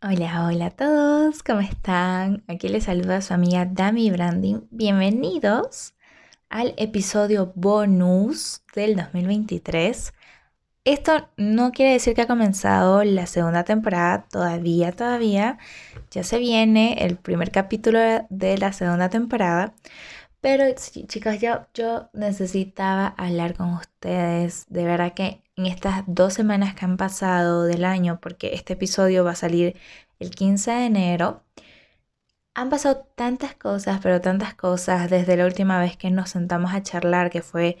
Hola, 0.00 0.46
hola 0.46 0.66
a 0.66 0.70
todos, 0.70 1.42
¿cómo 1.42 1.58
están? 1.58 2.44
Aquí 2.46 2.68
les 2.68 2.84
saluda 2.84 3.20
su 3.20 3.34
amiga 3.34 3.64
Dami 3.66 4.12
Branding. 4.12 4.60
Bienvenidos 4.70 5.94
al 6.48 6.72
episodio 6.76 7.52
bonus 7.56 8.62
del 8.76 8.94
2023. 8.94 10.14
Esto 10.84 11.28
no 11.36 11.72
quiere 11.72 11.94
decir 11.94 12.14
que 12.14 12.22
ha 12.22 12.26
comenzado 12.28 13.02
la 13.02 13.26
segunda 13.26 13.64
temporada, 13.64 14.24
todavía, 14.30 14.92
todavía. 14.92 15.58
Ya 16.12 16.22
se 16.22 16.38
viene 16.38 17.04
el 17.04 17.16
primer 17.16 17.50
capítulo 17.50 17.98
de 18.30 18.56
la 18.56 18.72
segunda 18.72 19.08
temporada. 19.08 19.74
Pero 20.40 20.64
chicas, 21.08 21.40
yo, 21.40 21.66
yo 21.74 22.08
necesitaba 22.12 23.08
hablar 23.18 23.54
con 23.56 23.74
ustedes. 23.74 24.64
De 24.68 24.84
verdad 24.84 25.12
que 25.14 25.42
en 25.58 25.66
estas 25.66 26.04
dos 26.06 26.34
semanas 26.34 26.74
que 26.74 26.84
han 26.84 26.96
pasado 26.96 27.64
del 27.64 27.84
año, 27.84 28.20
porque 28.20 28.54
este 28.54 28.74
episodio 28.74 29.24
va 29.24 29.32
a 29.32 29.34
salir 29.34 29.76
el 30.20 30.30
15 30.30 30.70
de 30.70 30.86
enero, 30.86 31.44
han 32.54 32.70
pasado 32.70 33.06
tantas 33.14 33.54
cosas, 33.54 34.00
pero 34.02 34.20
tantas 34.20 34.54
cosas 34.54 35.10
desde 35.10 35.36
la 35.36 35.46
última 35.46 35.80
vez 35.80 35.96
que 35.96 36.10
nos 36.10 36.30
sentamos 36.30 36.72
a 36.74 36.82
charlar, 36.82 37.30
que 37.30 37.42
fue 37.42 37.78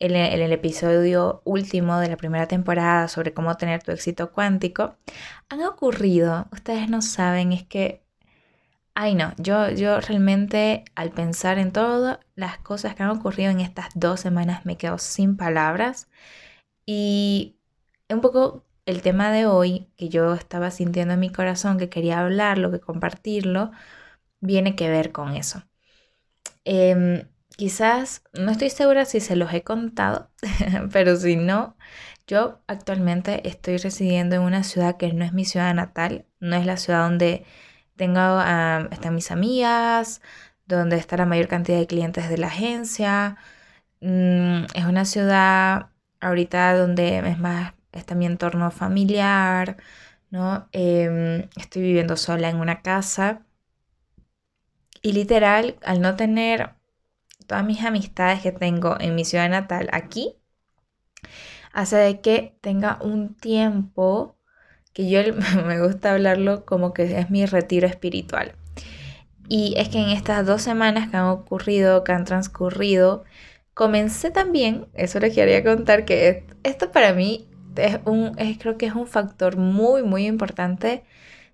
en 0.00 0.16
el, 0.16 0.42
el, 0.42 0.52
episodio 0.52 1.42
último 1.44 1.98
de 1.98 2.08
la 2.08 2.16
primera 2.16 2.46
temporada 2.48 3.08
sobre 3.08 3.34
cómo 3.34 3.56
tener 3.56 3.82
tu 3.82 3.92
éxito 3.92 4.32
cuántico, 4.32 4.96
han 5.48 5.62
ocurrido, 5.62 6.48
ustedes 6.52 6.88
no 6.90 7.02
saben, 7.02 7.52
es 7.52 7.64
que 7.64 8.04
Ay, 8.96 9.14
no, 9.16 9.32
yo, 9.38 9.70
yo 9.70 10.00
realmente 10.00 10.84
al 10.94 11.10
pensar 11.10 11.58
en 11.58 11.72
todas 11.72 12.20
las 12.36 12.58
cosas 12.58 12.94
que 12.94 13.02
han 13.02 13.10
ocurrido 13.10 13.50
en 13.50 13.60
estas 13.60 13.88
dos 13.94 14.20
semanas 14.20 14.64
me 14.64 14.76
quedo 14.76 14.98
sin 14.98 15.36
palabras. 15.36 16.08
Y 16.86 17.56
un 18.08 18.20
poco 18.20 18.64
el 18.86 19.02
tema 19.02 19.30
de 19.32 19.46
hoy 19.46 19.88
que 19.96 20.08
yo 20.08 20.34
estaba 20.34 20.70
sintiendo 20.70 21.14
en 21.14 21.20
mi 21.20 21.30
corazón, 21.30 21.78
que 21.78 21.88
quería 21.88 22.20
hablarlo, 22.20 22.70
que 22.70 22.80
compartirlo, 22.80 23.70
viene 24.40 24.76
que 24.76 24.90
ver 24.90 25.12
con 25.12 25.34
eso. 25.34 25.64
Em, 26.64 27.28
quizás, 27.56 28.22
no 28.32 28.50
estoy 28.50 28.70
segura 28.70 29.04
si 29.04 29.20
se 29.20 29.36
los 29.36 29.52
he 29.52 29.62
contado, 29.62 30.30
pero 30.92 31.16
si 31.16 31.36
no, 31.36 31.76
yo 32.26 32.60
actualmente 32.66 33.48
estoy 33.48 33.76
residiendo 33.78 34.36
en 34.36 34.42
una 34.42 34.64
ciudad 34.64 34.96
que 34.96 35.12
no 35.12 35.24
es 35.24 35.32
mi 35.32 35.44
ciudad 35.44 35.74
natal, 35.74 36.26
no 36.40 36.56
es 36.56 36.66
la 36.66 36.76
ciudad 36.76 37.04
donde 37.04 37.44
tengo, 37.96 38.20
están 38.90 39.14
mis 39.14 39.30
amigas, 39.30 40.20
donde 40.66 40.96
está 40.96 41.16
la 41.16 41.26
mayor 41.26 41.48
cantidad 41.48 41.78
de 41.78 41.86
clientes 41.86 42.28
de 42.28 42.38
la 42.38 42.48
agencia. 42.48 43.36
Mm, 44.00 44.64
es 44.74 44.84
una 44.86 45.04
ciudad 45.04 45.90
ahorita 46.24 46.76
donde 46.76 47.18
es 47.18 47.38
más, 47.38 47.74
está 47.92 48.14
mi 48.14 48.26
entorno 48.26 48.70
familiar, 48.70 49.76
¿no? 50.30 50.68
Em, 50.72 51.48
estoy 51.56 51.82
viviendo 51.82 52.16
sola 52.16 52.48
en 52.48 52.56
una 52.56 52.82
casa. 52.82 53.42
Y 55.02 55.12
literal, 55.12 55.76
al 55.84 56.00
no 56.00 56.16
tener 56.16 56.70
todas 57.46 57.64
mis 57.64 57.82
amistades 57.84 58.40
que 58.40 58.52
tengo 58.52 58.98
en 59.00 59.14
mi 59.14 59.24
ciudad 59.24 59.48
natal 59.48 59.88
aquí, 59.92 60.36
hace 61.72 61.96
de 61.96 62.20
que 62.20 62.56
tenga 62.60 62.98
un 63.02 63.34
tiempo 63.34 64.36
que 64.92 65.10
yo 65.10 65.20
me 65.66 65.80
gusta 65.80 66.12
hablarlo 66.12 66.64
como 66.64 66.94
que 66.94 67.18
es 67.18 67.30
mi 67.30 67.46
retiro 67.46 67.86
espiritual. 67.86 68.54
Y 69.48 69.74
es 69.76 69.90
que 69.90 69.98
en 69.98 70.08
estas 70.08 70.46
dos 70.46 70.62
semanas 70.62 71.10
que 71.10 71.16
han 71.18 71.26
ocurrido, 71.26 72.02
que 72.02 72.12
han 72.12 72.24
transcurrido, 72.24 73.24
comencé 73.74 74.30
también, 74.30 74.86
eso 74.94 75.20
les 75.20 75.34
quería 75.34 75.62
contar, 75.64 76.04
que 76.04 76.46
esto 76.62 76.92
para 76.92 77.12
mí 77.12 77.48
es 77.76 77.98
un, 78.06 78.34
creo 78.58 78.78
que 78.78 78.86
es 78.86 78.94
un 78.94 79.06
factor 79.06 79.56
muy, 79.56 80.02
muy 80.02 80.26
importante 80.26 81.04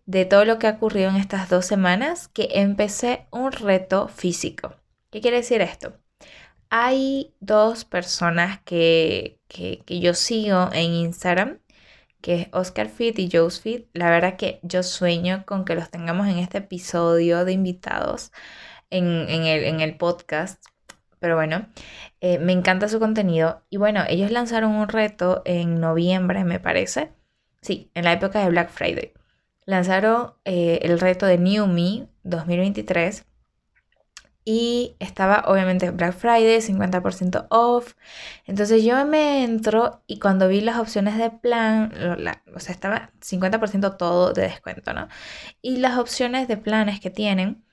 de 0.07 0.25
todo 0.25 0.45
lo 0.45 0.59
que 0.59 0.67
ha 0.67 0.73
ocurrido 0.73 1.11
en 1.11 1.17
estas 1.17 1.49
dos 1.49 1.67
semanas, 1.67 2.29
que 2.29 2.49
empecé 2.53 3.27
un 3.31 3.53
reto 3.53 4.09
físico. 4.09 4.75
¿Qué 5.11 5.21
quiere 5.21 5.39
decir 5.39 5.61
esto? 5.63 5.95
Hay 6.71 7.35
dos 7.41 7.85
personas 7.85 8.61
que, 8.65 9.41
que, 9.49 9.83
que 9.87 10.01
yo 10.01 10.15
sigo 10.15 10.71
en 10.73 10.93
Instagram 10.93 11.59
que 12.21 12.35
es 12.35 12.49
Oscar 12.53 12.89
Fit 12.89 13.19
y 13.19 13.29
Joe's 13.31 13.61
Fit. 13.61 13.89
La 13.93 14.11
verdad 14.11 14.37
que 14.37 14.61
yo 14.63 14.83
sueño 14.83 15.45
con 15.47 15.65
que 15.65 15.75
los 15.75 15.91
tengamos 15.91 16.29
en 16.29 16.39
este 16.39 16.59
episodio 16.59 17.45
de 17.45 17.53
invitados 17.53 18.33
en, 18.91 19.81
el, 19.81 19.97
podcast. 19.97 20.63
Pero 21.21 21.37
bueno, 21.37 21.69
eh, 22.21 22.39
me 22.39 22.53
encanta 22.53 22.89
su 22.89 22.99
contenido. 22.99 23.63
Y 23.71 23.77
bueno, 23.77 24.03
ellos 24.09 24.31
lanzaron 24.31 24.73
un 24.73 24.89
reto 24.89 25.43
en 25.45 25.81
noviembre, 25.81 26.45
me 26.45 26.61
parece. 26.61 27.13
Sí, 27.63 27.91
en 27.95 28.05
la 28.05 28.13
época 28.13 28.43
de 28.43 28.51
Black 28.51 28.71
Friday. 28.71 29.13
Lanzaron 29.67 30.35
eh, 30.45 30.81
el 30.83 30.99
reto 30.99 31.27
de 31.27 31.39
New 31.39 31.67
Me 31.67 32.09
2023 32.25 33.27
y 34.45 34.97
estaba 34.99 35.45
obviamente 35.47 35.91
Black 35.91 36.15
Friday, 36.15 36.61
50% 36.61 37.47
off. 37.51 37.95
Entonces 38.47 38.83
yo 38.83 39.05
me 39.07 39.45
entro 39.45 40.03
y 40.07 40.19
cuando 40.19 40.49
vi 40.49 40.61
las 40.61 40.79
opciones 40.79 41.19
de 41.19 41.31
plan, 41.31 41.93
o 42.55 42.61
sea, 42.61 42.75
estaba 42.75 43.13
50% 43.21 43.97
todo 43.97 44.33
de 44.33 44.43
descuento, 44.43 44.93
¿no? 44.95 45.09
Y 45.63 45.77
las 45.77 45.99
opciones 45.99 46.49
de 46.49 46.57
planes 46.57 47.01
que 47.01 47.11
tienen, 47.11 47.65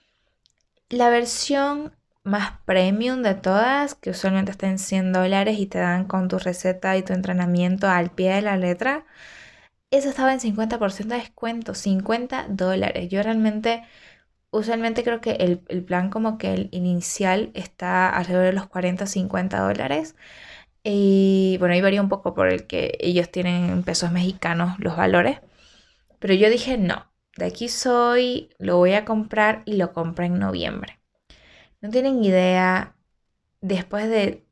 la 0.89 1.09
versión 1.09 1.96
más 2.27 2.53
premium 2.65 3.23
de 3.23 3.35
todas, 3.35 3.95
que 3.95 4.11
usualmente 4.11 4.51
está 4.51 4.67
en 4.67 4.79
100 4.79 5.13
dólares 5.13 5.59
y 5.59 5.67
te 5.67 5.79
dan 5.79 6.05
con 6.05 6.27
tu 6.27 6.39
receta 6.39 6.97
y 6.97 7.03
tu 7.03 7.13
entrenamiento 7.13 7.87
al 7.87 8.11
pie 8.11 8.33
de 8.35 8.41
la 8.43 8.57
letra, 8.57 9.05
esa 9.91 10.09
estaba 10.09 10.33
en 10.33 10.39
50% 10.39 11.15
de 11.15 11.21
descuento, 11.21 11.73
50 11.75 12.47
dólares. 12.49 13.09
Yo 13.09 13.23
realmente 13.23 13.83
usualmente 14.51 15.03
creo 15.03 15.21
que 15.21 15.31
el, 15.33 15.83
plan 15.85 16.09
como 16.09 16.37
que 16.37 16.53
el 16.53 16.69
inicial 16.71 17.51
está 17.53 18.09
alrededor 18.09 18.45
de 18.47 18.53
los 18.53 18.67
40 18.67 19.05
o 19.05 19.07
50 19.07 19.59
dólares. 19.59 20.15
Y 20.83 21.57
bueno, 21.59 21.73
ahí 21.75 21.81
varía 21.81 22.01
un 22.01 22.09
poco 22.09 22.33
por 22.33 22.47
el 22.49 22.67
que 22.67 22.97
ellos 23.01 23.31
tienen 23.31 23.69
en 23.69 23.83
pesos 23.83 24.11
mexicanos 24.11 24.79
los 24.79 24.97
valores. 24.97 25.39
Pero 26.19 26.33
yo 26.35 26.49
dije, 26.49 26.77
no, 26.77 27.11
de 27.37 27.45
aquí 27.47 27.69
soy, 27.69 28.49
lo 28.59 28.77
voy 28.77 28.93
a 28.93 29.05
comprar 29.05 29.63
y 29.65 29.77
lo 29.77 29.93
compré 29.93 30.27
en 30.27 30.39
noviembre. 30.39 30.96
No 31.81 31.89
tienen 31.89 32.23
idea, 32.23 32.95
después 33.61 34.09
de... 34.09 34.45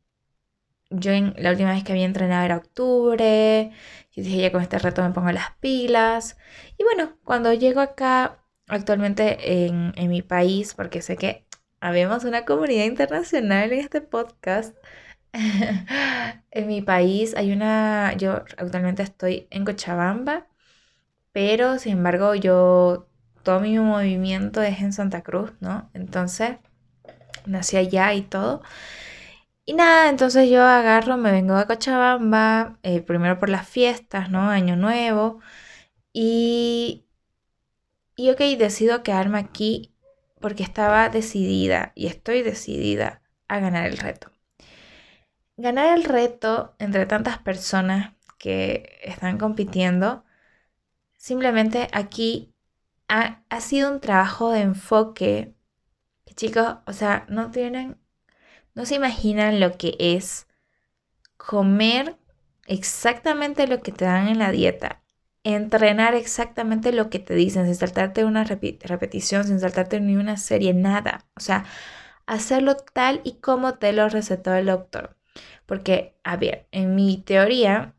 Yo 0.91 1.12
en, 1.12 1.34
la 1.38 1.52
última 1.52 1.72
vez 1.74 1.84
que 1.84 1.91
había 1.91 2.06
entrenado 2.06 2.46
era 2.46 2.58
octubre. 2.58 3.72
Yo 4.12 4.24
dije, 4.24 4.41
ya 4.41 4.52
con 4.52 4.62
este 4.62 4.80
reto 4.80 5.03
me 5.03 5.12
pongo 5.12 5.31
las 5.31 5.52
pilas. 5.59 6.38
Y 6.78 6.84
bueno, 6.84 7.18
cuando 7.24 7.53
llego 7.53 7.81
acá 7.81 8.46
actualmente 8.68 9.66
en, 9.68 9.94
mi 10.09 10.22
país, 10.22 10.74
porque 10.74 11.02
sé 11.02 11.18
que 11.18 11.46
habemos 11.80 12.24
una 12.24 12.46
comunidad 12.46 12.86
internacional 12.86 13.72
en 13.74 13.80
este 13.80 14.02
podcast. 14.02 14.75
en 16.52 16.68
mi 16.68 16.81
país 16.81 17.36
hay 17.36 17.52
una, 17.52 18.13
yo 18.18 18.44
actualmente 18.57 19.03
estoy 19.03 19.47
en 19.52 19.66
Cochabamba, 19.66 20.47
pero 21.34 21.80
sin 21.80 21.94
embargo 21.94 22.36
yo, 22.36 23.09
todo 23.44 23.59
mi 23.59 23.78
movimiento 23.80 24.62
es 24.62 24.81
en 24.81 24.94
Santa 24.94 25.22
Cruz, 25.24 25.53
¿no? 25.59 25.90
Entonces, 25.94 26.57
nací 27.47 27.78
allá 27.78 28.13
y 28.13 28.22
todo. 28.23 28.61
Y 29.66 29.73
nada, 29.73 30.09
entonces 30.09 30.50
yo 30.50 30.63
agarro, 30.63 31.17
me 31.17 31.31
vengo 31.31 31.56
a 31.56 31.66
Cochabamba, 31.67 32.78
eh, 32.83 33.01
primero 33.01 33.39
por 33.39 33.50
las 33.50 33.67
fiestas, 33.67 34.29
¿no? 34.29 34.50
Año 34.50 34.75
Nuevo. 34.75 35.39
Y 36.13 37.06
y 38.16 38.29
ok, 38.29 38.39
decido 38.57 39.03
quedarme 39.03 39.39
aquí 39.39 39.94
porque 40.39 40.63
estaba 40.63 41.09
decidida 41.09 41.91
y 41.95 42.07
estoy 42.07 42.44
decidida 42.44 43.22
a 43.47 43.59
ganar 43.59 43.88
el 43.88 43.97
reto. 43.97 44.31
Ganar 45.57 45.97
el 45.97 46.06
reto 46.06 46.75
entre 46.79 47.06
tantas 47.06 47.39
personas 47.39 48.13
que 48.38 49.00
están 49.03 49.38
compitiendo, 49.38 50.23
simplemente 51.17 51.89
aquí 51.91 52.53
ha, 53.07 53.41
sido 53.59 53.92
un 53.92 54.00
trabajo 54.00 54.51
de 54.51 54.62
enfoque 54.62 55.15
que 55.15 55.55
chicos, 56.35 56.77
o 56.85 56.93
sea, 56.93 57.25
no 57.29 57.51
tienen, 57.51 57.97
no 58.75 58.85
se 58.85 58.95
imaginan 58.95 59.59
lo 59.59 59.77
que 59.77 59.95
es 59.99 60.47
comer 61.37 62.17
exactamente 62.67 63.67
lo 63.67 63.81
que 63.81 63.91
te 63.91 64.05
dan 64.05 64.27
en 64.27 64.39
la 64.39 64.51
dieta 64.51 65.03
entrenar 65.45 66.15
exactamente 66.15 66.91
lo 66.91 67.09
que 67.09 67.19
te 67.19 67.35
dicen, 67.35 67.65
sin 67.65 67.75
saltarte 67.75 68.25
una 68.25 68.43
repetición, 68.43 69.45
sin 69.45 69.59
saltarte 69.59 70.01
ni 70.01 70.15
una 70.17 70.37
serie, 70.37 70.73
nada. 70.73 71.25
O 71.37 71.39
sea, 71.39 71.65
hacerlo 72.25 72.75
tal 72.77 73.21
y 73.23 73.39
como 73.39 73.75
te 73.75 73.93
lo 73.93 74.09
recetó 74.09 74.55
el 74.55 74.65
doctor. 74.67 75.17
Porque, 75.67 76.15
a 76.23 76.37
ver, 76.37 76.67
en 76.71 76.95
mi 76.95 77.17
teoría, 77.17 77.95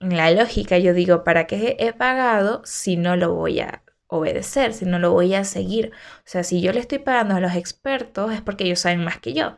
en 0.00 0.16
la 0.16 0.30
lógica, 0.30 0.78
yo 0.78 0.94
digo, 0.94 1.24
¿para 1.24 1.46
qué 1.48 1.76
he 1.80 1.92
pagado 1.92 2.62
si 2.64 2.96
no 2.96 3.16
lo 3.16 3.34
voy 3.34 3.60
a 3.60 3.83
obedecer, 4.14 4.72
si 4.72 4.84
no 4.84 4.98
lo 4.98 5.12
voy 5.12 5.34
a 5.34 5.44
seguir? 5.44 5.92
O 6.18 6.22
sea, 6.24 6.42
si 6.44 6.60
yo 6.60 6.72
le 6.72 6.80
estoy 6.80 6.98
pagando 6.98 7.36
a 7.36 7.40
los 7.40 7.54
expertos 7.54 8.32
es 8.32 8.40
porque 8.42 8.64
ellos 8.64 8.80
saben 8.80 9.04
más 9.04 9.18
que 9.18 9.34
yo. 9.34 9.56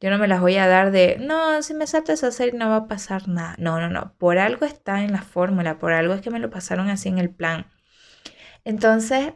Yo 0.00 0.10
no 0.10 0.18
me 0.18 0.28
las 0.28 0.40
voy 0.40 0.56
a 0.56 0.66
dar 0.66 0.90
de, 0.90 1.16
no, 1.20 1.62
si 1.62 1.74
me 1.74 1.86
salto 1.86 2.12
esa 2.12 2.32
serie 2.32 2.58
no 2.58 2.68
va 2.70 2.76
a 2.76 2.88
pasar 2.88 3.28
nada. 3.28 3.54
No, 3.58 3.80
no, 3.80 3.88
no. 3.88 4.14
Por 4.18 4.38
algo 4.38 4.66
está 4.66 5.02
en 5.02 5.12
la 5.12 5.22
fórmula, 5.22 5.78
por 5.78 5.92
algo 5.92 6.14
es 6.14 6.20
que 6.22 6.30
me 6.30 6.40
lo 6.40 6.50
pasaron 6.50 6.90
así 6.90 7.08
en 7.08 7.18
el 7.18 7.30
plan. 7.30 7.66
Entonces, 8.64 9.34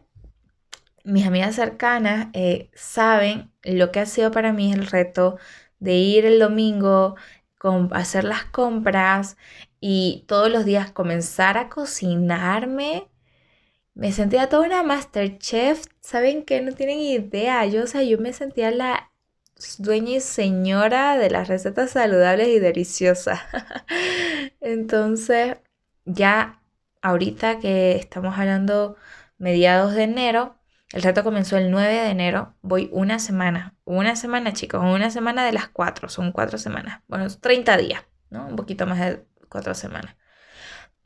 mis 1.05 1.27
amigas 1.27 1.55
cercanas 1.55 2.29
eh, 2.33 2.71
saben 2.75 3.53
lo 3.63 3.93
que 3.93 4.01
ha 4.01 4.07
sido 4.07 4.31
para 4.33 4.53
mí 4.53 4.73
el 4.73 4.87
reto 4.87 5.39
de 5.79 5.95
ir 5.95 6.27
el 6.27 6.39
domingo, 6.41 7.17
con, 7.59 7.91
hacer 7.95 8.25
las 8.25 8.45
compras 8.45 9.37
y 9.81 10.25
todos 10.29 10.51
los 10.51 10.65
días 10.65 10.91
comenzar 10.93 11.59
a 11.59 11.69
cocinarme. 11.69 13.09
Me 13.97 14.13
sentía 14.13 14.51
toda 14.51 14.67
una 14.67 14.83
Masterchef, 14.83 15.87
¿saben 16.03 16.45
que 16.45 16.61
No 16.61 16.73
tienen 16.73 16.99
idea. 17.01 17.65
Yo, 17.65 17.85
o 17.85 17.87
sea, 17.87 18.03
yo 18.03 18.19
me 18.19 18.35
sentía 18.35 18.71
la 18.71 19.11
dueña 19.79 20.17
y 20.17 20.21
señora 20.21 21.17
de 21.17 21.31
las 21.31 21.49
recetas 21.49 21.93
saludables 21.93 22.49
y 22.49 22.59
deliciosas. 22.59 23.41
Entonces, 24.61 25.57
ya 26.05 26.61
ahorita 27.01 27.59
que 27.59 27.97
estamos 27.97 28.39
hablando 28.39 28.97
mediados 29.39 29.95
de 29.95 30.03
enero, 30.03 30.59
el 30.93 31.03
reto 31.03 31.25
comenzó 31.25 31.57
el 31.57 31.71
9 31.71 31.95
de 31.95 32.11
enero, 32.11 32.55
voy 32.61 32.91
una 32.93 33.19
semana, 33.19 33.77
una 33.85 34.15
semana 34.15 34.53
chicos, 34.53 34.83
una 34.85 35.09
semana 35.11 35.47
de 35.47 35.53
las 35.53 35.69
cuatro, 35.69 36.11
son 36.11 36.33
cuatro 36.33 36.59
semanas, 36.59 37.01
bueno, 37.09 37.27
30 37.29 37.79
días, 37.79 38.05
¿no? 38.29 38.47
Un 38.47 38.57
poquito 38.57 38.87
más 38.87 39.01
de 39.01 39.25
cuatro 39.49 39.75
semanas. 39.75 40.17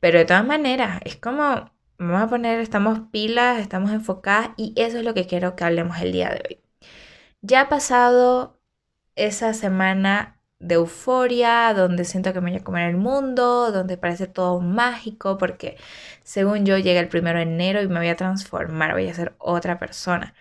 Pero 0.01 0.19
de 0.19 0.25
todas 0.25 0.45
maneras, 0.45 0.99
es 1.05 1.15
como, 1.15 1.71
vamos 2.01 2.21
a 2.23 2.27
poner, 2.29 2.59
estamos 2.59 2.99
pilas, 3.11 3.59
estamos 3.59 3.91
enfocadas 3.91 4.51
y 4.57 4.73
eso 4.75 4.97
es 4.99 5.05
lo 5.05 5.13
que 5.13 5.27
quiero 5.27 5.55
que 5.55 5.63
hablemos 5.63 5.99
el 6.01 6.11
día 6.11 6.29
de 6.29 6.41
hoy. 6.49 6.61
Ya 7.41 7.61
ha 7.61 7.69
pasado 7.69 8.59
esa 9.15 9.53
semana 9.53 10.39
de 10.59 10.75
euforia, 10.75 11.73
donde 11.73 12.05
siento 12.05 12.33
que 12.33 12.41
me 12.41 12.51
voy 12.51 12.59
a 12.59 12.63
comer 12.63 12.89
el 12.89 12.97
mundo, 12.97 13.71
donde 13.71 13.97
parece 13.97 14.27
todo 14.27 14.61
mágico, 14.61 15.37
porque 15.37 15.77
según 16.23 16.65
yo 16.65 16.77
llega 16.77 16.99
el 16.99 17.09
primero 17.09 17.39
de 17.39 17.43
enero 17.45 17.81
y 17.81 17.87
me 17.87 17.99
voy 17.99 18.09
a 18.09 18.15
transformar, 18.15 18.93
voy 18.93 19.07
a 19.09 19.13
ser 19.13 19.35
otra 19.39 19.79
persona. 19.79 20.33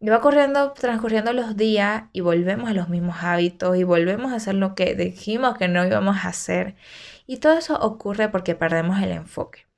Y 0.00 0.08
va 0.10 0.20
corriendo, 0.20 0.72
transcurriendo 0.72 1.32
los 1.32 1.56
días 1.56 2.04
y 2.12 2.20
volvemos 2.22 2.70
a 2.70 2.74
los 2.74 2.88
mismos 2.88 3.18
hábitos 3.22 3.76
y 3.76 3.84
volvemos 3.84 4.32
a 4.32 4.36
hacer 4.36 4.54
lo 4.56 4.74
que 4.74 4.94
dijimos 4.94 5.58
que 5.58 5.68
no 5.68 5.86
íbamos 5.86 6.24
a 6.24 6.28
hacer. 6.30 6.76
Y 7.26 7.38
todo 7.38 7.54
eso 7.58 7.78
ocurre 7.80 8.28
porque 8.30 8.54
perdemos 8.54 9.00
el 9.02 9.12
enfoque. 9.12 9.69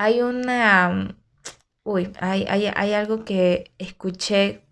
Hay 0.00 0.22
una... 0.22 1.16
Uy, 1.82 2.12
hay, 2.20 2.44
hay 2.46 2.94
algo 2.94 3.24
que 3.24 3.72
escuché 3.78 4.62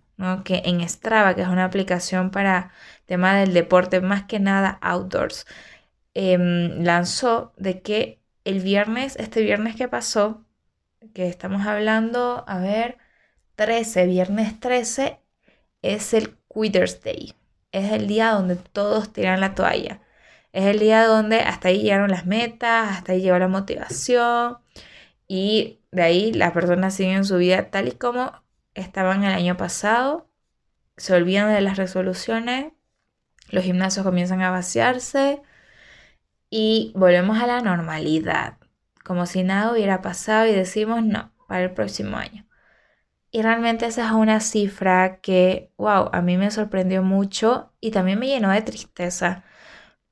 que 0.44 0.62
en 0.64 0.88
Strava, 0.88 1.34
que 1.34 1.42
es 1.42 1.48
una 1.48 1.64
aplicación 1.64 2.30
para 2.30 2.70
tema 3.06 3.36
del 3.36 3.52
deporte, 3.52 4.00
más 4.00 4.24
que 4.24 4.40
nada 4.40 4.78
outdoors, 4.80 5.46
em, 6.14 6.82
lanzó 6.84 7.52
de 7.56 7.82
que 7.82 8.20
el 8.44 8.60
viernes, 8.60 9.16
este 9.16 9.42
viernes 9.42 9.76
que 9.76 9.88
pasó, 9.88 10.44
que 11.14 11.28
estamos 11.28 11.66
hablando, 11.66 12.44
a 12.48 12.58
ver, 12.60 12.98
13, 13.56 14.06
viernes 14.06 14.60
13, 14.60 15.20
es 15.82 16.14
el 16.14 16.36
Quitters 16.48 17.02
Day. 17.02 17.34
Es 17.72 17.92
el 17.92 18.06
día 18.08 18.30
donde 18.32 18.56
todos 18.56 19.12
tiran 19.12 19.40
la 19.40 19.54
toalla. 19.54 20.00
Es 20.52 20.66
el 20.66 20.78
día 20.78 21.06
donde 21.06 21.40
hasta 21.40 21.68
ahí 21.68 21.82
llegaron 21.82 22.10
las 22.10 22.26
metas, 22.26 22.90
hasta 22.98 23.12
ahí 23.12 23.22
llegó 23.22 23.38
la 23.38 23.48
motivación 23.48 24.58
y 25.28 25.80
de 25.90 26.02
ahí 26.02 26.32
las 26.32 26.52
personas 26.52 26.94
siguen 26.94 27.24
su 27.24 27.36
vida 27.38 27.70
tal 27.70 27.88
y 27.88 27.92
como 27.92 28.32
estaban 28.74 29.24
el 29.24 29.32
año 29.32 29.56
pasado, 29.56 30.28
se 30.96 31.14
olvidan 31.14 31.52
de 31.52 31.60
las 31.60 31.76
resoluciones, 31.76 32.72
los 33.50 33.64
gimnasios 33.64 34.04
comienzan 34.04 34.42
a 34.42 34.50
vaciarse 34.50 35.42
y 36.50 36.92
volvemos 36.96 37.38
a 37.38 37.46
la 37.46 37.60
normalidad, 37.60 38.58
como 39.04 39.26
si 39.26 39.42
nada 39.42 39.72
hubiera 39.72 40.02
pasado 40.02 40.46
y 40.46 40.52
decimos 40.52 41.04
no, 41.04 41.32
para 41.48 41.64
el 41.64 41.72
próximo 41.72 42.16
año. 42.16 42.46
Y 43.30 43.42
realmente 43.42 43.86
esa 43.86 44.06
es 44.06 44.12
una 44.12 44.40
cifra 44.40 45.20
que, 45.20 45.70
wow, 45.76 46.08
a 46.12 46.22
mí 46.22 46.36
me 46.38 46.50
sorprendió 46.50 47.02
mucho 47.02 47.72
y 47.80 47.90
también 47.90 48.18
me 48.18 48.28
llenó 48.28 48.50
de 48.50 48.62
tristeza. 48.62 49.44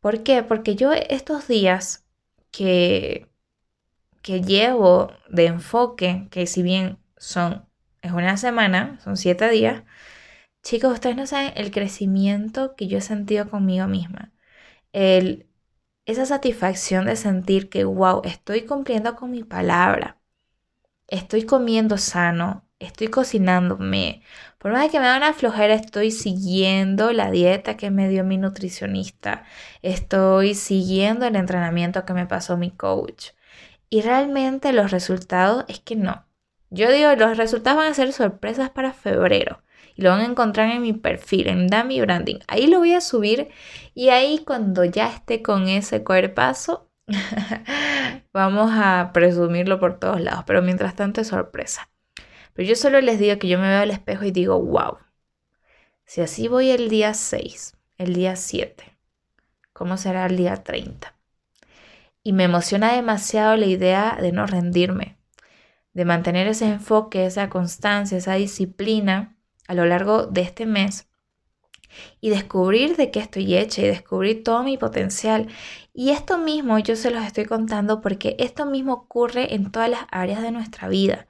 ¿Por 0.01 0.23
qué? 0.23 0.43
Porque 0.43 0.77
yo 0.77 0.93
estos 0.93 1.49
días 1.49 2.05
que, 2.51 3.29
que 4.25 4.43
llevo 4.43 5.13
de 5.29 5.47
enfoque, 5.47 6.29
que 6.31 6.47
si 6.47 6.63
bien 6.63 6.99
son 7.19 7.67
es 8.03 8.13
una 8.13 8.39
semana, 8.39 8.99
son 9.05 9.19
siete 9.19 9.51
días. 9.51 9.85
Chicos, 10.63 10.95
ustedes 10.95 11.17
no 11.17 11.27
saben 11.27 11.53
el 11.57 11.71
crecimiento 11.71 12.75
que 12.77 12.89
yo 12.89 12.99
he 12.99 13.03
sentido 13.03 13.51
conmigo 13.51 13.87
misma. 13.87 14.33
El, 14.93 15.49
esa 16.07 16.27
satisfacción 16.27 17.07
de 17.07 17.17
sentir 17.17 17.69
que, 17.71 17.85
wow, 17.85 18.23
estoy 18.25 18.63
cumpliendo 18.67 19.17
con 19.17 19.31
mi 19.31 19.45
palabra. 19.45 20.21
Estoy 21.09 21.45
comiendo 21.45 21.99
sano, 21.99 22.67
estoy 22.79 23.09
cocinándome. 23.09 24.23
Por 24.59 24.73
más 24.73 24.91
que 24.91 25.01
me 25.01 25.07
da 25.07 25.19
una 25.19 25.35
flojera, 25.35 25.75
estoy 25.75 26.11
siguiendo 26.11 27.13
la 27.13 27.31
dieta 27.31 27.77
que 27.77 27.91
me 27.91 28.09
dio 28.09 28.25
mi 28.25 28.39
nutricionista. 28.39 29.45
Estoy 29.83 30.55
siguiendo 30.55 31.27
el 31.27 31.37
entrenamiento 31.37 32.07
que 32.07 32.15
me 32.15 32.27
pasó 32.27 32.57
mi 32.57 32.71
coach. 32.71 33.33
Y 33.95 34.03
realmente 34.03 34.73
los 34.73 34.91
resultados 34.91 35.65
es 35.69 35.79
que 35.79 35.95
no. 35.95 36.27
Yo 36.69 36.91
digo, 36.91 37.15
los 37.15 37.37
resultados 37.37 37.79
van 37.79 37.93
a 37.93 37.95
ser 37.95 38.13
sorpresas 38.13 38.71
para 38.71 38.93
febrero. 38.93 39.63
Y 39.95 40.03
lo 40.03 40.11
van 40.11 40.23
a 40.23 40.25
encontrar 40.25 40.69
en 40.73 40.83
mi 40.83 40.93
perfil, 40.93 41.47
en 41.47 41.69
Dami 41.69 42.01
Branding. 42.01 42.41
Ahí 42.49 42.67
lo 42.67 42.81
voy 42.81 42.93
a 42.95 43.01
subir 43.01 43.51
y 43.95 44.09
ahí 44.09 44.43
cuando 44.45 44.85
ya 44.85 45.07
esté 45.07 45.43
con 45.43 45.69
ese 45.69 46.03
cuerpazo, 46.03 46.91
vamos 48.33 48.73
a 48.75 49.13
presumirlo 49.15 49.79
por 49.79 50.01
todos 50.01 50.21
lados. 50.21 50.43
Pero 50.45 50.61
mientras 50.61 50.97
tanto 50.97 51.21
es 51.21 51.29
sorpresa. 51.29 51.89
Pero 52.53 52.69
yo 52.69 52.75
solo 52.75 53.01
les 53.01 53.21
digo 53.21 53.39
que 53.39 53.47
yo 53.47 53.61
me 53.61 53.69
veo 53.69 53.83
al 53.83 53.93
espejo 53.93 54.25
y 54.25 54.33
digo, 54.33 54.61
wow, 54.61 54.99
si 56.05 56.21
así 56.21 56.49
voy 56.49 56.71
el 56.71 56.89
día 56.89 57.15
6, 57.15 57.77
el 57.99 58.13
día 58.13 58.35
7, 58.35 58.99
¿cómo 59.73 59.97
será 59.99 60.27
el 60.27 60.37
día 60.37 60.65
30? 60.65 61.15
Y 62.25 62.33
me 62.33 62.45
emociona 62.45 62.93
demasiado 62.93 63.57
la 63.57 63.67
idea 63.67 64.19
de 64.21 64.33
no 64.33 64.47
rendirme, 64.47 65.19
de 65.93 66.05
mantener 66.05 66.49
ese 66.49 66.67
enfoque, 66.67 67.27
esa 67.27 67.49
constancia, 67.49 68.19
esa 68.19 68.35
disciplina 68.35 69.37
a 69.69 69.75
lo 69.75 69.85
largo 69.85 70.27
de 70.27 70.41
este 70.41 70.67
mes 70.67 71.09
y 72.21 72.31
descubrir 72.31 72.97
de 72.97 73.11
qué 73.11 73.21
estoy 73.21 73.57
hecha 73.57 73.83
y 73.83 73.87
descubrir 73.87 74.43
todo 74.43 74.63
mi 74.63 74.77
potencial. 74.77 75.49
Y 75.93 76.11
esto 76.11 76.39
mismo 76.39 76.79
yo 76.79 76.97
se 76.97 77.11
los 77.11 77.25
estoy 77.25 77.45
contando 77.45 78.01
porque 78.01 78.37
esto 78.39 78.67
mismo 78.67 78.95
ocurre 78.95 79.55
en 79.55 79.71
todas 79.71 79.91
las 79.91 80.07
áreas 80.11 80.43
de 80.43 80.51
nuestra 80.51 80.89
vida. 80.89 81.29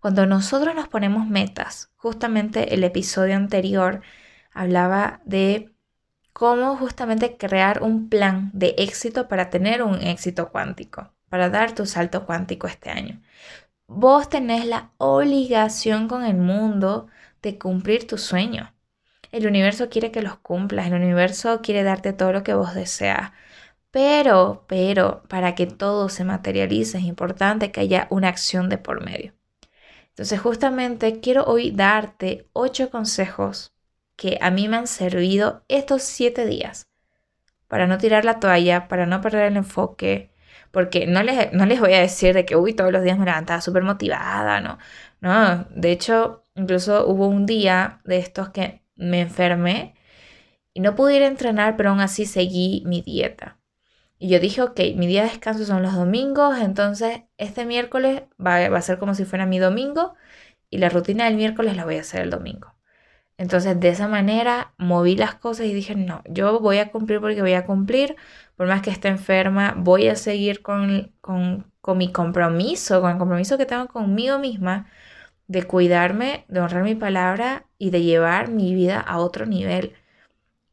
Cuando 0.00 0.26
nosotros 0.26 0.74
nos 0.74 0.88
ponemos 0.88 1.26
metas, 1.26 1.90
justamente 1.96 2.74
el 2.74 2.84
episodio 2.84 3.34
anterior 3.34 4.02
hablaba 4.52 5.20
de 5.24 5.74
cómo 6.36 6.76
justamente 6.76 7.38
crear 7.38 7.82
un 7.82 8.10
plan 8.10 8.50
de 8.52 8.74
éxito 8.76 9.26
para 9.26 9.48
tener 9.48 9.82
un 9.82 10.02
éxito 10.02 10.50
cuántico, 10.50 11.10
para 11.30 11.48
dar 11.48 11.74
tu 11.74 11.86
salto 11.86 12.26
cuántico 12.26 12.66
este 12.66 12.90
año. 12.90 13.22
Vos 13.86 14.28
tenés 14.28 14.66
la 14.66 14.90
obligación 14.98 16.08
con 16.08 16.26
el 16.26 16.36
mundo 16.36 17.06
de 17.40 17.58
cumplir 17.58 18.06
tu 18.06 18.18
sueño. 18.18 18.74
El 19.32 19.46
universo 19.46 19.88
quiere 19.88 20.10
que 20.10 20.20
los 20.20 20.36
cumplas, 20.36 20.88
el 20.88 20.92
universo 20.92 21.62
quiere 21.62 21.82
darte 21.82 22.12
todo 22.12 22.32
lo 22.32 22.42
que 22.42 22.52
vos 22.52 22.74
deseas. 22.74 23.32
Pero, 23.90 24.66
pero, 24.68 25.22
para 25.30 25.54
que 25.54 25.66
todo 25.66 26.10
se 26.10 26.24
materialice 26.24 26.98
es 26.98 27.04
importante 27.04 27.72
que 27.72 27.80
haya 27.80 28.08
una 28.10 28.28
acción 28.28 28.68
de 28.68 28.76
por 28.76 29.02
medio. 29.02 29.32
Entonces, 30.10 30.38
justamente 30.38 31.20
quiero 31.20 31.44
hoy 31.44 31.70
darte 31.70 32.50
ocho 32.52 32.90
consejos 32.90 33.72
que 34.16 34.38
a 34.40 34.50
mí 34.50 34.68
me 34.68 34.76
han 34.78 34.86
servido 34.86 35.64
estos 35.68 36.02
siete 36.02 36.46
días 36.46 36.88
para 37.68 37.86
no 37.86 37.98
tirar 37.98 38.24
la 38.24 38.40
toalla, 38.40 38.88
para 38.88 39.06
no 39.06 39.20
perder 39.20 39.46
el 39.46 39.56
enfoque, 39.56 40.30
porque 40.70 41.06
no 41.06 41.22
les, 41.22 41.52
no 41.52 41.66
les 41.66 41.80
voy 41.80 41.94
a 41.94 42.00
decir 42.00 42.34
de 42.34 42.44
que, 42.44 42.56
uy, 42.56 42.74
todos 42.74 42.92
los 42.92 43.02
días 43.02 43.18
me 43.18 43.24
levantaba 43.26 43.60
súper 43.60 43.82
motivada, 43.82 44.60
no. 44.60 44.78
No, 45.20 45.66
de 45.70 45.92
hecho, 45.92 46.44
incluso 46.54 47.06
hubo 47.06 47.28
un 47.28 47.46
día 47.46 48.00
de 48.04 48.18
estos 48.18 48.50
que 48.50 48.82
me 48.96 49.20
enfermé 49.22 49.94
y 50.74 50.80
no 50.80 50.94
pude 50.94 51.16
ir 51.16 51.22
a 51.24 51.28
entrenar, 51.28 51.76
pero 51.76 51.90
aún 51.90 52.00
así 52.00 52.26
seguí 52.26 52.82
mi 52.86 53.02
dieta. 53.02 53.58
Y 54.18 54.28
yo 54.30 54.40
dije, 54.40 54.62
ok, 54.62 54.80
mi 54.96 55.06
día 55.06 55.24
de 55.24 55.30
descanso 55.30 55.66
son 55.66 55.82
los 55.82 55.94
domingos, 55.94 56.58
entonces 56.60 57.22
este 57.38 57.66
miércoles 57.66 58.24
va, 58.44 58.68
va 58.70 58.78
a 58.78 58.82
ser 58.82 58.98
como 58.98 59.14
si 59.14 59.24
fuera 59.24 59.46
mi 59.46 59.58
domingo 59.58 60.14
y 60.70 60.78
la 60.78 60.90
rutina 60.90 61.26
del 61.26 61.36
miércoles 61.36 61.76
la 61.76 61.84
voy 61.86 61.96
a 61.98 62.02
hacer 62.02 62.22
el 62.22 62.30
domingo. 62.30 62.75
Entonces 63.38 63.78
de 63.78 63.88
esa 63.90 64.08
manera 64.08 64.72
moví 64.78 65.16
las 65.16 65.34
cosas 65.34 65.66
y 65.66 65.74
dije, 65.74 65.94
no, 65.94 66.22
yo 66.26 66.58
voy 66.60 66.78
a 66.78 66.90
cumplir 66.90 67.20
porque 67.20 67.42
voy 67.42 67.52
a 67.52 67.66
cumplir, 67.66 68.16
por 68.56 68.66
más 68.66 68.80
que 68.82 68.90
esté 68.90 69.08
enferma, 69.08 69.74
voy 69.76 70.08
a 70.08 70.16
seguir 70.16 70.62
con, 70.62 71.12
mi 71.96 72.12
compromiso, 72.12 73.00
con 73.02 73.12
el 73.12 73.18
compromiso 73.18 73.58
que 73.58 73.66
tengo 73.66 73.88
conmigo 73.88 74.38
misma 74.38 74.86
de 75.48 75.64
cuidarme, 75.64 76.44
de 76.48 76.60
honrar 76.60 76.82
mi 76.84 76.94
palabra 76.94 77.66
y 77.78 77.90
de 77.90 78.02
llevar 78.02 78.50
mi 78.50 78.74
vida 78.74 79.00
a 79.00 79.18
otro 79.18 79.46
nivel. 79.46 79.94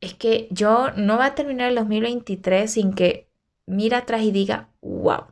Es 0.01 0.13
que 0.15 0.48
yo 0.51 0.91
no 0.96 1.17
va 1.17 1.27
a 1.27 1.36
terminar 1.36 1.70
el 1.70 1.75
2023 1.75 2.72
sin 2.72 2.93
que 2.93 3.29
mire 3.65 3.98
atrás 3.98 4.22
y 4.24 4.32
diga, 4.32 4.70
wow, 4.82 5.27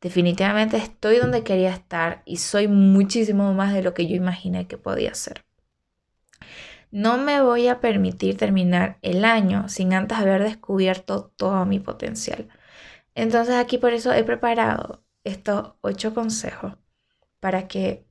definitivamente 0.00 0.76
estoy 0.76 1.18
donde 1.18 1.42
quería 1.44 1.70
estar 1.70 2.22
y 2.26 2.36
soy 2.36 2.68
muchísimo 2.68 3.52
más 3.54 3.72
de 3.74 3.82
lo 3.82 3.94
que 3.94 4.06
yo 4.06 4.16
imaginé 4.16 4.66
que 4.66 4.78
podía 4.78 5.14
ser. 5.14 5.47
No 6.90 7.18
me 7.18 7.40
voy 7.42 7.68
a 7.68 7.80
permitir 7.80 8.36
terminar 8.36 8.98
el 9.02 9.24
año 9.24 9.68
sin 9.68 9.92
antes 9.92 10.18
haber 10.18 10.42
descubierto 10.42 11.32
todo 11.36 11.64
mi 11.66 11.80
potencial. 11.80 12.48
Entonces 13.14 13.56
aquí 13.56 13.78
por 13.78 13.92
eso 13.92 14.12
he 14.12 14.24
preparado 14.24 15.04
estos 15.24 15.74
ocho 15.82 16.14
consejos 16.14 16.74
para 17.40 17.68
que 17.68 18.06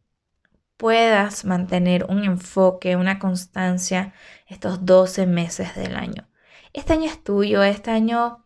puedas 0.78 1.46
mantener 1.46 2.06
un 2.06 2.24
enfoque, 2.24 2.96
una 2.96 3.20
constancia 3.20 4.14
estos 4.48 4.86
12 4.86 5.26
meses 5.26 5.76
del 5.76 5.96
año. 5.96 6.30
Este 6.74 6.94
año 6.94 7.06
es 7.06 7.24
tuyo, 7.24 7.64
este 7.64 7.92
año, 7.92 8.46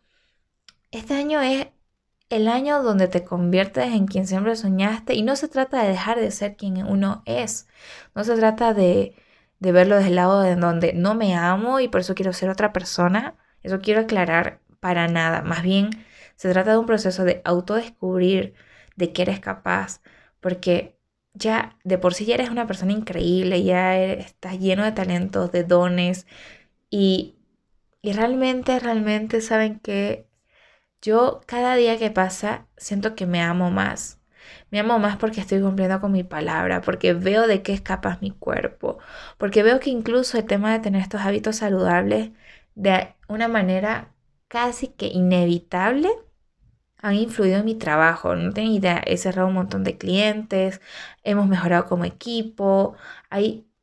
este 0.92 1.14
año 1.16 1.42
es 1.42 1.68
el 2.30 2.48
año 2.48 2.82
donde 2.82 3.08
te 3.10 3.26
conviertes 3.26 3.94
en 3.94 4.08
quien 4.08 4.26
siempre 4.26 4.56
soñaste 4.56 5.16
y 5.16 5.22
no 5.24 5.36
se 5.36 5.50
trata 5.50 5.84
de 5.84 5.90
dejar 5.90 6.20
de 6.20 6.32
ser 6.32 6.56
quien 6.56 6.86
uno 6.86 7.24
es, 7.26 7.68
no 8.16 8.24
se 8.24 8.36
trata 8.38 8.74
de, 8.74 9.16
de 9.62 9.72
verlo 9.72 9.96
desde 9.98 10.10
el 10.10 10.16
lado 10.18 10.42
de 10.42 10.56
donde 10.58 10.94
no 10.94 11.16
me 11.16 11.36
amo 11.36 11.80
y 11.80 11.88
por 11.88 12.02
eso 12.02 12.16
quiero 12.16 12.34
ser 12.34 12.50
otra 12.50 12.74
persona, 12.74 13.36
eso 13.64 13.80
quiero 13.82 14.02
aclarar 14.02 14.62
para 14.82 15.08
nada, 15.08 15.44
más 15.44 15.64
bien 15.64 15.92
se 16.36 16.52
trata 16.52 16.72
de 16.72 16.80
un 16.80 16.88
proceso 16.88 17.24
de 17.26 17.42
autodescubrir 17.46 18.56
de 18.96 19.14
qué 19.14 19.24
eres 19.24 19.40
capaz, 19.40 20.02
porque 20.42 20.98
ya 21.34 21.78
de 21.84 21.98
por 22.00 22.14
sí 22.16 22.26
ya 22.26 22.36
eres 22.36 22.50
una 22.50 22.68
persona 22.68 22.92
increíble, 22.94 23.64
ya 23.64 23.98
estás 24.00 24.60
lleno 24.60 24.84
de 24.84 24.92
talentos, 24.94 25.52
de 25.52 25.64
dones 25.64 26.28
y, 26.90 27.38
y 28.02 28.14
realmente, 28.14 28.80
realmente 28.80 29.42
saben 29.42 29.80
que 29.80 30.28
yo 31.02 31.42
cada 31.48 31.76
día 31.76 32.00
que 32.00 32.12
pasa 32.12 32.68
siento 32.78 33.16
que 33.16 33.28
me 33.28 33.42
amo 33.42 33.72
más. 33.72 34.21
Me 34.72 34.80
amo 34.80 35.00
más 35.00 35.18
porque 35.18 35.42
estoy 35.42 35.62
cumpliendo 35.62 36.00
con 36.02 36.12
mi 36.14 36.24
palabra, 36.24 36.82
porque 36.82 37.14
veo 37.14 37.46
de 37.48 37.62
qué 37.62 37.74
es 37.74 37.82
capaz 37.82 38.22
mi 38.22 38.32
cuerpo, 38.32 39.00
porque 39.38 39.64
veo 39.64 39.80
que 39.80 39.90
incluso 39.90 40.38
el 40.38 40.46
tema 40.46 40.72
de 40.72 40.80
tener 40.80 41.02
estos 41.02 41.22
hábitos 41.22 41.58
saludables 41.58 42.32
de 42.76 43.14
una 43.28 43.48
manera 43.50 44.14
casi 44.48 44.88
que 44.88 45.08
inevitable 45.08 46.10
han 47.00 47.16
influido 47.16 47.60
en 47.60 47.66
mi 47.66 47.76
trabajo. 47.76 48.36
No 48.36 48.54
tengo 48.54 48.72
idea, 48.74 49.02
he 49.06 49.18
cerrado 49.18 49.48
un 49.50 49.56
montón 49.56 49.84
de 49.84 49.98
clientes, 49.98 50.82
hemos 51.24 51.48
mejorado 51.48 51.86
como 51.88 52.06
equipo, 52.06 52.96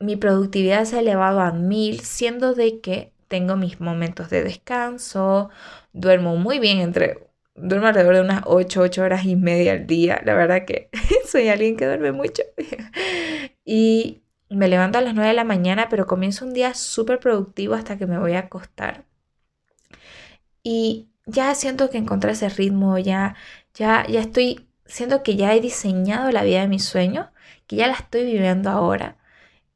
mi 0.00 0.16
productividad 0.16 0.84
se 0.84 0.96
ha 0.96 1.00
elevado 1.00 1.40
a 1.40 1.52
mil, 1.52 2.00
siendo 2.00 2.54
de 2.54 2.80
que 2.80 3.12
tengo 3.28 3.56
mis 3.56 3.80
momentos 3.80 4.30
de 4.30 4.42
descanso, 4.44 5.50
duermo 5.92 6.36
muy 6.36 6.58
bien 6.60 6.78
entre... 6.80 7.27
Duermo 7.60 7.88
alrededor 7.88 8.14
de 8.14 8.20
unas 8.22 8.42
8, 8.46 8.80
8 8.82 9.02
horas 9.02 9.24
y 9.24 9.36
media 9.36 9.72
al 9.72 9.86
día. 9.86 10.20
La 10.24 10.34
verdad 10.34 10.64
que 10.64 10.90
soy 11.26 11.48
alguien 11.48 11.76
que 11.76 11.86
duerme 11.86 12.12
mucho. 12.12 12.42
y 13.64 14.22
me 14.50 14.68
levanto 14.68 14.98
a 14.98 15.02
las 15.02 15.14
9 15.14 15.28
de 15.28 15.34
la 15.34 15.44
mañana, 15.44 15.88
pero 15.88 16.06
comienzo 16.06 16.44
un 16.44 16.54
día 16.54 16.74
súper 16.74 17.18
productivo 17.20 17.74
hasta 17.74 17.98
que 17.98 18.06
me 18.06 18.18
voy 18.18 18.34
a 18.34 18.40
acostar. 18.40 19.04
Y 20.62 21.08
ya 21.26 21.54
siento 21.54 21.90
que 21.90 21.98
encontré 21.98 22.32
ese 22.32 22.48
ritmo, 22.48 22.98
ya, 22.98 23.36
ya, 23.74 24.06
ya 24.06 24.20
estoy, 24.20 24.68
siento 24.86 25.22
que 25.22 25.36
ya 25.36 25.54
he 25.54 25.60
diseñado 25.60 26.30
la 26.32 26.42
vida 26.42 26.60
de 26.60 26.68
mis 26.68 26.84
sueños, 26.84 27.28
que 27.66 27.76
ya 27.76 27.86
la 27.86 27.94
estoy 27.94 28.24
viviendo 28.24 28.70
ahora. 28.70 29.18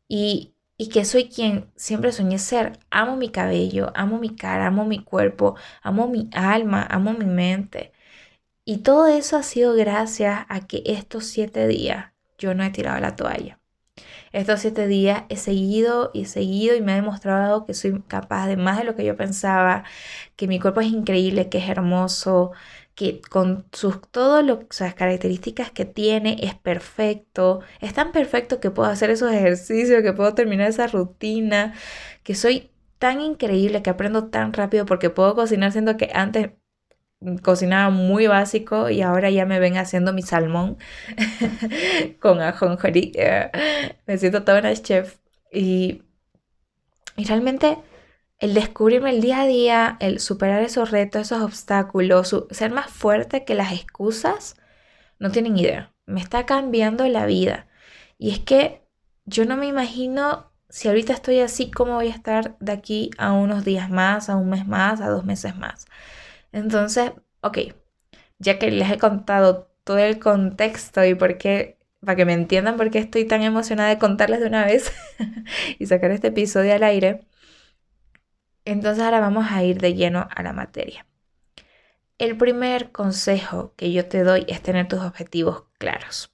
Y 0.09 0.52
y 0.77 0.89
que 0.89 1.05
soy 1.05 1.29
quien 1.29 1.71
siempre 1.77 2.13
soñé 2.13 2.39
ser. 2.39 2.79
Amo 2.91 3.17
mi 3.17 3.31
cabello, 3.31 3.93
amo 3.95 4.19
mi 4.19 4.35
cara, 4.35 4.67
amo 4.69 4.85
mi 4.85 5.03
cuerpo, 5.05 5.57
amo 5.83 6.09
mi 6.09 6.29
alma, 6.33 6.87
amo 6.91 7.13
mi 7.13 7.27
mente. 7.27 7.93
Y 8.65 8.79
todo 8.79 9.07
eso 9.09 9.37
ha 9.37 9.43
sido 9.43 9.75
gracias 9.75 10.47
a 10.49 10.67
que 10.67 10.83
estos 10.87 11.27
siete 11.27 11.67
días 11.69 12.13
yo 12.39 12.55
no 12.55 12.65
he 12.65 12.71
tirado 12.71 13.01
la 13.01 13.17
toalla. 13.17 13.61
Estos 14.33 14.61
siete 14.61 14.87
días 14.87 15.25
he 15.29 15.37
seguido 15.37 16.11
y 16.15 16.23
he 16.23 16.27
seguido 16.27 16.75
y 16.77 16.81
me 16.81 16.93
ha 16.93 16.97
demostrado 16.97 17.67
que 17.67 17.75
soy 17.75 18.03
capaz 18.03 18.47
de 18.47 18.57
más 18.57 18.79
de 18.79 18.85
lo 18.85 18.97
que 18.97 19.05
yo 19.05 19.17
pensaba, 19.17 19.85
que 20.37 20.49
mi 20.49 20.59
cuerpo 20.61 20.81
es 20.81 20.89
increíble, 20.89 21.49
que 21.49 21.59
es 21.59 21.69
hermoso, 21.69 22.53
con 23.31 23.67
sus 23.73 24.01
todas 24.11 24.45
las 24.45 24.95
características 24.95 25.71
que 25.71 25.85
tiene 25.85 26.37
es 26.43 26.55
perfecto, 26.55 27.61
es 27.81 27.95
tan 27.95 28.13
perfecto 28.13 28.61
que 28.61 28.71
puedo 28.71 28.89
hacer 28.91 29.11
esos 29.11 29.33
ejercicios, 29.33 30.03
que 30.03 30.13
puedo 30.13 30.35
terminar 30.35 30.69
esa 30.69 30.87
rutina, 30.87 31.75
que 32.23 32.35
soy 32.35 32.71
tan 32.99 33.21
increíble, 33.21 33.83
que 33.83 33.91
aprendo 33.91 34.29
tan 34.29 34.53
rápido 34.53 34.87
porque 34.87 35.11
puedo 35.11 35.35
cocinar, 35.35 35.73
siendo 35.73 35.97
que 35.97 36.11
antes 36.15 36.53
cocinaba 37.43 37.91
muy 37.91 38.27
básico 38.27 38.91
y 38.91 39.03
ahora 39.03 39.31
ya 39.31 39.47
me 39.47 39.59
ven 39.59 39.77
haciendo 39.77 40.13
mi 40.13 40.23
salmón 40.23 40.79
con 42.21 42.41
ajonjolí. 42.41 43.13
me 44.07 44.19
siento 44.19 44.45
toda 44.45 44.61
una 44.61 44.75
chef 44.75 45.19
y, 45.53 46.03
y 47.17 47.25
realmente 47.25 47.79
el 48.43 48.55
descubrirme 48.55 49.11
el 49.11 49.21
día 49.21 49.43
a 49.43 49.47
día, 49.47 49.97
el 50.01 50.19
superar 50.19 50.63
esos 50.63 50.91
retos, 50.91 51.23
esos 51.23 51.43
obstáculos, 51.43 52.37
ser 52.51 52.73
más 52.73 52.91
fuerte 52.91 53.45
que 53.45 53.55
las 53.55 53.73
excusas, 53.73 54.57
no 55.21 55.31
tienen 55.31 55.57
idea. 55.57 55.95
Me 56.07 56.21
está 56.21 56.45
cambiando 56.45 57.07
la 57.07 57.25
vida. 57.25 57.69
Y 58.19 58.33
es 58.33 58.41
que 58.41 58.83
yo 59.27 59.45
no 59.45 59.57
me 59.57 59.69
imagino 59.69 60.51
si 60.69 60.89
ahorita 60.89 61.13
estoy 61.13 61.39
así, 61.39 61.71
cómo 61.71 61.95
voy 61.95 62.09
a 62.09 62.15
estar 62.15 62.57
de 62.59 62.73
aquí 62.73 63.11
a 63.17 63.33
unos 63.33 63.65
días 63.65 63.91
más, 63.91 64.29
a 64.29 64.37
un 64.37 64.49
mes 64.51 64.67
más, 64.67 65.01
a 65.01 65.09
dos 65.09 65.25
meses 65.25 65.55
más. 65.55 65.87
Entonces, 66.51 67.13
ok, 67.43 67.59
ya 68.41 68.59
que 68.59 68.73
les 68.73 68.91
he 68.91 68.99
contado 68.99 69.71
todo 69.85 69.99
el 69.99 70.19
contexto 70.19 71.05
y 71.05 71.15
por 71.15 71.39
qué, 71.39 71.79
para 72.05 72.17
que 72.17 72.25
me 72.25 72.33
entiendan 72.33 72.77
por 72.77 72.91
qué 72.91 72.99
estoy 72.99 73.25
tan 73.25 73.43
emocionada 73.43 73.91
de 73.91 73.99
contarles 73.99 74.41
de 74.41 74.47
una 74.47 74.65
vez 74.65 74.93
y 75.79 75.87
sacar 75.87 76.11
este 76.11 76.29
episodio 76.29 76.75
al 76.75 76.83
aire, 76.83 77.21
entonces 78.65 79.03
ahora 79.05 79.21
vamos 79.21 79.47
a 79.51 79.63
ir 79.63 79.81
de 79.81 79.95
lleno 79.95 80.29
a 80.35 80.43
la 80.43 80.53
materia. 80.53 81.07
El 82.19 82.37
primer 82.37 82.93
consejo 82.93 83.75
que 83.77 83.93
yo 83.93 84.07
te 84.07 84.23
doy 84.23 84.45
es 84.49 84.63
tener 84.63 84.87
tus 84.89 85.01
objetivos 85.01 85.65
claros. 85.79 86.33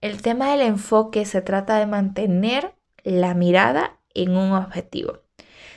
El 0.00 0.20
tema 0.20 0.50
del 0.50 0.60
enfoque 0.60 1.24
se 1.24 1.40
trata 1.40 1.78
de 1.78 1.86
mantener 1.86 2.74
la 3.02 3.34
mirada 3.34 3.98
en 4.14 4.36
un 4.36 4.52
objetivo. 4.52 5.20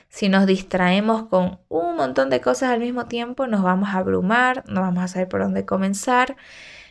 Si 0.10 0.28
nos 0.28 0.46
distraemos 0.46 1.24
con 1.24 1.60
un 1.70 1.96
montón 1.96 2.30
de 2.30 2.42
cosas 2.42 2.72
al 2.72 2.80
mismo 2.80 3.06
tiempo, 3.06 3.48
nos 3.48 3.64
vamos 3.64 3.90
a 3.90 4.00
abrumar, 4.00 4.64
no 4.68 4.82
vamos 4.82 5.04
a 5.04 5.08
saber 5.08 5.30
por 5.30 5.42
dónde 5.42 5.66
comenzar. 5.66 6.36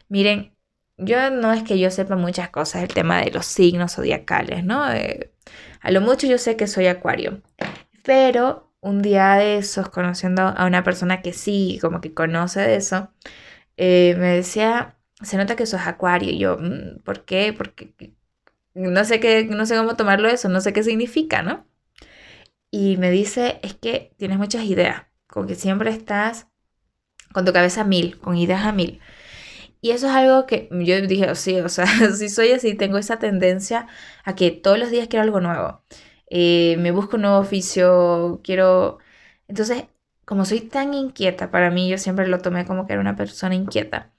Miren, 0.09 0.54
yo 0.97 1.30
no 1.30 1.52
es 1.52 1.62
que 1.64 1.78
yo 1.78 1.90
sepa 1.90 2.16
muchas 2.16 2.50
cosas 2.50 2.83
el 2.83 2.88
tema 2.95 3.21
de 3.21 3.30
los 3.30 3.47
signos 3.47 3.97
zodiacales, 3.97 4.64
¿no? 4.64 4.90
Eh, 4.92 5.33
a 5.80 5.90
lo 5.90 6.00
mucho 6.00 6.26
yo 6.26 6.38
sé 6.38 6.57
que 6.57 6.66
soy 6.66 6.87
acuario, 6.87 7.42
pero 8.04 8.67
un 8.88 9.02
día 9.02 9.35
de 9.37 9.59
esos, 9.59 9.88
conociendo 9.90 10.42
a 10.42 10.66
una 10.66 10.83
persona 10.85 11.23
que 11.23 11.33
sí, 11.33 11.78
como 11.80 12.00
que 12.00 12.14
conoce 12.14 12.61
de 12.61 12.76
eso, 12.76 13.11
eh, 13.76 14.16
me 14.18 14.28
decía, 14.28 14.99
se 15.23 15.37
nota 15.37 15.57
que 15.57 15.66
sos 15.66 15.83
acuario. 15.83 16.30
Y 16.33 16.38
yo, 16.38 16.59
mm, 16.59 17.00
¿por 17.04 17.25
qué? 17.25 17.52
Porque 17.57 17.95
no 18.75 19.04
sé 19.04 19.21
qué, 19.21 19.45
no 19.47 19.66
sé 19.66 19.76
cómo 19.76 19.97
tomarlo 19.97 20.28
eso, 20.28 20.49
no 20.49 20.61
sé 20.61 20.73
qué 20.73 20.83
significa, 20.85 21.42
¿no? 21.42 21.66
Y 22.71 22.97
me 22.99 23.11
dice, 23.11 23.61
es 23.62 23.75
que 23.75 24.12
tienes 24.18 24.38
muchas 24.38 24.64
ideas, 24.64 25.04
como 25.26 25.47
que 25.47 25.54
siempre 25.54 25.90
estás 25.90 26.49
con 27.33 27.45
tu 27.45 27.52
cabeza 27.52 27.83
a 27.83 27.85
mil, 27.85 28.18
con 28.18 28.37
ideas 28.37 28.64
a 28.64 28.73
mil. 28.73 29.00
Y 29.80 29.92
eso 29.92 30.09
es 30.09 30.14
algo 30.14 30.47
que 30.47 30.68
yo 30.73 31.00
dije, 31.02 31.35
sí, 31.37 31.61
o 31.61 31.68
sea, 31.68 31.87
si 32.16 32.28
soy 32.28 32.52
así, 32.52 32.75
tengo 32.75 32.99
esa 32.99 33.18
tendencia 33.18 33.87
a 34.25 34.35
que 34.35 34.50
todos 34.50 34.78
los 34.78 34.90
días 34.90 35.09
quiero 35.09 35.25
algo 35.25 35.40
nuevo. 35.40 35.83
Eh, 36.30 36.76
me 36.78 36.90
busco 36.92 37.16
un 37.16 37.23
nuevo 37.23 37.38
oficio, 37.38 38.40
quiero... 38.44 38.99
Entonces, 39.49 39.85
como 40.25 40.44
soy 40.44 40.61
tan 40.61 40.94
inquieta, 40.94 41.50
para 41.50 41.70
mí 41.70 41.88
yo 41.88 41.99
siempre 41.99 42.28
lo 42.28 42.40
tomé 42.40 42.66
como 42.66 42.87
que 42.87 42.92
era 42.94 43.00
una 43.02 43.16
persona 43.16 43.54
inquieta. 43.54 44.12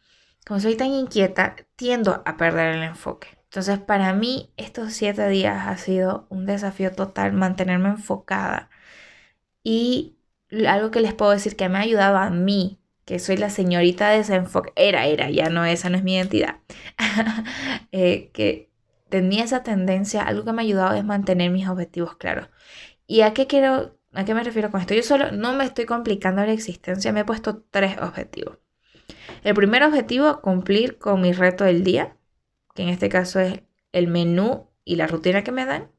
Como 0.48 0.60
soy 0.60 0.76
tan 0.76 0.88
inquieta, 0.90 1.56
tiendo 1.76 2.24
a 2.26 2.38
perder 2.38 2.76
el 2.76 2.84
enfoque. 2.84 3.28
Entonces, 3.46 3.80
para 3.80 4.14
mí, 4.14 4.52
estos 4.58 4.94
siete 4.94 5.28
días 5.30 5.68
ha 5.68 5.78
sido 5.78 6.28
un 6.30 6.46
desafío 6.46 6.92
total 6.94 7.34
mantenerme 7.34 7.90
enfocada. 7.90 8.70
Y 9.64 10.18
algo 10.68 10.92
que 10.92 11.02
les 11.02 11.14
puedo 11.14 11.32
decir 11.32 11.56
que 11.56 11.70
me 11.70 11.78
ha 11.78 11.82
ayudado 11.82 12.18
a 12.18 12.30
mí, 12.30 12.80
que 13.06 13.20
soy 13.20 13.38
la 13.38 13.50
señorita 13.50 14.10
de 14.10 14.18
desenfoque, 14.20 14.72
era, 14.76 15.06
era, 15.08 15.30
ya 15.30 15.50
no, 15.50 15.66
esa 15.66 15.90
no 15.90 15.98
es 15.98 16.04
mi 16.04 16.16
identidad, 16.16 16.58
eh, 17.92 18.32
que 18.34 18.69
tenía 19.10 19.44
esa 19.44 19.64
tendencia, 19.64 20.24
algo 20.24 20.46
que 20.46 20.54
me 20.54 20.62
ha 20.62 20.66
ayudado 20.66 20.96
es 20.96 21.04
mantener 21.04 21.52
mis 21.52 21.68
objetivos 21.68 22.18
claros. 22.18 22.50
¿Y 23.08 23.22
a 23.22 23.34
qué 23.34 23.48
quiero, 23.48 23.98
a 24.14 24.26
qué 24.26 24.34
me 24.34 24.44
refiero 24.44 24.72
con 24.72 24.82
esto? 24.82 24.94
Yo 24.94 25.04
solo 25.04 25.32
no 25.32 25.54
me 25.54 25.66
estoy 25.66 25.86
complicando 25.86 26.46
la 26.46 26.54
existencia, 26.54 27.12
me 27.12 27.22
he 27.22 27.26
puesto 27.26 27.64
tres 27.72 27.98
objetivos. 28.00 28.58
El 29.44 29.56
primer 29.56 29.84
objetivo, 29.84 30.42
cumplir 30.42 30.98
con 30.98 31.22
mi 31.22 31.34
reto 31.34 31.64
del 31.64 31.84
día, 31.84 32.18
que 32.76 32.84
en 32.84 32.90
este 32.90 33.10
caso 33.10 33.40
es 33.40 33.62
el 33.92 34.08
menú 34.08 34.70
y 34.86 34.96
la 34.96 35.08
rutina 35.08 35.44
que 35.44 35.52
me 35.52 35.66
dan. 35.66 35.92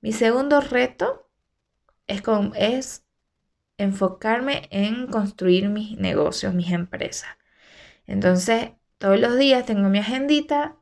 Mi 0.00 0.12
segundo 0.12 0.60
reto 0.60 1.28
es, 2.06 2.22
con, 2.22 2.52
es 2.56 3.04
enfocarme 3.78 4.68
en 4.70 5.06
construir 5.08 5.68
mis 5.68 5.96
negocios, 5.98 6.54
mis 6.54 6.72
empresas. 6.72 7.30
Entonces, 8.06 8.72
todos 8.98 9.18
los 9.18 9.38
días 9.38 9.64
tengo 9.66 9.88
mi 9.88 9.98
agendita 9.98 10.79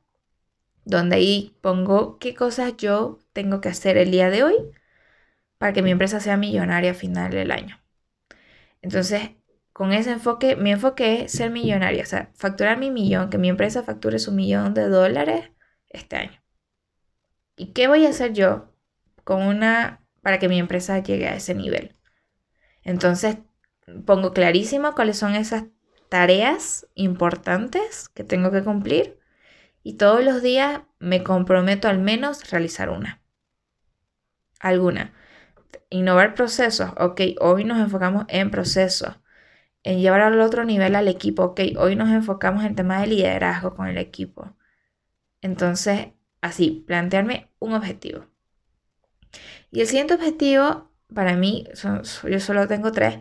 donde 0.89 1.17
ahí 1.17 1.55
pongo 1.61 2.19
qué 2.19 2.35
cosas 2.35 2.75
yo 2.79 3.19
tengo 3.35 3.61
que 3.61 3.69
hacer 3.69 3.99
el 3.99 4.11
día 4.11 4.31
de 4.31 4.43
hoy 4.43 4.55
para 5.59 5.75
que 5.75 5.83
mi 5.83 5.91
empresa 5.91 6.19
sea 6.19 6.39
millonaria 6.39 6.93
a 6.93 6.95
final 6.95 7.31
del 7.31 7.51
año. 7.51 7.79
Entonces, 8.81 9.33
con 9.75 9.93
ese 9.93 10.13
enfoque, 10.13 10.57
mi 10.57 10.73
enfoque 10.73 11.25
es 11.25 11.33
ser 11.33 11.51
millonaria, 11.51 12.03
o 12.03 12.07
sea, 12.07 12.31
facturar 12.35 12.79
mi 12.79 12.91
millón, 12.91 13.29
que 13.29 13.37
mi 13.37 13.51
empresa 13.51 13.83
facture 13.83 14.19
su 14.19 14.33
millón 14.33 14.73
de 14.73 14.89
dólares 14.89 15.51
este 15.91 16.17
año. 16.17 16.43
¿Y 17.55 17.73
qué 17.75 17.87
voy 17.87 18.07
a 18.07 18.11
hacer 18.11 18.33
yo 18.33 18.73
con 19.25 19.43
una 19.43 20.01
para 20.23 20.39
que 20.39 20.49
mi 20.49 20.59
empresa 20.59 20.99
llegue 21.01 21.29
a 21.29 21.37
ese 21.37 21.55
nivel? 21.55 21.97
Entonces, 22.83 23.37
pongo 24.07 24.33
clarísimo 24.33 24.95
cuáles 24.95 25.19
son 25.19 25.35
esas 25.35 25.65
tareas 26.09 26.87
importantes 26.95 28.09
que 28.09 28.25
tengo 28.25 28.51
que 28.51 28.65
cumplir 28.65 29.18
y 29.89 29.95
todos 29.95 30.23
los 30.23 30.43
días 30.43 30.83
me 30.99 31.23
comprometo 31.25 31.89
al 31.89 31.99
menos 31.99 32.51
realizar 32.51 32.91
una. 32.91 33.23
Alguna. 34.61 35.15
Innovar 35.89 36.35
procesos. 36.35 36.91
Ok, 36.99 37.23
hoy 37.41 37.65
nos 37.65 37.79
enfocamos 37.79 38.27
en 38.29 38.51
procesos 38.51 39.17
en 39.85 40.01
llevar 40.01 40.21
al 40.21 40.39
otro 40.43 40.67
nivel 40.67 40.95
al 40.95 41.09
equipo. 41.09 41.43
Ok, 41.43 41.61
hoy 41.79 41.97
nos 41.97 42.11
enfocamos 42.11 42.65
en 42.65 42.75
temas 42.75 43.01
de 43.01 43.07
liderazgo 43.07 43.75
con 43.75 43.87
el 43.87 43.97
equipo. 43.97 44.55
Entonces, 45.41 46.09
así, 46.43 46.85
plantearme 46.87 47.51
un 47.59 47.73
objetivo. 47.73 48.27
Y 49.71 49.81
el 49.81 49.87
siguiente 49.87 50.13
objetivo, 50.13 50.93
para 51.15 51.35
mí, 51.35 51.67
yo 51.83 52.41
solo 52.41 52.69
tengo 52.69 52.93
tres, 52.93 53.21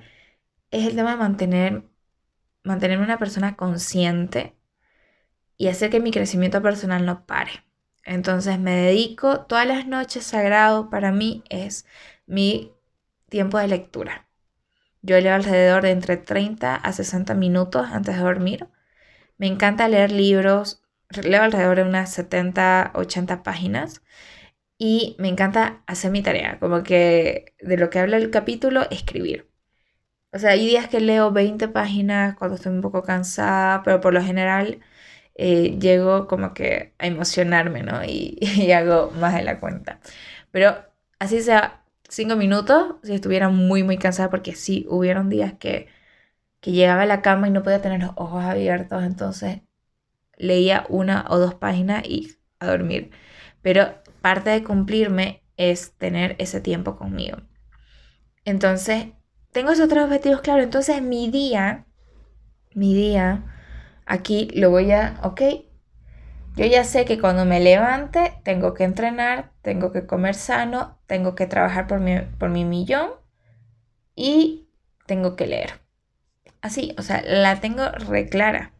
es 0.72 0.86
el 0.86 0.98
tema 0.98 1.12
de 1.12 1.18
mantener, 1.18 3.00
una 3.00 3.18
persona 3.18 3.56
consciente 3.56 4.57
y 5.58 5.68
hacer 5.68 5.90
que 5.90 6.00
mi 6.00 6.12
crecimiento 6.12 6.62
personal 6.62 7.06
no 7.06 7.26
pare. 7.26 7.64
Entonces 8.04 8.60
me 8.60 8.76
dedico 8.76 9.42
todas 9.42 9.68
las 9.68 9.88
noches 9.88 10.24
sagrado 10.26 10.90
para 10.90 11.12
mí 11.12 11.44
es 11.50 11.86
mi 12.26 12.74
tiempo 13.30 13.58
de 13.58 13.68
lectura. 13.68 14.28
Yo 15.02 15.20
leo 15.20 15.36
alrededor 15.36 15.84
de 15.84 15.92
entre 15.92 16.18
30 16.18 16.76
a 16.76 16.94
60 16.94 17.34
minutos 17.34 17.88
antes 17.92 18.16
de 18.16 18.22
dormir. 18.24 18.68
Me 19.38 19.48
encanta 19.48 19.88
leer 19.88 20.12
libros, 20.12 20.82
leo 21.24 21.44
alrededor 21.44 21.78
de 21.78 21.84
unas 21.84 22.12
70, 22.14 22.92
80 22.96 23.44
páginas 23.44 24.02
y 24.78 25.16
me 25.20 25.30
encanta 25.30 25.84
hacer 25.88 26.12
mi 26.12 26.22
tarea, 26.22 26.60
como 26.60 26.84
que 26.84 27.56
de 27.60 27.78
lo 27.78 27.90
que 27.90 28.00
habla 28.00 28.18
el 28.18 28.30
capítulo, 28.32 28.88
escribir. 28.92 29.50
O 30.34 30.40
sea, 30.40 30.52
hay 30.52 30.66
días 30.68 30.88
que 30.90 31.00
leo 31.00 31.32
20 31.32 31.68
páginas 31.68 32.36
cuando 32.38 32.56
estoy 32.56 32.74
un 32.74 32.82
poco 32.82 33.04
cansada, 33.04 33.84
pero 33.84 34.02
por 34.02 34.14
lo 34.14 34.22
general 34.22 34.82
eh, 35.38 35.78
llego 35.80 36.28
como 36.28 36.54
que 36.54 36.94
a 37.00 37.08
emocionarme, 37.08 37.84
¿no? 37.84 38.04
Y, 38.04 38.38
y 38.58 38.72
hago 38.72 39.12
más 39.12 39.36
de 39.36 39.44
la 39.44 39.60
cuenta. 39.60 40.00
Pero 40.52 40.78
así 41.20 41.42
sea 41.42 41.84
cinco 42.10 42.36
minutos 42.36 42.96
si 43.04 43.14
estuviera 43.14 43.50
muy, 43.50 43.84
muy 43.84 43.98
cansada, 43.98 44.30
porque 44.30 44.56
sí, 44.56 44.86
hubieron 44.90 45.30
días 45.30 45.54
que, 45.60 45.88
que 46.62 46.72
llegaba 46.72 47.04
a 47.04 47.06
la 47.08 47.22
cama 47.22 47.48
y 47.48 47.52
no 47.52 47.64
podía 47.64 47.82
tener 47.82 48.02
los 48.02 48.12
ojos 48.16 48.44
abiertos, 48.44 49.04
entonces 49.04 49.62
leía 50.38 50.86
una 50.90 51.26
o 51.30 51.40
dos 51.40 51.56
páginas 51.56 52.06
y 52.08 52.38
a 52.60 52.68
dormir. 52.68 53.12
Pero 53.62 53.96
parte 54.22 54.50
de 54.52 54.64
cumplirme 54.64 55.44
es 55.58 55.94
tener 55.94 56.36
ese 56.40 56.62
tiempo 56.62 56.98
conmigo. 56.98 57.38
Entonces, 58.46 59.08
tengo 59.52 59.72
esos 59.72 59.90
tres 59.90 60.04
objetivos 60.04 60.42
claros. 60.42 60.64
Entonces, 60.64 61.02
mi 61.02 61.30
día, 61.30 61.86
mi 62.74 62.94
día, 62.94 63.44
aquí 64.08 64.50
lo 64.54 64.72
voy 64.72 64.92
a, 64.92 65.20
ok, 65.24 65.42
yo 66.56 66.66
ya 66.66 66.84
sé 66.84 67.06
que 67.06 67.20
cuando 67.20 67.46
me 67.46 67.60
levante 67.60 68.34
tengo 68.44 68.74
que 68.74 68.84
entrenar, 68.84 69.52
tengo 69.62 69.92
que 69.92 70.08
comer 70.08 70.34
sano, 70.34 70.98
tengo 71.06 71.36
que 71.36 71.46
trabajar 71.46 71.86
por 71.86 72.00
mi, 72.00 72.20
por 72.40 72.50
mi 72.50 72.66
millón 72.66 73.12
y 74.16 74.68
tengo 75.06 75.36
que 75.36 75.46
leer. 75.46 75.82
Así, 76.62 76.96
o 76.98 77.04
sea, 77.04 77.22
la 77.22 77.60
tengo 77.60 77.88
reclara. 77.90 78.74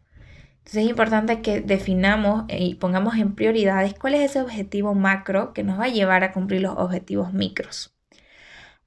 Entonces 0.58 0.84
es 0.84 0.90
importante 0.90 1.40
que 1.40 1.60
definamos 1.60 2.44
y 2.48 2.74
pongamos 2.74 3.16
en 3.16 3.34
prioridades 3.34 3.94
cuál 3.94 4.14
es 4.14 4.30
ese 4.30 4.42
objetivo 4.42 4.94
macro 4.94 5.52
que 5.52 5.62
nos 5.62 5.78
va 5.78 5.84
a 5.84 5.88
llevar 5.88 6.24
a 6.24 6.32
cumplir 6.32 6.62
los 6.62 6.76
objetivos 6.76 7.32
micros. 7.32 7.96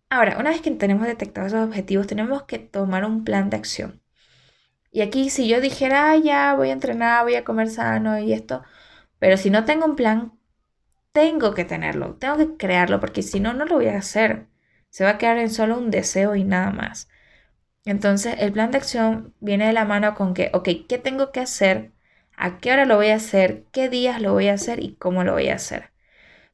Ahora, 0.10 0.38
una 0.38 0.50
vez 0.50 0.62
que 0.62 0.72
tenemos 0.72 1.08
detectados 1.08 1.54
esos 1.54 1.66
objetivos, 1.66 2.06
tenemos 2.06 2.44
que 2.44 2.60
tomar 2.60 3.06
un 3.06 3.24
plan 3.24 3.50
de 3.50 3.56
acción. 3.56 4.01
Y 4.92 5.02
aquí 5.02 5.30
si 5.30 5.48
yo 5.48 5.62
dijera, 5.62 6.12
ah, 6.12 6.18
ya 6.18 6.54
voy 6.56 6.70
a 6.70 6.74
entrenar, 6.74 7.24
voy 7.24 7.36
a 7.36 7.44
comer 7.44 7.70
sano 7.70 8.20
y 8.20 8.34
esto, 8.34 8.64
pero 9.20 9.38
si 9.38 9.50
no 9.50 9.66
tengo 9.66 9.86
un 9.86 9.96
plan, 9.96 10.34
tengo 11.14 11.54
que 11.54 11.66
tenerlo, 11.66 12.16
tengo 12.16 12.38
que 12.38 12.58
crearlo, 12.58 13.00
porque 13.00 13.22
si 13.22 13.40
no, 13.40 13.54
no 13.54 13.66
lo 13.66 13.76
voy 13.76 13.88
a 13.88 13.98
hacer. 13.98 14.48
Se 14.90 15.04
va 15.04 15.12
a 15.12 15.18
quedar 15.18 15.38
en 15.38 15.50
solo 15.50 15.78
un 15.78 15.92
deseo 15.92 16.36
y 16.36 16.44
nada 16.44 16.72
más. 16.72 17.10
Entonces, 17.86 18.36
el 18.40 18.52
plan 18.54 18.72
de 18.72 18.78
acción 18.78 19.34
viene 19.40 19.68
de 19.68 19.74
la 19.74 19.86
mano 19.86 20.16
con 20.16 20.34
que, 20.34 20.52
ok, 20.54 20.70
¿qué 20.88 20.98
tengo 20.98 21.32
que 21.32 21.40
hacer? 21.40 21.92
¿A 22.38 22.60
qué 22.60 22.72
hora 22.72 22.86
lo 22.86 22.96
voy 22.98 23.10
a 23.10 23.16
hacer? 23.16 23.66
¿Qué 23.72 23.90
días 23.90 24.22
lo 24.22 24.34
voy 24.34 24.48
a 24.50 24.54
hacer? 24.54 24.84
¿Y 24.84 24.96
cómo 24.96 25.24
lo 25.24 25.34
voy 25.34 25.50
a 25.50 25.56
hacer? 25.56 25.92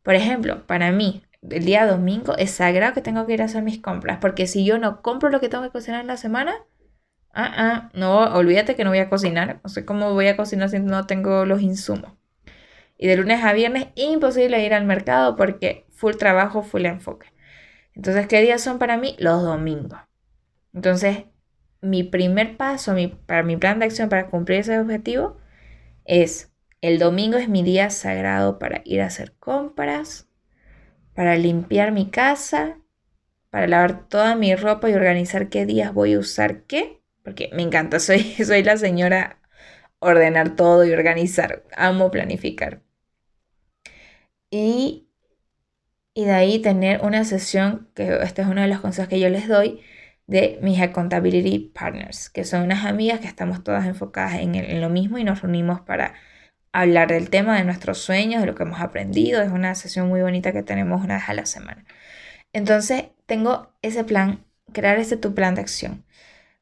Por 0.04 0.16
ejemplo, 0.16 0.66
para 0.68 0.92
mí, 0.92 1.24
el 1.50 1.66
día 1.66 1.86
domingo 1.86 2.38
es 2.38 2.52
sagrado 2.52 2.94
que 2.94 3.02
tengo 3.02 3.26
que 3.26 3.34
ir 3.34 3.42
a 3.42 3.46
hacer 3.46 3.64
mis 3.64 3.82
compras, 3.82 4.20
porque 4.22 4.48
si 4.48 4.66
yo 4.66 4.78
no 4.78 5.02
compro 5.02 5.30
lo 5.30 5.40
que 5.40 5.50
tengo 5.50 5.64
que 5.64 5.72
cocinar 5.72 6.02
en 6.02 6.08
la 6.08 6.18
semana, 6.18 6.56
ah, 7.34 7.54
ah, 7.58 7.90
no, 7.94 8.34
olvídate 8.36 8.76
que 8.76 8.84
no 8.84 8.92
voy 8.92 9.00
a 9.00 9.10
cocinar. 9.10 9.60
No 9.64 9.70
sé 9.70 9.86
cómo 9.86 10.14
voy 10.14 10.28
a 10.28 10.38
cocinar 10.38 10.70
si 10.70 10.80
no 10.80 11.06
tengo 11.08 11.46
los 11.46 11.62
insumos. 11.62 12.14
Y 12.98 13.08
de 13.08 13.18
lunes 13.18 13.44
a 13.44 13.54
viernes 13.54 13.88
imposible 13.96 14.64
ir 14.66 14.74
al 14.74 14.86
mercado 14.86 15.36
porque 15.36 15.86
full 15.92 16.16
trabajo, 16.16 16.64
full 16.64 16.86
enfoque. 16.86 17.28
Entonces, 17.94 18.28
¿qué 18.28 18.42
días 18.42 18.62
son 18.62 18.80
para 18.80 18.98
mí? 18.98 19.16
Los 19.20 19.44
domingos. 19.44 20.00
Entonces, 20.74 21.26
mi 21.82 22.04
primer 22.04 22.58
paso 22.58 22.96
para 23.26 23.44
mi 23.44 23.58
plan 23.58 23.80
de 23.80 23.86
acción 23.86 24.10
para 24.10 24.28
cumplir 24.28 24.60
ese 24.60 24.80
objetivo 24.80 25.38
es 26.06 26.52
el 26.82 27.00
domingo 27.00 27.38
es 27.38 27.50
mi 27.50 27.64
día 27.64 27.90
sagrado 27.90 28.60
para 28.60 28.82
ir 28.86 29.02
a 29.02 29.08
hacer 29.08 29.34
compras, 29.40 30.30
para 31.16 31.36
limpiar 31.36 31.92
mi 31.92 32.10
casa, 32.10 32.78
para 33.50 33.68
lavar 33.68 34.08
toda 34.08 34.36
mi 34.36 34.56
ropa 34.56 34.90
y 34.90 34.94
organizar 34.94 35.50
qué 35.50 35.66
días 35.66 35.94
voy 35.94 36.14
a 36.14 36.20
usar 36.20 36.64
qué, 36.64 36.97
porque 37.28 37.50
me 37.52 37.62
encanta, 37.62 38.00
soy, 38.08 38.22
soy 38.22 38.64
la 38.64 38.78
señora 38.78 39.42
ordenar 40.00 40.56
todo 40.56 40.86
y 40.86 40.94
organizar, 40.94 41.66
amo 41.76 42.10
planificar. 42.10 42.82
Y, 44.50 45.10
de 46.16 46.32
ahí 46.32 46.60
tener 46.60 47.02
una 47.02 47.26
sesión, 47.26 47.90
que 47.96 48.20
este 48.24 48.44
es 48.44 48.48
uno 48.48 48.62
de 48.62 48.70
los 48.70 48.80
consejos 48.80 49.10
que 49.10 49.20
yo 49.20 49.30
les 49.30 49.50
doy, 49.50 49.82
de 50.26 50.58
mis 50.62 50.80
accountability 50.80 51.60
partners, 51.76 52.30
que 52.30 52.46
son 52.46 52.64
unas 52.64 52.86
amigas 52.86 53.20
que 53.20 53.28
estamos 53.28 53.62
todas 53.62 53.86
enfocadas 53.86 54.36
en, 54.36 54.56
en, 54.56 54.80
lo 54.80 54.90
mismo 54.90 55.18
y 55.18 55.26
nos 55.26 55.42
reunimos 55.42 55.82
para 55.82 56.14
hablar 56.72 57.10
del 57.10 57.30
tema 57.30 57.58
de 57.58 57.66
nuestros 57.66 57.98
sueños, 57.98 58.40
de 58.40 58.48
lo 58.48 58.56
que 58.56 58.64
hemos 58.64 58.80
aprendido. 58.80 59.42
Es 59.42 59.52
una 59.52 59.76
sesión 59.76 60.08
muy 60.08 60.22
bonita 60.22 60.54
que 60.54 60.64
tenemos 60.64 61.04
una 61.04 61.16
vez 61.16 61.28
a 61.28 61.34
la 61.34 61.46
semana. 61.46 61.84
Entonces, 62.54 63.08
tengo 63.26 63.74
ese 63.82 64.06
plan, 64.06 64.46
crear 64.74 64.98
ese 64.98 65.18
tu 65.18 65.34
plan 65.36 65.56
de 65.56 65.62
acción. 65.62 66.07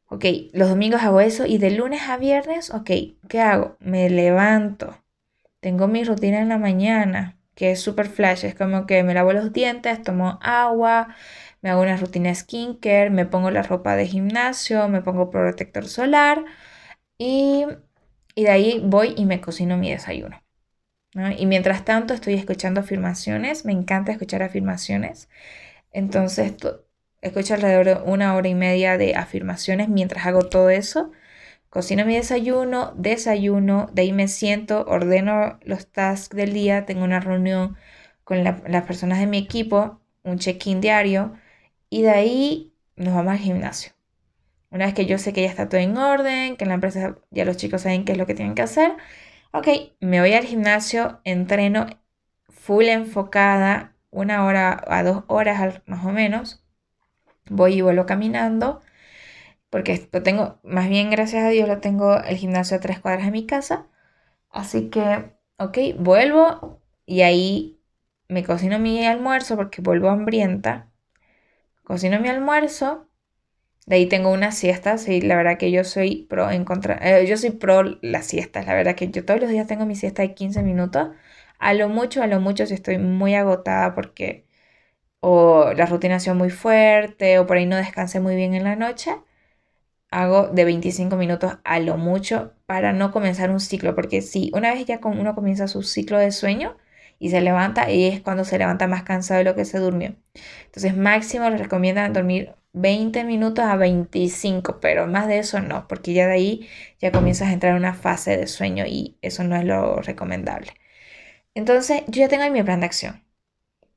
Ok, 0.07 0.25
los 0.53 0.69
domingos 0.69 1.01
hago 1.01 1.19
eso 1.19 1.45
y 1.45 1.57
de 1.57 1.71
lunes 1.71 2.03
a 2.09 2.17
viernes, 2.17 2.69
ok, 2.71 2.89
¿qué 3.27 3.41
hago? 3.41 3.75
Me 3.79 4.09
levanto, 4.09 5.03
tengo 5.61 5.87
mi 5.87 6.03
rutina 6.03 6.39
en 6.41 6.49
la 6.49 6.57
mañana, 6.59 7.37
que 7.55 7.71
es 7.71 7.81
súper 7.81 8.07
flash. 8.07 8.45
Es 8.45 8.55
como 8.55 8.85
que 8.85 9.03
me 9.03 9.13
lavo 9.15 9.33
los 9.33 9.53
dientes, 9.53 10.03
tomo 10.03 10.39
agua, 10.41 11.15
me 11.61 11.69
hago 11.71 11.81
una 11.81 11.97
rutina 11.97 12.35
skincare, 12.35 13.09
me 13.09 13.25
pongo 13.25 13.51
la 13.51 13.63
ropa 13.63 13.95
de 13.95 14.07
gimnasio, 14.07 14.87
me 14.89 15.01
pongo 15.01 15.31
protector 15.31 15.87
solar 15.87 16.45
y, 17.17 17.65
de 18.35 18.49
ahí 18.49 18.81
voy 18.85 19.13
y 19.17 19.25
me 19.25 19.41
cocino 19.41 19.77
mi 19.77 19.91
desayuno. 19.91 20.41
Y 21.37 21.45
mientras 21.45 21.85
tanto 21.85 22.13
estoy 22.13 22.33
escuchando 22.35 22.81
afirmaciones, 22.81 23.65
me 23.65 23.71
encanta 23.71 24.11
escuchar 24.11 24.43
afirmaciones. 24.43 25.29
Entonces 25.91 26.55
escucho 27.21 27.53
alrededor 27.53 27.85
de 27.85 27.93
una 28.11 28.35
hora 28.35 28.47
y 28.47 28.55
media 28.55 28.97
de 28.97 29.15
afirmaciones 29.15 29.89
mientras 29.89 30.25
hago 30.25 30.43
todo 30.43 30.69
eso. 30.69 31.11
Cocino 31.69 32.05
mi 32.05 32.15
desayuno, 32.15 32.93
desayuno, 32.95 33.89
de 33.93 34.03
ahí 34.03 34.13
me 34.13 34.27
siento, 34.27 34.85
ordeno 34.87 35.59
los 35.63 35.91
tasks 35.91 36.35
del 36.35 36.53
día, 36.53 36.85
tengo 36.85 37.03
una 37.03 37.19
reunión 37.19 37.75
con 38.23 38.43
las 38.43 38.83
personas 38.85 39.19
de 39.19 39.27
mi 39.27 39.37
equipo, 39.37 39.99
un 40.23 40.39
check-in 40.39 40.81
diario 40.81 41.33
y 41.89 42.01
de 42.01 42.11
ahí 42.11 42.73
nos 42.95 43.13
vamos 43.13 43.33
al 43.33 43.39
gimnasio. 43.39 43.91
Una 44.71 44.85
vez 44.85 44.93
que 44.93 45.05
yo 45.05 45.17
sé 45.17 45.31
que 45.31 45.41
ya 45.41 45.49
está 45.49 45.69
todo 45.69 45.79
en 45.79 45.97
orden, 45.97 46.57
que 46.57 46.65
en 46.65 46.69
la 46.69 46.75
empresa 46.75 47.15
ya 47.31 47.45
los 47.45 47.57
chicos 47.57 47.81
saben 47.83 48.03
qué 48.05 48.13
es 48.13 48.17
lo 48.17 48.25
que 48.25 48.35
tienen 48.35 48.55
que 48.55 48.61
hacer, 48.63 48.93
ok, 49.51 49.67
me 50.01 50.19
voy 50.19 50.33
al 50.33 50.43
gimnasio, 50.45 51.21
entreno 51.23 51.87
full 52.49 52.85
enfocada, 52.85 53.95
una 54.11 54.45
hora 54.45 54.83
a 54.87 55.03
dos 55.03 55.23
horas 55.27 55.81
más 55.85 56.05
o 56.05 56.11
menos, 56.11 56.64
voy 57.49 57.75
y 57.75 57.81
vuelvo 57.81 58.05
caminando 58.05 58.81
porque 59.69 60.07
lo 60.11 60.23
tengo, 60.23 60.59
más 60.63 60.89
bien 60.89 61.09
gracias 61.11 61.43
a 61.43 61.49
Dios, 61.49 61.67
lo 61.67 61.79
tengo 61.79 62.21
el 62.21 62.37
gimnasio 62.37 62.77
a 62.77 62.79
tres 62.79 62.99
cuadras 62.99 63.25
de 63.25 63.31
mi 63.31 63.45
casa. 63.45 63.87
Así 64.51 64.89
que, 64.89 65.33
ok, 65.57 65.77
vuelvo 65.99 66.81
y 67.05 67.21
ahí 67.21 67.81
me 68.29 68.43
cocino 68.45 68.79
mi 68.79 69.05
almuerzo 69.05 69.55
porque 69.57 69.81
vuelvo 69.81 70.09
hambrienta. 70.09 70.91
Cocino 71.83 72.19
mi 72.19 72.29
almuerzo. 72.29 73.09
De 73.87 73.97
ahí 73.97 74.07
tengo 74.07 74.31
una 74.31 74.51
siesta. 74.51 74.97
Sí, 74.97 75.21
la 75.21 75.35
verdad 75.37 75.57
que 75.57 75.71
yo 75.71 75.83
soy 75.83 76.25
pro 76.29 76.51
en 76.51 76.65
contra. 76.65 76.97
Eh, 77.01 77.27
yo 77.27 77.37
soy 77.37 77.51
pro 77.51 77.83
las 78.01 78.25
siestas. 78.27 78.65
La 78.67 78.75
verdad 78.75 78.95
que 78.95 79.09
yo 79.11 79.25
todos 79.25 79.41
los 79.41 79.49
días 79.49 79.67
tengo 79.67 79.85
mi 79.85 79.95
siesta 79.95 80.21
de 80.23 80.33
15 80.35 80.63
minutos. 80.63 81.09
A 81.59 81.73
lo 81.73 81.89
mucho, 81.89 82.23
a 82.23 82.27
lo 82.27 82.39
mucho, 82.41 82.65
si 82.65 82.73
estoy 82.75 82.97
muy 82.99 83.35
agotada 83.35 83.95
porque 83.95 84.45
o 85.27 85.73
la 85.73 85.87
rutina 85.87 86.19
muy 86.35 86.51
fuerte 86.51 87.39
o 87.39 87.47
por 87.47 87.57
ahí 87.57 87.65
no 87.65 87.77
descansé 87.77 88.19
muy 88.19 88.35
bien 88.35 88.53
en 88.53 88.63
la 88.63 88.75
noche, 88.75 89.15
hago 90.11 90.47
de 90.49 90.65
25 90.65 91.15
minutos 91.17 91.57
a 91.63 91.79
lo 91.79 91.97
mucho 91.97 92.53
para 92.67 92.93
no 92.93 93.11
comenzar 93.11 93.49
un 93.51 93.59
ciclo. 93.59 93.95
Porque 93.95 94.21
si 94.21 94.51
una 94.53 94.73
vez 94.73 94.85
ya 94.85 94.99
uno 95.03 95.35
comienza 95.35 95.67
su 95.67 95.83
ciclo 95.83 96.19
de 96.19 96.31
sueño, 96.31 96.77
y 97.19 97.29
se 97.29 97.41
levanta 97.41 97.91
y 97.91 98.05
es 98.05 98.21
cuando 98.21 98.43
se 98.45 98.57
levanta 98.57 98.87
más 98.87 99.03
cansado 99.03 99.39
de 99.39 99.45
lo 99.45 99.55
que 99.55 99.65
se 99.65 99.79
durmió. 99.79 100.15
Entonces 100.65 100.95
máximo 100.97 101.49
les 101.49 101.59
recomiendan 101.61 102.13
dormir 102.13 102.55
20 102.73 103.23
minutos 103.23 103.65
a 103.65 103.75
25, 103.77 104.79
pero 104.81 105.07
más 105.07 105.27
de 105.27 105.39
eso 105.39 105.59
no, 105.61 105.87
porque 105.87 106.13
ya 106.13 106.27
de 106.27 106.33
ahí 106.33 106.69
ya 106.99 107.11
comienzas 107.11 107.49
a 107.49 107.53
entrar 107.53 107.71
en 107.71 107.77
una 107.79 107.93
fase 107.93 108.37
de 108.37 108.47
sueño 108.47 108.85
y 108.85 109.17
eso 109.21 109.43
no 109.43 109.55
es 109.55 109.63
lo 109.65 110.01
recomendable. 110.01 110.73
Entonces 111.55 112.03
yo 112.07 112.21
ya 112.21 112.29
tengo 112.29 112.49
mi 112.51 112.63
plan 112.63 112.81
de 112.81 112.87
acción. 112.87 113.24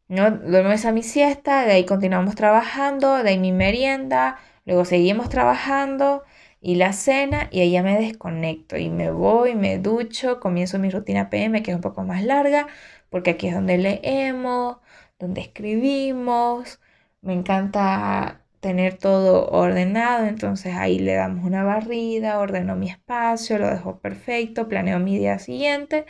¿No? 0.09 0.31
Duermo 0.31 0.73
esa 0.73 0.93
mi 0.93 1.03
siesta, 1.03 1.65
de 1.65 1.73
ahí 1.73 1.87
continuamos 1.87 2.35
trabajando, 2.35 3.23
de 3.23 3.31
ahí 3.31 3.39
mi 3.39 3.53
merienda, 3.53 4.39
luego 4.65 4.85
seguimos 4.85 5.29
trabajando 5.29 6.25
y 6.61 6.77
la 6.77 6.93
cena 6.93 7.49
y 7.51 7.61
ahí 7.61 7.73
ya 7.73 7.83
me 7.83 7.99
desconecto 7.99 8.77
y 8.77 8.91
me 8.91 9.11
voy, 9.11 9.55
me 9.55 9.79
ducho, 9.79 10.41
comienzo 10.41 10.79
mi 10.79 10.91
rutina 10.91 11.31
PM 11.31 11.63
que 11.63 11.71
es 11.73 11.75
un 11.77 11.83
poco 11.83 12.03
más 12.05 12.23
larga, 12.25 12.67
porque 13.11 13.31
aquí 13.31 13.49
es 13.49 13.55
donde 13.55 13.79
leemos, 13.79 14.79
donde 15.19 15.41
escribimos, 15.43 16.81
me 17.23 17.35
encanta 17.35 18.43
tener 18.61 18.95
todo 18.99 19.49
ordenado, 19.51 20.27
entonces 20.27 20.75
ahí 20.75 20.99
le 20.99 21.15
damos 21.15 21.45
una 21.45 21.65
barrida, 21.65 22.39
ordeno 22.41 22.77
mi 22.77 22.89
espacio, 22.91 23.59
lo 23.59 23.69
dejo 23.69 23.99
perfecto, 24.01 24.69
planeo 24.69 24.99
mi 24.99 25.19
día 25.19 25.39
siguiente 25.39 26.07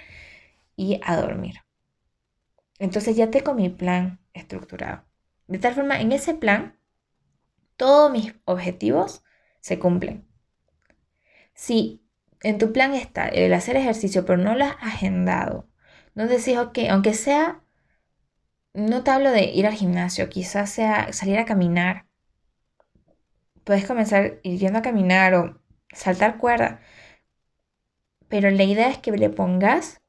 y 0.77 1.01
a 1.05 1.17
dormir. 1.17 1.68
Entonces 2.79 3.17
ya 3.17 3.31
tengo 3.31 3.55
mi 3.55 3.69
plan 3.69 4.21
estructurado. 4.33 5.05
De 5.47 5.59
tal 5.59 5.75
forma, 5.75 6.01
en 6.01 6.13
ese 6.13 6.35
plan, 6.35 6.79
todos 7.77 8.11
mis 8.11 8.35
objetivos 8.45 9.25
se 9.61 9.79
cumplen. 9.79 10.27
Si 11.55 12.05
en 12.43 12.59
tu 12.59 12.73
plan 12.73 12.95
está 12.95 13.29
el 13.29 13.53
hacer 13.53 13.77
ejercicio, 13.77 14.25
pero 14.25 14.39
no 14.39 14.55
lo 14.55 14.65
has 14.65 14.77
agendado, 14.81 15.69
no 16.15 16.27
decís, 16.27 16.57
ok, 16.57 16.79
aunque 16.91 17.15
sea, 17.15 17.63
no 18.75 19.03
te 19.03 19.11
hablo 19.11 19.31
de 19.31 19.45
ir 19.45 19.67
al 19.67 19.75
gimnasio, 19.75 20.29
quizás 20.29 20.71
sea 20.71 21.13
salir 21.13 21.39
a 21.39 21.45
caminar. 21.45 22.07
Puedes 23.65 23.87
comenzar 23.87 24.41
yendo 24.43 24.79
a 24.79 24.83
caminar 24.83 25.35
o 25.35 25.61
saltar 25.93 26.39
cuerda. 26.39 26.81
Pero 28.29 28.51
la 28.51 28.65
idea 28.65 28.91
es 28.91 28.99
que 28.99 29.13
le 29.13 29.31
pongas 29.31 30.01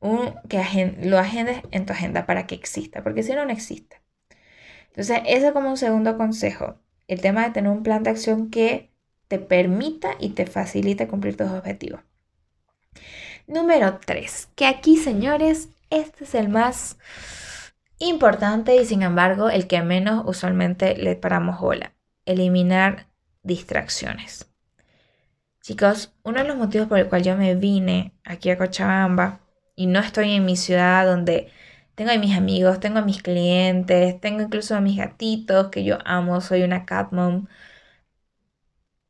un, 0.00 0.34
que 0.48 0.96
lo 1.02 1.18
agendes 1.18 1.62
en 1.70 1.86
tu 1.86 1.92
agenda 1.92 2.26
para 2.26 2.46
que 2.46 2.54
exista, 2.54 3.02
porque 3.02 3.22
si 3.22 3.32
no, 3.32 3.44
no 3.44 3.52
existe. 3.52 4.00
Entonces, 4.88 5.20
eso 5.26 5.52
como 5.52 5.70
un 5.70 5.76
segundo 5.76 6.16
consejo, 6.16 6.78
el 7.08 7.20
tema 7.20 7.44
de 7.44 7.50
tener 7.50 7.70
un 7.70 7.82
plan 7.82 8.02
de 8.02 8.10
acción 8.10 8.50
que 8.50 8.90
te 9.28 9.38
permita 9.38 10.10
y 10.18 10.30
te 10.30 10.46
facilite 10.46 11.08
cumplir 11.08 11.36
tus 11.36 11.50
objetivos. 11.50 12.00
Número 13.46 13.98
3, 14.04 14.48
que 14.54 14.66
aquí 14.66 14.96
señores, 14.96 15.68
este 15.90 16.24
es 16.24 16.34
el 16.34 16.48
más 16.48 16.98
importante 17.98 18.76
y 18.76 18.84
sin 18.84 19.02
embargo 19.02 19.50
el 19.50 19.66
que 19.66 19.82
menos 19.82 20.24
usualmente 20.26 20.96
le 20.96 21.14
paramos 21.16 21.60
bola. 21.60 21.92
Eliminar 22.24 23.06
distracciones. 23.42 24.50
Chicos, 25.60 26.14
uno 26.22 26.38
de 26.38 26.48
los 26.48 26.56
motivos 26.56 26.88
por 26.88 26.98
el 26.98 27.08
cual 27.08 27.22
yo 27.22 27.36
me 27.36 27.54
vine 27.54 28.14
aquí 28.24 28.50
a 28.50 28.58
Cochabamba 28.58 29.40
y 29.76 29.86
no 29.86 30.00
estoy 30.00 30.32
en 30.32 30.44
mi 30.46 30.56
ciudad 30.56 31.06
donde 31.06 31.52
tengo 31.94 32.10
a 32.12 32.18
mis 32.18 32.36
amigos, 32.36 32.80
tengo 32.80 32.98
a 32.98 33.02
mis 33.02 33.22
clientes, 33.22 34.20
tengo 34.20 34.42
incluso 34.42 34.76
a 34.76 34.80
mis 34.80 34.96
gatitos 34.98 35.68
que 35.70 35.84
yo 35.84 35.98
amo, 36.04 36.40
soy 36.40 36.62
una 36.62 36.86
cat 36.86 37.12
mom. 37.12 37.46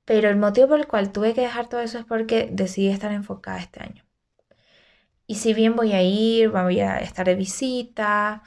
Pero 0.06 0.30
el 0.30 0.36
motivo 0.36 0.68
por 0.68 0.80
el 0.80 0.86
cual 0.88 1.12
tuve 1.12 1.34
que 1.34 1.42
dejar 1.42 1.68
todo 1.68 1.80
eso 1.82 1.98
es 1.98 2.04
porque 2.06 2.48
decidí 2.50 2.88
estar 2.88 3.12
enfocada 3.12 3.58
este 3.58 3.82
año. 3.82 4.04
Y 5.26 5.36
si 5.36 5.54
bien 5.54 5.76
voy 5.76 5.92
a 5.92 6.02
ir, 6.02 6.50
voy 6.50 6.80
a 6.80 6.98
estar 6.98 7.26
de 7.26 7.34
visita, 7.34 8.42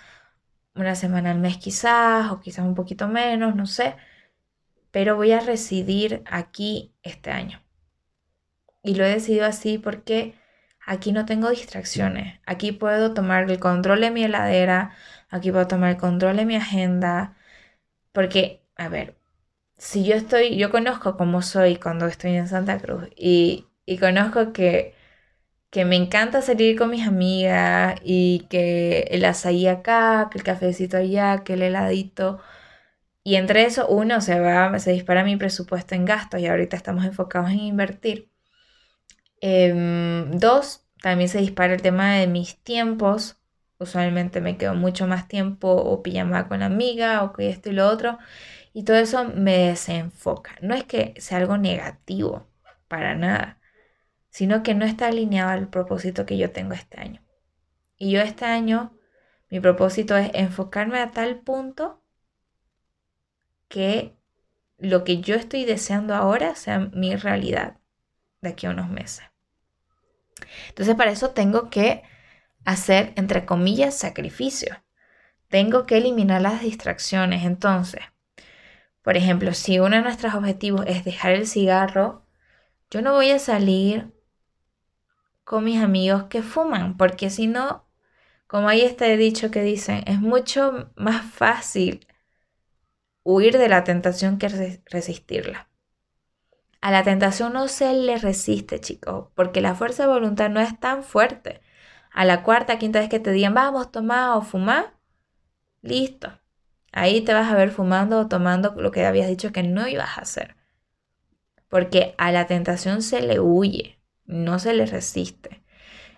una 0.76 0.96
semana 0.96 1.32
al 1.32 1.40
mes 1.40 1.58
quizás, 1.58 2.32
o 2.32 2.40
quizás 2.42 2.66
un 2.66 2.76
poquito 2.76 3.08
menos, 3.08 3.56
no 3.56 3.66
sé, 3.66 3.96
pero 4.92 5.16
voy 5.16 5.32
a 5.34 5.40
residir 5.42 6.24
aquí 6.26 6.94
este 7.04 7.32
año. 7.32 7.62
Y 8.84 8.96
lo 8.96 9.06
he 9.06 9.10
decidido 9.10 9.46
así 9.46 9.78
porque 9.78 10.36
aquí 10.90 11.12
no 11.14 11.26
tengo 11.26 11.50
distracciones. 11.52 12.40
Aquí 12.46 12.72
puedo 12.74 13.14
tomar 13.14 13.50
el 13.52 13.60
control 13.60 14.02
de 14.02 14.12
mi 14.12 14.24
heladera, 14.26 14.92
aquí 15.30 15.52
puedo 15.52 15.68
tomar 15.68 15.92
el 15.92 15.98
control 15.98 16.38
de 16.38 16.46
mi 16.46 16.56
agenda, 16.56 17.36
porque, 18.14 18.64
a 18.78 18.90
ver, 18.90 19.18
si 19.78 20.06
yo 20.06 20.16
estoy, 20.16 20.58
yo 20.58 20.72
conozco 20.72 21.18
cómo 21.18 21.42
soy 21.44 21.78
cuando 21.78 22.08
estoy 22.08 22.36
en 22.36 22.48
Santa 22.50 22.80
Cruz 22.80 23.10
y, 23.18 23.68
y 23.86 23.98
conozco 24.00 24.54
que 24.54 24.96
que 25.72 25.86
me 25.86 25.96
encanta 25.96 26.42
salir 26.42 26.78
con 26.78 26.90
mis 26.92 27.08
amigas 27.08 28.00
y 28.04 28.48
que 28.50 29.02
el 29.12 29.26
azaí 29.26 29.68
acá, 29.68 30.30
que 30.32 30.38
el 30.40 30.44
cafecito 30.44 30.98
allá, 30.98 31.44
que 31.44 31.54
el 31.54 31.64
heladito. 31.64 32.40
Y 33.24 33.36
entre 33.36 33.66
eso, 33.66 33.88
uno, 33.90 34.22
se 34.22 34.40
va, 34.40 34.78
se 34.80 34.92
dispara 34.94 35.24
mi 35.24 35.38
presupuesto 35.38 35.96
en 35.96 36.06
gastos 36.06 36.42
y 36.42 36.48
ahorita 36.48 36.78
estamos 36.78 37.06
enfocados 37.06 37.52
en 37.52 37.60
invertir. 37.60 38.30
Em, 39.42 40.32
dos, 40.32 40.86
también 41.02 41.30
se 41.30 41.40
dispara 41.40 41.74
el 41.74 41.82
tema 41.82 42.16
de 42.16 42.28
mis 42.28 42.58
tiempos. 42.64 43.38
Usualmente 43.80 44.42
me 44.42 44.58
quedo 44.58 44.76
mucho 44.76 45.08
más 45.08 45.28
tiempo 45.28 45.70
o 45.70 46.04
pijama 46.04 46.48
con 46.48 46.60
la 46.60 46.66
amiga 46.68 47.24
o 47.24 47.34
que 47.34 47.50
esto 47.50 47.70
y 47.70 47.74
lo 47.74 47.88
otro. 47.88 48.18
Y 48.74 48.84
todo 48.84 48.98
eso 48.98 49.26
me 49.26 49.58
desenfoca. 49.70 50.56
No 50.62 50.76
es 50.76 50.84
que 50.84 51.14
sea 51.18 51.38
algo 51.40 51.58
negativo, 51.58 52.48
para 52.88 53.16
nada 53.16 53.60
sino 54.30 54.64
que 54.64 54.76
no 54.76 54.86
está 54.86 55.08
alineado 55.08 55.52
al 55.52 55.70
propósito 55.70 56.26
que 56.26 56.38
yo 56.38 56.52
tengo 56.52 56.74
este 56.74 57.00
año. 57.00 57.22
Y 57.98 58.12
yo 58.12 58.22
este 58.22 58.46
año, 58.46 58.98
mi 59.50 59.60
propósito 59.60 60.16
es 60.16 60.32
enfocarme 60.34 61.00
a 61.00 61.12
tal 61.12 61.40
punto 61.40 62.02
que 63.68 64.16
lo 64.78 65.04
que 65.04 65.22
yo 65.22 65.36
estoy 65.36 65.66
deseando 65.66 66.16
ahora 66.16 66.56
sea 66.56 66.80
mi 66.80 67.16
realidad 67.16 67.78
de 68.42 68.50
aquí 68.50 68.68
a 68.68 68.72
unos 68.72 68.90
meses. 68.90 69.29
Entonces 70.70 70.96
para 70.96 71.12
eso 71.12 71.32
tengo 71.32 71.70
que 71.70 72.04
hacer, 72.66 73.14
entre 73.16 73.46
comillas, 73.46 73.96
sacrificio. 73.96 74.84
Tengo 75.48 75.86
que 75.86 75.98
eliminar 75.98 76.42
las 76.42 76.62
distracciones. 76.62 77.44
Entonces, 77.46 78.02
por 79.02 79.18
ejemplo, 79.18 79.54
si 79.54 79.80
uno 79.80 79.96
de 79.96 80.02
nuestros 80.04 80.34
objetivos 80.36 80.86
es 80.88 81.04
dejar 81.04 81.32
el 81.32 81.48
cigarro, 81.48 82.26
yo 82.92 83.02
no 83.02 83.14
voy 83.14 83.32
a 83.32 83.40
salir 83.40 84.14
con 85.44 85.64
mis 85.64 85.82
amigos 85.82 86.26
que 86.26 86.44
fuman, 86.44 86.96
porque 86.98 87.30
si 87.30 87.48
no, 87.48 87.88
como 88.46 88.70
ahí 88.70 88.82
está 88.82 89.06
dicho 89.06 89.52
que 89.52 89.64
dicen, 89.64 90.04
es 90.06 90.20
mucho 90.20 90.92
más 90.96 91.26
fácil 91.26 92.08
huir 93.24 93.58
de 93.58 93.70
la 93.70 93.84
tentación 93.84 94.38
que 94.38 94.82
resistirla. 94.86 95.69
A 96.82 96.92
la 96.92 97.04
tentación 97.04 97.54
no 97.54 97.68
se 97.68 97.94
le 97.94 98.18
resiste, 98.18 98.80
chicos, 98.80 99.28
porque 99.36 99.62
la 99.62 99.76
fuerza 99.76 100.04
de 100.04 100.14
voluntad 100.14 100.50
no 100.50 100.60
es 100.62 100.80
tan 100.80 101.04
fuerte. 101.04 101.62
A 102.12 102.26
la 102.26 102.44
cuarta, 102.44 102.80
quinta 102.80 103.00
vez 103.00 103.10
que 103.10 103.20
te 103.20 103.32
digan, 103.32 103.54
vamos, 103.54 103.92
tomar 103.92 104.38
o 104.38 104.42
fumar, 104.42 104.94
listo. 105.82 106.40
Ahí 106.92 107.22
te 107.22 107.34
vas 107.34 107.52
a 107.52 107.56
ver 107.56 107.72
fumando 107.72 108.20
o 108.20 108.28
tomando 108.28 108.74
lo 108.78 108.92
que 108.92 109.06
habías 109.06 109.28
dicho 109.28 109.52
que 109.52 109.64
no 109.64 109.88
ibas 109.88 110.18
a 110.18 110.22
hacer. 110.22 110.56
Porque 111.68 112.16
a 112.18 112.32
la 112.32 112.48
tentación 112.48 113.02
se 113.02 113.22
le 113.22 113.40
huye 113.40 114.00
no 114.30 114.60
se 114.60 114.74
le 114.74 114.86
resiste. 114.86 115.64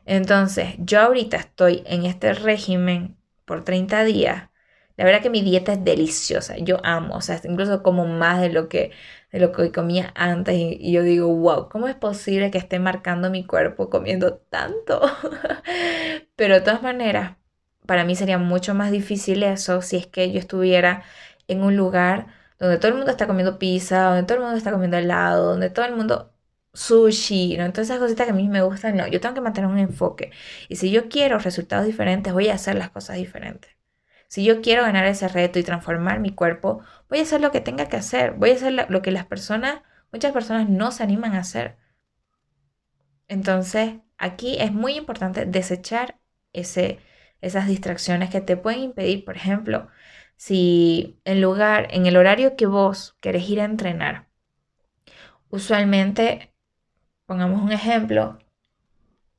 Entonces, 0.06 0.76
yo 0.78 1.02
ahorita 1.02 1.38
estoy 1.38 1.84
en 1.86 2.06
este 2.06 2.34
régimen 2.34 3.18
por 3.46 3.64
30 3.64 4.04
días. 4.04 4.50
La 4.98 5.06
verdad 5.06 5.22
que 5.22 5.30
mi 5.30 5.42
dieta 5.42 5.74
es 5.74 5.84
deliciosa, 5.84 6.58
yo 6.58 6.80
amo, 6.84 7.16
o 7.16 7.22
sea, 7.22 7.40
incluso 7.46 7.82
como 7.82 8.06
más 8.06 8.42
de 8.42 8.50
lo 8.50 8.70
que, 8.70 8.92
de 9.32 9.40
lo 9.40 9.52
que 9.52 9.72
comía 9.72 10.12
antes 10.16 10.56
y, 10.58 10.92
yo 10.92 11.04
digo, 11.04 11.28
wow, 11.36 11.70
¿cómo 11.70 11.88
es 11.88 11.96
posible 11.96 12.52
que 12.52 12.58
esté 12.58 12.80
marcando 12.80 13.30
mi 13.30 13.46
cuerpo 13.46 13.90
comiendo 13.90 14.36
tanto? 14.38 15.02
Pero 16.36 16.56
de 16.56 16.62
todas 16.62 16.84
maneras, 16.84 17.38
para 17.86 18.06
mí 18.06 18.16
sería 18.16 18.38
mucho 18.38 18.74
más 18.76 18.92
difícil 18.92 19.44
eso 19.44 19.82
si 19.82 19.98
es 19.98 20.08
que 20.08 20.32
yo 20.32 20.40
estuviera 20.40 21.04
en 21.48 21.64
un 21.64 21.76
lugar 21.78 22.28
donde 22.60 22.78
todo 22.78 22.90
el 22.90 22.98
mundo 22.98 23.12
está 23.12 23.28
comiendo 23.28 23.58
pizza, 23.60 24.04
donde 24.04 24.24
todo 24.24 24.36
el 24.38 24.44
mundo 24.44 24.58
está 24.58 24.72
comiendo 24.72 24.98
helado, 24.98 25.50
donde 25.52 25.70
todo 25.70 25.86
el 25.86 25.96
mundo 25.96 26.34
sushi, 26.74 27.58
¿no? 27.58 27.66
Entonces 27.66 27.90
esas 27.90 28.00
cositas 28.02 28.26
que 28.26 28.32
a 28.32 28.36
mí 28.36 28.48
me 28.50 28.62
gustan, 28.62 28.96
no, 28.98 29.08
yo 29.08 29.20
tengo 29.20 29.36
que 29.36 29.42
mantener 29.42 29.70
un 29.70 29.80
enfoque. 29.80 30.32
Y 30.70 30.76
si 30.78 30.92
yo 30.92 31.10
quiero 31.10 31.40
resultados 31.40 31.86
diferentes, 31.86 32.34
voy 32.34 32.50
a 32.50 32.56
hacer 32.56 32.76
las 32.76 32.90
cosas 32.92 33.18
diferentes. 33.18 33.81
Si 34.32 34.46
yo 34.46 34.62
quiero 34.62 34.84
ganar 34.84 35.06
ese 35.08 35.28
reto 35.28 35.60
y 35.60 35.64
transformar 35.64 36.22
mi 36.22 36.32
cuerpo, 36.34 36.82
voy 37.10 37.20
a 37.20 37.24
hacer 37.24 37.42
lo 37.42 37.52
que 37.52 37.60
tenga 37.60 37.88
que 37.90 37.98
hacer. 37.98 38.32
Voy 38.32 38.52
a 38.52 38.54
hacer 38.54 38.88
lo 38.88 39.02
que 39.02 39.12
las 39.12 39.26
personas, 39.26 39.82
muchas 40.14 40.32
personas 40.32 40.70
no 40.70 40.94
se 40.94 41.04
animan 41.04 41.36
a 41.36 41.40
hacer. 41.40 41.76
Entonces, 43.28 43.96
aquí 44.18 44.56
es 44.62 44.72
muy 44.72 44.94
importante 44.94 45.46
desechar 45.46 46.18
ese, 46.54 47.00
esas 47.42 47.68
distracciones 47.68 48.30
que 48.30 48.40
te 48.40 48.56
pueden 48.56 48.80
impedir, 48.80 49.26
por 49.26 49.36
ejemplo, 49.36 49.90
si 50.38 51.20
en 51.26 51.42
lugar, 51.42 51.90
en 51.92 52.06
el 52.06 52.16
horario 52.16 52.56
que 52.56 52.68
vos 52.68 53.18
querés 53.20 53.50
ir 53.50 53.60
a 53.60 53.66
entrenar, 53.66 54.30
usualmente, 55.50 56.54
pongamos 57.26 57.62
un 57.62 57.74
ejemplo, 57.74 58.40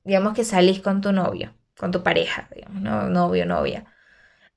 digamos 0.05 0.35
que 0.35 0.45
salís 0.45 0.83
con 0.83 1.01
tu 1.01 1.13
novio, 1.13 1.55
con 1.79 1.93
tu 1.93 2.03
pareja, 2.03 2.51
digamos, 2.55 2.83
¿no? 2.83 3.09
novio, 3.09 3.47
novia. 3.47 3.87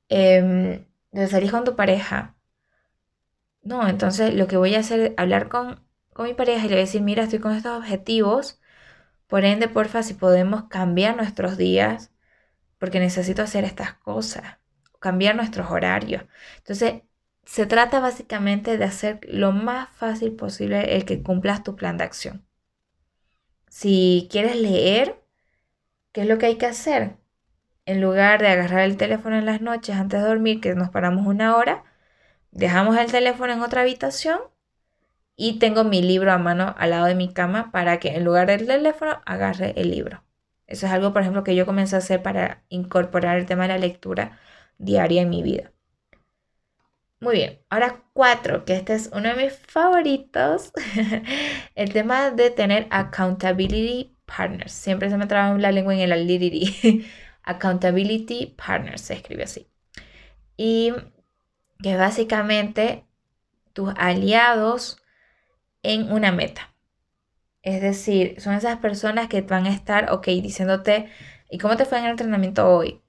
Eh, 0.10 0.86
salís 1.30 1.52
con 1.52 1.63
tu 1.63 1.76
pareja. 1.76 2.36
No, 3.63 3.88
entonces 3.88 4.34
lo 4.34 4.48
que 4.48 4.58
voy 4.58 4.76
a 4.76 4.80
hacer 4.80 5.00
es 5.00 5.13
hablar 5.18 5.50
con, 5.50 5.82
con 6.13 6.28
mi 6.28 6.34
pareja 6.34 6.65
y 6.65 6.70
le 6.70 6.76
voy 6.76 6.82
a 6.82 6.86
decir, 6.86 7.02
mira, 7.02 7.24
estoy 7.24 7.39
con 7.39 7.54
estos 7.54 7.78
objetivos, 7.78 8.62
por 9.28 9.46
ende, 9.46 9.68
porfa, 9.70 10.04
si 10.04 10.13
podemos 10.15 10.65
cambiar 10.70 11.15
nuestros 11.18 11.58
días, 11.58 12.12
porque 12.80 13.00
necesito 13.00 13.44
hacer 13.44 13.65
estas 13.65 13.94
cosas, 13.96 14.60
cambiar 15.00 15.36
nuestros 15.36 15.72
horarios. 15.72 16.26
Entonces, 16.60 17.04
se 17.46 17.65
trata 17.68 18.00
básicamente 18.02 18.78
de 18.78 18.86
hacer 18.86 19.20
lo 19.30 19.52
más 19.54 19.89
fácil 19.96 20.34
posible 20.36 20.96
el 20.96 21.06
que 21.06 21.24
cumplas 21.24 21.63
tu 21.63 21.76
plan 21.76 21.98
de 21.98 22.06
acción. 22.06 22.46
Si 23.70 24.28
quieres 24.32 24.56
leer, 24.56 25.22
¿qué 26.13 26.22
es 26.22 26.28
lo 26.28 26.38
que 26.39 26.48
hay 26.48 26.58
que 26.58 26.68
hacer? 26.68 27.18
En 27.86 28.02
lugar 28.02 28.41
de 28.41 28.48
agarrar 28.48 28.82
el 28.82 28.98
teléfono 28.98 29.38
en 29.38 29.45
las 29.45 29.62
noches 29.62 29.95
antes 29.95 30.21
de 30.21 30.28
dormir, 30.28 30.60
que 30.60 30.74
nos 30.74 30.89
paramos 30.89 31.28
una 31.28 31.56
hora, 31.56 31.84
dejamos 32.52 32.98
el 32.98 33.12
teléfono 33.12 33.54
en 33.54 33.62
otra 33.62 33.82
habitación 33.82 34.39
y 35.36 35.60
tengo 35.60 35.84
mi 35.84 36.02
libro 36.02 36.32
a 36.32 36.38
mano 36.38 36.74
al 36.78 36.91
lado 36.91 37.06
de 37.06 37.15
mi 37.15 37.32
cama 37.34 37.71
para 37.71 38.00
que 38.00 38.15
en 38.15 38.24
lugar 38.24 38.48
del 38.48 38.65
teléfono 38.65 39.21
agarre 39.26 39.74
el 39.78 39.91
libro. 39.91 40.24
Eso 40.67 40.88
es 40.88 40.91
algo, 40.91 41.13
por 41.13 41.21
ejemplo, 41.21 41.43
que 41.43 41.56
yo 41.56 41.65
comencé 41.65 41.95
a 41.95 42.00
hacer 42.00 42.24
para 42.24 42.63
incorporar 42.69 43.38
el 43.38 43.45
tema 43.45 43.63
de 43.63 43.69
la 43.69 43.78
lectura 43.78 44.39
diaria 44.78 45.21
en 45.21 45.30
mi 45.30 45.43
vida. 45.43 45.71
Muy 47.19 47.36
bien, 47.36 47.60
ahora 47.69 48.04
cuatro, 48.13 48.65
que 48.65 48.74
este 48.76 48.93
es 48.93 49.10
uno 49.13 49.30
de 49.30 49.36
mis 49.36 49.54
favoritos, 49.54 50.71
el 51.76 51.93
tema 51.93 52.32
de 52.32 52.50
tener 52.50 52.88
accountability 52.89 54.15
partners. 54.26 54.71
Siempre 54.74 55.10
se 55.10 55.17
me 55.17 55.28
traba 55.28 55.58
la 55.58 55.71
lengua 55.71 55.93
en 55.93 56.02
el 56.02 56.12
aliriri. 56.12 57.06
accountability 57.45 58.55
partners 58.58 59.01
se 59.01 59.13
escribe 59.15 59.43
así. 59.43 59.67
Y 60.58 60.93
que 61.81 61.97
básicamente 61.97 63.05
tus 63.73 63.93
aliados 63.97 64.97
en 65.84 66.12
una 66.12 66.31
meta. 66.31 66.73
Es 67.62 67.81
decir, 67.81 68.39
son 68.41 68.53
esas 68.53 68.77
personas 68.79 69.27
que 69.27 69.41
van 69.41 69.65
a 69.65 69.73
estar, 69.73 70.12
ok, 70.12 70.27
diciéndote, 70.27 71.10
¿y 71.49 71.58
cómo 71.58 71.77
te 71.77 71.86
fue 71.86 71.99
en 71.99 72.05
el 72.05 72.12
entrenamiento 72.12 72.67
hoy? 72.69 73.01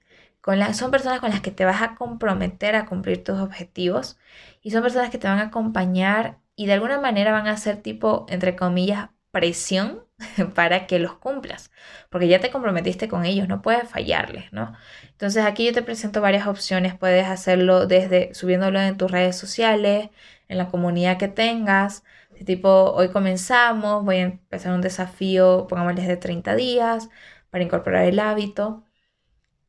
son 0.73 0.91
personas 0.91 1.19
con 1.19 1.29
las 1.31 1.41
que 1.41 1.51
te 1.51 1.65
vas 1.65 1.81
a 1.81 1.95
comprometer 1.95 2.75
a 2.75 2.85
cumplir 2.85 3.23
tus 3.23 3.37
objetivos 3.39 4.17
y 4.61 4.71
son 4.71 4.81
personas 4.81 5.09
que 5.09 5.17
te 5.17 5.27
van 5.27 5.39
a 5.39 5.47
acompañar 5.47 6.39
y 6.55 6.67
de 6.67 6.73
alguna 6.73 7.01
manera 7.01 7.33
van 7.33 7.47
a 7.47 7.51
hacer 7.51 7.77
tipo, 7.81 8.25
entre 8.29 8.55
comillas, 8.55 9.09
presión 9.31 10.06
para 10.55 10.87
que 10.87 10.99
los 10.99 11.13
cumplas, 11.15 11.71
porque 12.09 12.27
ya 12.27 12.39
te 12.39 12.51
comprometiste 12.51 13.07
con 13.07 13.25
ellos, 13.25 13.47
no 13.47 13.61
puedes 13.61 13.89
fallarles, 13.89 14.51
¿no? 14.51 14.73
Entonces 15.11 15.45
aquí 15.45 15.65
yo 15.65 15.73
te 15.73 15.83
presento 15.83 16.21
varias 16.21 16.47
opciones, 16.47 16.95
puedes 16.95 17.27
hacerlo 17.27 17.87
desde 17.87 18.33
subiéndolo 18.33 18.79
en 18.79 18.97
tus 18.97 19.11
redes 19.11 19.35
sociales, 19.37 20.09
en 20.47 20.57
la 20.57 20.69
comunidad 20.69 21.17
que 21.17 21.27
tengas, 21.27 22.03
tipo 22.45 22.91
hoy 22.93 23.09
comenzamos, 23.09 24.03
voy 24.05 24.17
a 24.17 24.21
empezar 24.23 24.73
un 24.73 24.81
desafío, 24.81 25.67
pongámosles 25.67 26.07
de 26.07 26.17
30 26.17 26.55
días 26.55 27.09
para 27.49 27.63
incorporar 27.63 28.05
el 28.05 28.19
hábito. 28.19 28.83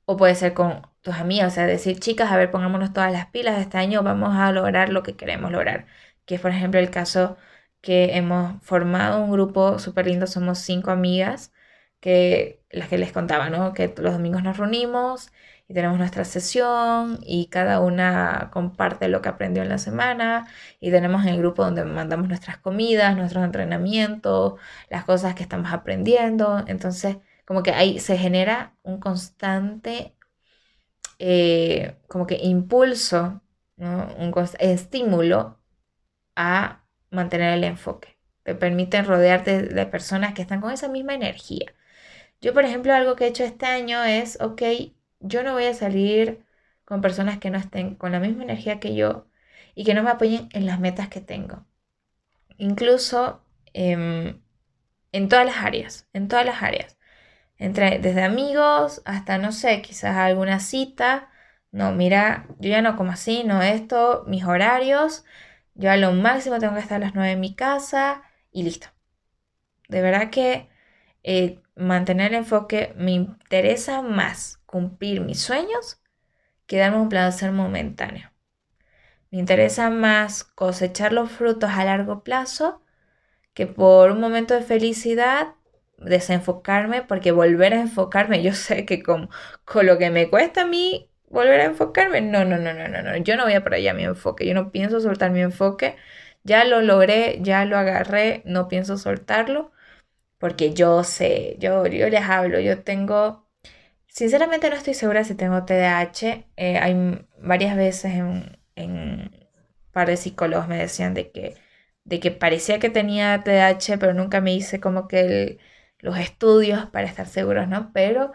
O 0.06 0.16
puede 0.16 0.34
ser 0.34 0.54
con 0.54 0.82
tus 1.02 1.14
amigas, 1.16 1.52
o 1.52 1.54
sea, 1.54 1.66
decir, 1.66 2.00
chicas, 2.00 2.32
a 2.32 2.36
ver, 2.36 2.50
pongámonos 2.50 2.92
todas 2.92 3.12
las 3.12 3.26
pilas, 3.26 3.60
este 3.60 3.78
año 3.78 4.02
vamos 4.02 4.36
a 4.36 4.52
lograr 4.52 4.88
lo 4.88 5.02
que 5.02 5.16
queremos 5.16 5.50
lograr. 5.52 5.86
Que 6.24 6.36
es, 6.36 6.40
por 6.40 6.50
ejemplo, 6.50 6.80
el 6.80 6.90
caso 6.90 7.36
que 7.80 8.16
hemos 8.16 8.62
formado 8.62 9.22
un 9.22 9.30
grupo 9.30 9.78
súper 9.78 10.06
lindo, 10.06 10.26
somos 10.26 10.58
cinco 10.58 10.90
amigas, 10.90 11.52
que 12.00 12.62
las 12.70 12.88
que 12.88 12.98
les 12.98 13.12
contaba, 13.12 13.50
¿no? 13.50 13.72
Que 13.74 13.92
los 13.98 14.12
domingos 14.12 14.42
nos 14.42 14.56
reunimos 14.58 15.30
y 15.68 15.74
tenemos 15.74 15.98
nuestra 15.98 16.24
sesión 16.24 17.18
y 17.22 17.46
cada 17.48 17.80
una 17.80 18.50
comparte 18.52 19.08
lo 19.08 19.20
que 19.22 19.28
aprendió 19.28 19.62
en 19.62 19.68
la 19.68 19.78
semana 19.78 20.46
y 20.80 20.90
tenemos 20.90 21.26
el 21.26 21.38
grupo 21.38 21.64
donde 21.64 21.84
mandamos 21.84 22.28
nuestras 22.28 22.58
comidas, 22.58 23.16
nuestros 23.16 23.44
entrenamientos, 23.44 24.54
las 24.90 25.04
cosas 25.04 25.34
que 25.34 25.42
estamos 25.42 25.72
aprendiendo. 25.72 26.64
Entonces, 26.66 27.18
como 27.44 27.62
que 27.62 27.72
ahí 27.72 27.98
se 28.00 28.16
genera 28.18 28.74
un 28.82 28.98
constante, 29.00 30.14
eh, 31.18 31.96
como 32.08 32.26
que 32.26 32.38
impulso, 32.42 33.42
un 33.78 34.34
estímulo 34.58 35.58
a 36.36 36.82
mantener 37.10 37.54
el 37.54 37.64
enfoque. 37.64 38.16
Te 38.44 38.54
permiten 38.54 39.04
rodearte 39.04 39.62
de 39.62 39.86
personas 39.86 40.34
que 40.34 40.42
están 40.42 40.60
con 40.60 40.72
esa 40.72 40.88
misma 40.88 41.14
energía. 41.14 41.74
Yo, 42.40 42.54
por 42.54 42.64
ejemplo, 42.64 42.94
algo 42.94 43.16
que 43.16 43.24
he 43.24 43.28
hecho 43.28 43.44
este 43.44 43.66
año 43.66 44.04
es, 44.04 44.40
ok, 44.40 44.62
yo 45.20 45.42
no 45.42 45.54
voy 45.54 45.66
a 45.66 45.74
salir 45.74 46.44
con 46.84 47.00
personas 47.00 47.38
que 47.38 47.50
no 47.50 47.58
estén 47.58 47.94
con 47.96 48.12
la 48.12 48.20
misma 48.20 48.44
energía 48.44 48.80
que 48.80 48.94
yo 48.94 49.26
y 49.74 49.84
que 49.84 49.94
no 49.94 50.02
me 50.02 50.10
apoyen 50.10 50.48
en 50.52 50.66
las 50.66 50.80
metas 50.80 51.08
que 51.08 51.20
tengo. 51.20 51.66
Incluso 52.58 53.42
em, 53.72 54.40
en 55.12 55.28
todas 55.28 55.46
las 55.46 55.58
áreas, 55.58 56.08
en 56.12 56.28
todas 56.28 56.46
las 56.46 56.62
áreas. 56.62 56.98
Entre, 57.58 57.98
desde 58.00 58.24
amigos 58.24 59.02
hasta, 59.04 59.38
no 59.38 59.52
sé, 59.52 59.82
quizás 59.82 60.16
alguna 60.16 60.60
cita. 60.60 61.30
No, 61.72 61.92
mira, 61.92 62.46
yo 62.60 62.70
ya 62.70 62.82
no 62.82 62.96
como 62.96 63.12
así, 63.12 63.44
no 63.44 63.62
esto, 63.62 64.24
mis 64.28 64.44
horarios. 64.44 65.24
Yo 65.78 65.92
a 65.92 65.96
lo 65.96 66.12
máximo 66.12 66.58
tengo 66.58 66.74
que 66.74 66.80
estar 66.80 66.96
a 66.96 67.06
las 67.06 67.14
9 67.14 67.32
en 67.32 67.40
mi 67.40 67.54
casa 67.54 68.22
y 68.50 68.64
listo. 68.64 68.88
De 69.88 70.02
verdad 70.02 70.28
que 70.28 70.68
eh, 71.22 71.60
mantener 71.76 72.32
el 72.32 72.38
enfoque 72.38 72.92
me 72.96 73.12
interesa 73.12 74.02
más 74.02 74.60
cumplir 74.66 75.20
mis 75.20 75.40
sueños 75.40 76.00
que 76.66 76.78
darme 76.78 76.98
un 76.98 77.08
placer 77.08 77.52
momentáneo. 77.52 78.32
Me 79.30 79.38
interesa 79.38 79.88
más 79.88 80.42
cosechar 80.42 81.12
los 81.12 81.30
frutos 81.30 81.70
a 81.70 81.84
largo 81.84 82.24
plazo 82.24 82.82
que 83.54 83.68
por 83.68 84.10
un 84.10 84.20
momento 84.20 84.54
de 84.54 84.62
felicidad 84.62 85.54
desenfocarme, 85.98 87.02
porque 87.02 87.30
volver 87.30 87.74
a 87.74 87.80
enfocarme, 87.80 88.42
yo 88.42 88.52
sé 88.52 88.84
que 88.84 89.00
con, 89.02 89.30
con 89.64 89.86
lo 89.86 89.96
que 89.96 90.10
me 90.10 90.28
cuesta 90.28 90.62
a 90.62 90.66
mí 90.66 91.07
volver 91.30 91.60
a 91.60 91.64
enfocarme, 91.66 92.20
no, 92.20 92.44
no, 92.44 92.58
no, 92.58 92.72
no, 92.74 92.88
no, 92.88 93.02
no, 93.02 93.16
yo 93.18 93.36
no 93.36 93.44
voy 93.44 93.54
a 93.54 93.62
por 93.62 93.74
allá 93.74 93.94
mi 93.94 94.04
enfoque, 94.04 94.46
yo 94.46 94.54
no 94.54 94.70
pienso 94.72 95.00
soltar 95.00 95.30
mi 95.30 95.40
enfoque, 95.40 95.96
ya 96.44 96.64
lo 96.64 96.80
logré, 96.82 97.38
ya 97.42 97.64
lo 97.64 97.76
agarré, 97.78 98.42
no 98.44 98.68
pienso 98.68 98.96
soltarlo, 98.98 99.72
porque 100.38 100.74
yo 100.74 101.04
sé, 101.04 101.56
yo, 101.58 101.86
yo 101.86 102.08
les 102.08 102.22
hablo, 102.22 102.60
yo 102.60 102.82
tengo, 102.84 103.46
sinceramente 104.08 104.70
no 104.70 104.76
estoy 104.76 104.94
segura 104.94 105.24
si 105.24 105.34
tengo 105.34 105.64
TDAH, 105.64 106.46
eh, 106.56 106.78
hay 106.78 107.26
varias 107.40 107.76
veces 107.76 108.14
en, 108.14 108.58
en 108.76 108.92
un 108.92 109.30
par 109.92 110.08
de 110.08 110.16
psicólogos 110.16 110.68
me 110.68 110.78
decían 110.78 111.14
de 111.14 111.30
que, 111.32 111.56
de 112.04 112.20
que 112.20 112.30
parecía 112.30 112.78
que 112.78 112.90
tenía 112.90 113.42
TDAH, 113.44 113.98
pero 113.98 114.14
nunca 114.14 114.40
me 114.40 114.54
hice 114.54 114.80
como 114.80 115.08
que 115.08 115.58
los 116.00 116.18
estudios 116.18 116.86
para 116.86 117.06
estar 117.06 117.26
seguros, 117.26 117.68
¿no? 117.68 117.92
Pero 117.92 118.32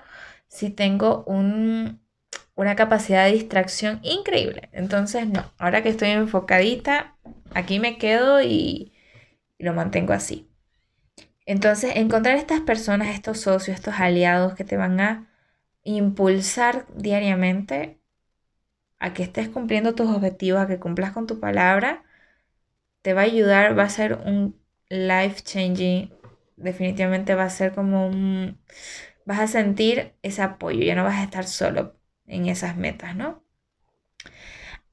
sí 0.47 0.69
tengo 0.69 1.23
una 2.55 2.75
capacidad 2.75 3.25
de 3.25 3.33
distracción 3.33 3.99
increíble. 4.03 4.69
Entonces, 4.73 5.27
no, 5.27 5.51
ahora 5.57 5.83
que 5.83 5.89
estoy 5.89 6.09
enfocadita, 6.09 7.15
aquí 7.53 7.79
me 7.79 7.97
quedo 7.97 8.41
y, 8.41 8.93
lo 9.59 9.73
mantengo 9.73 10.13
así. 10.13 10.49
Entonces, 11.45 11.93
encontrar 11.95 12.35
estas 12.37 12.61
personas, 12.61 13.09
estos 13.09 13.39
socios, 13.41 13.77
estos 13.77 13.95
aliados 13.99 14.55
que 14.55 14.63
te 14.63 14.77
van 14.77 14.99
a 14.99 15.29
impulsar 15.83 16.85
diariamente 16.95 17.99
a 18.99 19.13
que 19.13 19.23
estés 19.23 19.49
cumpliendo 19.49 19.95
tus 19.95 20.09
objetivos, 20.09 20.61
a 20.61 20.67
que 20.67 20.79
cumplas 20.79 21.11
con 21.11 21.27
tu 21.27 21.39
palabra, 21.39 22.03
te 23.01 23.13
va 23.13 23.21
a 23.21 23.25
ayudar, 23.25 23.77
va 23.77 23.83
a 23.83 23.89
ser 23.89 24.15
un 24.25 24.57
life 24.89 25.41
changing 25.43 26.11
definitivamente 26.55 27.35
va 27.35 27.45
a 27.45 27.49
ser 27.49 27.73
como 27.73 28.07
un... 28.07 28.59
vas 29.25 29.39
a 29.39 29.47
sentir 29.47 30.13
ese 30.23 30.41
apoyo, 30.41 30.83
ya 30.83 30.95
no 30.95 31.03
vas 31.03 31.19
a 31.19 31.23
estar 31.23 31.45
solo 31.47 31.95
en 32.27 32.47
esas 32.47 32.77
metas, 32.77 33.15
¿no? 33.15 33.43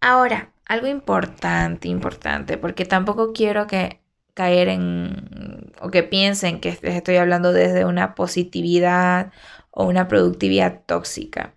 Ahora, 0.00 0.52
algo 0.64 0.86
importante, 0.86 1.88
importante, 1.88 2.56
porque 2.56 2.84
tampoco 2.84 3.32
quiero 3.32 3.66
que 3.66 4.00
caer 4.34 4.68
en 4.68 5.72
o 5.80 5.90
que 5.90 6.02
piensen 6.02 6.60
que 6.60 6.78
les 6.82 6.94
estoy 6.94 7.16
hablando 7.16 7.52
desde 7.52 7.84
una 7.84 8.14
positividad 8.14 9.32
o 9.70 9.84
una 9.86 10.08
productividad 10.08 10.82
tóxica. 10.86 11.54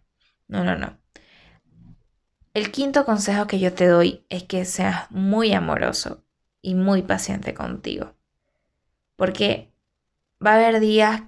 No, 0.48 0.64
no, 0.64 0.78
no. 0.78 0.98
El 2.54 2.72
quinto 2.72 3.06
consejo 3.06 3.48
que 3.48 3.60
yo 3.60 3.74
te 3.74 3.88
doy 3.88 4.26
es 4.30 4.44
que 4.44 4.66
seas 4.66 5.10
muy 5.10 5.54
amoroso 5.54 6.24
y 6.62 6.76
muy 6.76 7.02
paciente 7.02 7.54
contigo. 7.54 8.14
Porque 9.16 9.72
va 10.44 10.52
a 10.52 10.56
haber 10.56 10.80
días 10.80 11.24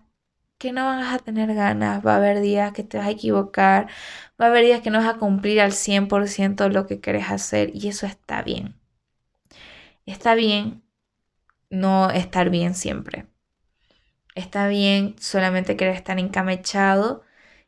que 0.58 0.72
no 0.74 0.86
vas 0.86 1.14
a 1.14 1.20
tener 1.20 1.54
ganas, 1.56 2.06
va 2.06 2.14
a 2.16 2.18
haber 2.18 2.42
días 2.42 2.74
que 2.74 2.84
te 2.84 2.98
vas 2.98 3.08
a 3.08 3.12
equivocar, 3.12 3.88
va 4.42 4.46
a 4.46 4.50
haber 4.50 4.66
días 4.66 4.82
que 4.82 4.90
no 4.92 5.00
vas 5.00 5.16
a 5.16 5.20
cumplir 5.20 5.62
al 5.62 5.74
100% 5.74 6.70
lo 6.70 6.88
que 6.88 7.00
quieres 7.02 7.30
hacer 7.32 7.72
y 7.76 7.88
eso 7.90 8.06
está 8.08 8.42
bien. 8.44 8.76
Está 10.06 10.36
bien 10.36 10.84
no 11.70 12.10
estar 12.12 12.50
bien 12.50 12.76
siempre. 12.76 13.28
Está 14.36 14.68
bien 14.68 15.16
solamente 15.20 15.78
querer 15.78 15.96
estar 15.96 16.20
encamechado 16.20 17.24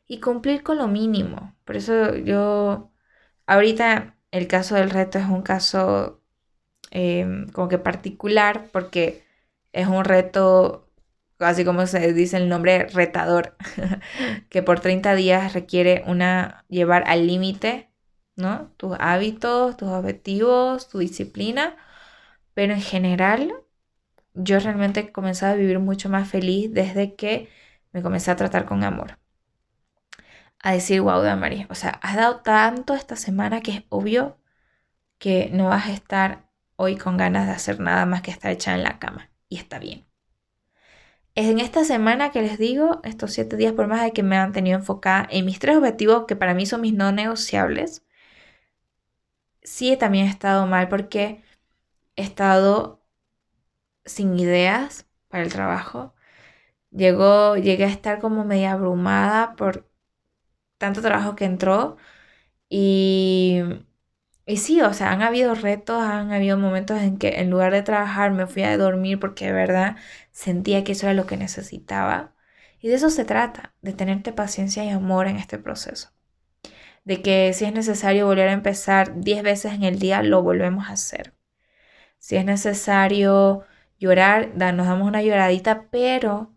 y 0.06 0.20
cumplir 0.20 0.62
con 0.62 0.78
lo 0.78 0.88
mínimo. 0.88 1.54
Por 1.64 1.76
eso 1.76 2.16
yo 2.16 2.90
Ahorita 3.46 4.16
el 4.32 4.48
caso 4.48 4.76
del 4.76 4.90
reto 4.90 5.18
es 5.18 5.26
un 5.26 5.42
caso 5.42 6.22
em, 6.92 7.48
como 7.50 7.68
que 7.68 7.78
particular 7.78 8.68
porque 8.72 9.24
es 9.72 9.88
un 9.88 10.04
reto, 10.04 10.87
así 11.40 11.64
como 11.64 11.86
se 11.86 12.12
dice 12.12 12.36
el 12.36 12.48
nombre, 12.48 12.86
retador, 12.88 13.56
que 14.50 14.62
por 14.62 14.80
30 14.80 15.14
días 15.14 15.54
requiere 15.54 16.02
una 16.06 16.64
llevar 16.68 17.04
al 17.06 17.26
límite, 17.26 17.90
¿no? 18.36 18.72
Tus 18.76 18.96
hábitos, 19.00 19.76
tus 19.76 19.88
objetivos, 19.88 20.88
tu 20.88 20.98
disciplina, 20.98 21.76
pero 22.54 22.74
en 22.74 22.82
general 22.82 23.52
yo 24.34 24.60
realmente 24.60 25.00
he 25.00 25.12
comenzado 25.12 25.54
a 25.54 25.56
vivir 25.56 25.78
mucho 25.80 26.08
más 26.08 26.28
feliz 26.28 26.72
desde 26.72 27.14
que 27.16 27.50
me 27.92 28.02
comencé 28.02 28.30
a 28.30 28.36
tratar 28.36 28.66
con 28.66 28.84
amor 28.84 29.18
a 30.60 30.72
decir, 30.72 31.00
wow, 31.00 31.22
María, 31.36 31.66
o 31.70 31.74
sea, 31.74 31.90
has 32.02 32.16
dado 32.16 32.40
tanto 32.40 32.94
esta 32.94 33.16
semana 33.16 33.60
que 33.60 33.72
es 33.72 33.84
obvio 33.90 34.38
que 35.18 35.50
no 35.52 35.68
vas 35.68 35.88
a 35.88 35.92
estar 35.92 36.50
hoy 36.76 36.96
con 36.96 37.16
ganas 37.16 37.46
de 37.46 37.52
hacer 37.52 37.80
nada 37.80 38.06
más 38.06 38.22
que 38.22 38.30
estar 38.30 38.52
echada 38.52 38.76
en 38.78 38.84
la 38.84 38.98
cama. 38.98 39.30
Y 39.48 39.58
está 39.58 39.78
bien. 39.78 40.07
Es 41.38 41.46
en 41.46 41.60
esta 41.60 41.84
semana 41.84 42.32
que 42.32 42.42
les 42.42 42.58
digo, 42.58 43.00
estos 43.04 43.32
siete 43.32 43.56
días 43.56 43.72
por 43.72 43.86
más 43.86 44.02
de 44.02 44.12
que 44.12 44.24
me 44.24 44.36
han 44.36 44.50
tenido 44.52 44.76
enfocada 44.76 45.24
en 45.30 45.46
mis 45.46 45.60
tres 45.60 45.76
objetivos, 45.76 46.24
que 46.26 46.34
para 46.34 46.52
mí 46.52 46.66
son 46.66 46.80
mis 46.80 46.94
no 46.94 47.12
negociables, 47.12 48.02
sí 49.62 49.96
también 49.96 50.26
he 50.26 50.30
estado 50.30 50.66
mal 50.66 50.88
porque 50.88 51.44
he 52.16 52.22
estado 52.22 53.04
sin 54.04 54.38
ideas 54.38 55.06
para 55.28 55.44
el 55.44 55.52
trabajo. 55.52 56.14
Llegó, 56.90 57.56
llegué 57.56 57.84
a 57.84 57.88
estar 57.88 58.20
como 58.20 58.44
media 58.44 58.72
abrumada 58.72 59.56
por 59.56 59.90
tanto 60.78 61.02
trabajo 61.02 61.36
que 61.36 61.44
entró 61.46 61.98
y, 62.70 63.62
y 64.48 64.56
sí, 64.56 64.80
o 64.80 64.94
sea, 64.94 65.12
han 65.12 65.20
habido 65.20 65.54
retos, 65.54 66.02
han 66.02 66.32
habido 66.32 66.56
momentos 66.56 67.02
en 67.02 67.18
que 67.18 67.40
en 67.40 67.50
lugar 67.50 67.70
de 67.70 67.82
trabajar 67.82 68.32
me 68.32 68.46
fui 68.46 68.62
a 68.62 68.78
dormir 68.78 69.20
porque 69.20 69.46
de 69.46 69.52
verdad 69.52 69.96
sentía 70.32 70.84
que 70.84 70.92
eso 70.92 71.06
era 71.06 71.12
lo 71.12 71.26
que 71.26 71.36
necesitaba. 71.36 72.32
Y 72.80 72.88
de 72.88 72.94
eso 72.94 73.10
se 73.10 73.26
trata, 73.26 73.74
de 73.82 73.92
tenerte 73.92 74.32
paciencia 74.32 74.84
y 74.84 74.88
amor 74.88 75.26
en 75.28 75.36
este 75.36 75.58
proceso. 75.58 76.12
De 77.04 77.20
que 77.20 77.52
si 77.52 77.66
es 77.66 77.74
necesario 77.74 78.24
volver 78.26 78.48
a 78.48 78.52
empezar 78.52 79.20
10 79.20 79.42
veces 79.42 79.74
en 79.74 79.82
el 79.84 79.98
día, 79.98 80.22
lo 80.22 80.42
volvemos 80.42 80.88
a 80.88 80.92
hacer. 80.92 81.34
Si 82.18 82.36
es 82.36 82.44
necesario 82.46 83.64
llorar, 83.98 84.52
nos 84.56 84.86
damos 84.86 85.06
una 85.06 85.22
lloradita, 85.22 85.88
pero 85.90 86.54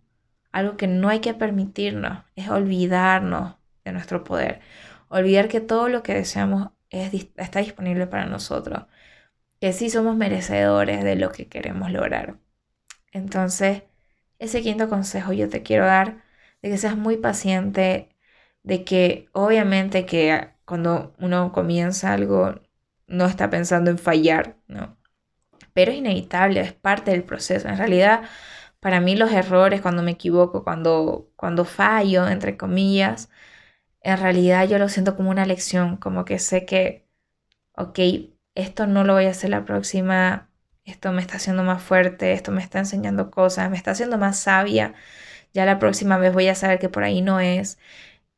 algo 0.53 0.77
que 0.77 0.87
no 0.87 1.09
hay 1.09 1.19
que 1.19 1.33
permitirnos 1.33 2.23
es 2.37 2.47
olvidarnos 2.47 3.55
de 3.83 3.91
nuestro 3.91 4.23
poder. 4.23 4.61
Olvidar 5.09 5.49
que 5.49 5.59
todo 5.59 5.89
lo 5.89 6.03
que 6.03 6.13
deseamos 6.13 6.69
está 6.91 7.59
disponible 7.59 8.07
para 8.07 8.25
nosotros. 8.25 8.85
Que 9.59 9.73
sí 9.73 9.89
somos 9.89 10.15
merecedores 10.17 11.03
de 11.03 11.15
lo 11.15 11.31
que 11.31 11.47
queremos 11.47 11.91
lograr. 11.91 12.37
Entonces, 13.11 13.83
ese 14.39 14.61
quinto 14.61 14.89
consejo 14.89 15.33
yo 15.33 15.49
te 15.49 15.63
quiero 15.63 15.85
dar 15.85 16.23
de 16.61 16.69
que 16.69 16.77
seas 16.77 16.97
muy 16.97 17.17
paciente, 17.17 18.09
de 18.63 18.83
que 18.83 19.29
obviamente 19.33 20.05
que 20.05 20.49
cuando 20.65 21.13
uno 21.19 21.51
comienza 21.51 22.13
algo 22.13 22.61
no 23.07 23.25
está 23.25 23.49
pensando 23.49 23.91
en 23.91 23.97
fallar, 23.97 24.57
¿no? 24.67 24.97
Pero 25.73 25.91
es 25.91 25.97
inevitable, 25.97 26.61
es 26.61 26.73
parte 26.73 27.11
del 27.11 27.23
proceso. 27.23 27.67
En 27.69 27.77
realidad, 27.77 28.23
para 28.79 29.01
mí 29.01 29.15
los 29.15 29.31
errores, 29.31 29.81
cuando 29.81 30.03
me 30.03 30.11
equivoco, 30.11 30.63
cuando, 30.63 31.29
cuando 31.35 31.65
fallo, 31.65 32.27
entre 32.27 32.57
comillas, 32.57 33.29
en 34.01 34.17
realidad 34.17 34.67
yo 34.67 34.77
lo 34.79 34.89
siento 34.89 35.15
como 35.15 35.29
una 35.29 35.45
lección, 35.45 35.97
como 35.97 36.25
que 36.25 36.39
sé 36.39 36.65
que, 36.65 37.07
ok, 37.75 37.99
esto 38.55 38.87
no 38.87 39.03
lo 39.03 39.13
voy 39.13 39.25
a 39.25 39.31
hacer 39.31 39.49
la 39.51 39.65
próxima, 39.65 40.49
esto 40.85 41.11
me 41.11 41.21
está 41.21 41.37
haciendo 41.37 41.63
más 41.63 41.83
fuerte, 41.83 42.33
esto 42.33 42.51
me 42.51 42.61
está 42.63 42.79
enseñando 42.79 43.31
cosas, 43.31 43.69
me 43.69 43.77
está 43.77 43.91
haciendo 43.91 44.17
más 44.17 44.39
sabia, 44.39 44.93
ya 45.53 45.65
la 45.65 45.79
próxima 45.79 46.17
vez 46.17 46.33
voy 46.33 46.47
a 46.49 46.55
saber 46.55 46.79
que 46.79 46.89
por 46.89 47.03
ahí 47.03 47.21
no 47.21 47.39
es. 47.39 47.79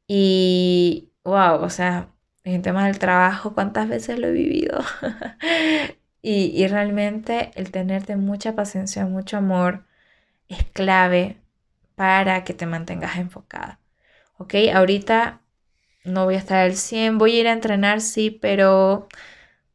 Y, 0.07 1.11
wow, 1.23 1.61
o 1.63 1.69
sea, 1.69 2.09
en 2.43 2.61
tema 2.61 2.85
del 2.87 2.99
trabajo, 2.99 3.53
¿cuántas 3.53 3.89
veces 3.89 4.19
lo 4.19 4.27
he 4.27 4.31
vivido? 4.31 4.79
y, 6.21 6.45
y 6.63 6.67
realmente 6.67 7.51
el 7.55 7.71
tenerte 7.71 8.15
mucha 8.15 8.55
paciencia, 8.55 9.05
mucho 9.05 9.37
amor, 9.37 9.85
es 10.49 10.65
clave 10.73 11.37
para 11.95 12.43
que 12.43 12.53
te 12.53 12.65
mantengas 12.67 13.17
enfocada. 13.17 13.79
¿Ok? 14.37 14.55
Ahorita 14.73 15.42
no 16.05 16.25
voy 16.25 16.35
a 16.35 16.39
estar 16.39 16.59
al 16.59 16.75
100, 16.75 17.17
voy 17.17 17.37
a 17.37 17.39
ir 17.41 17.47
a 17.47 17.53
entrenar, 17.53 18.01
sí, 18.01 18.31
pero 18.31 19.07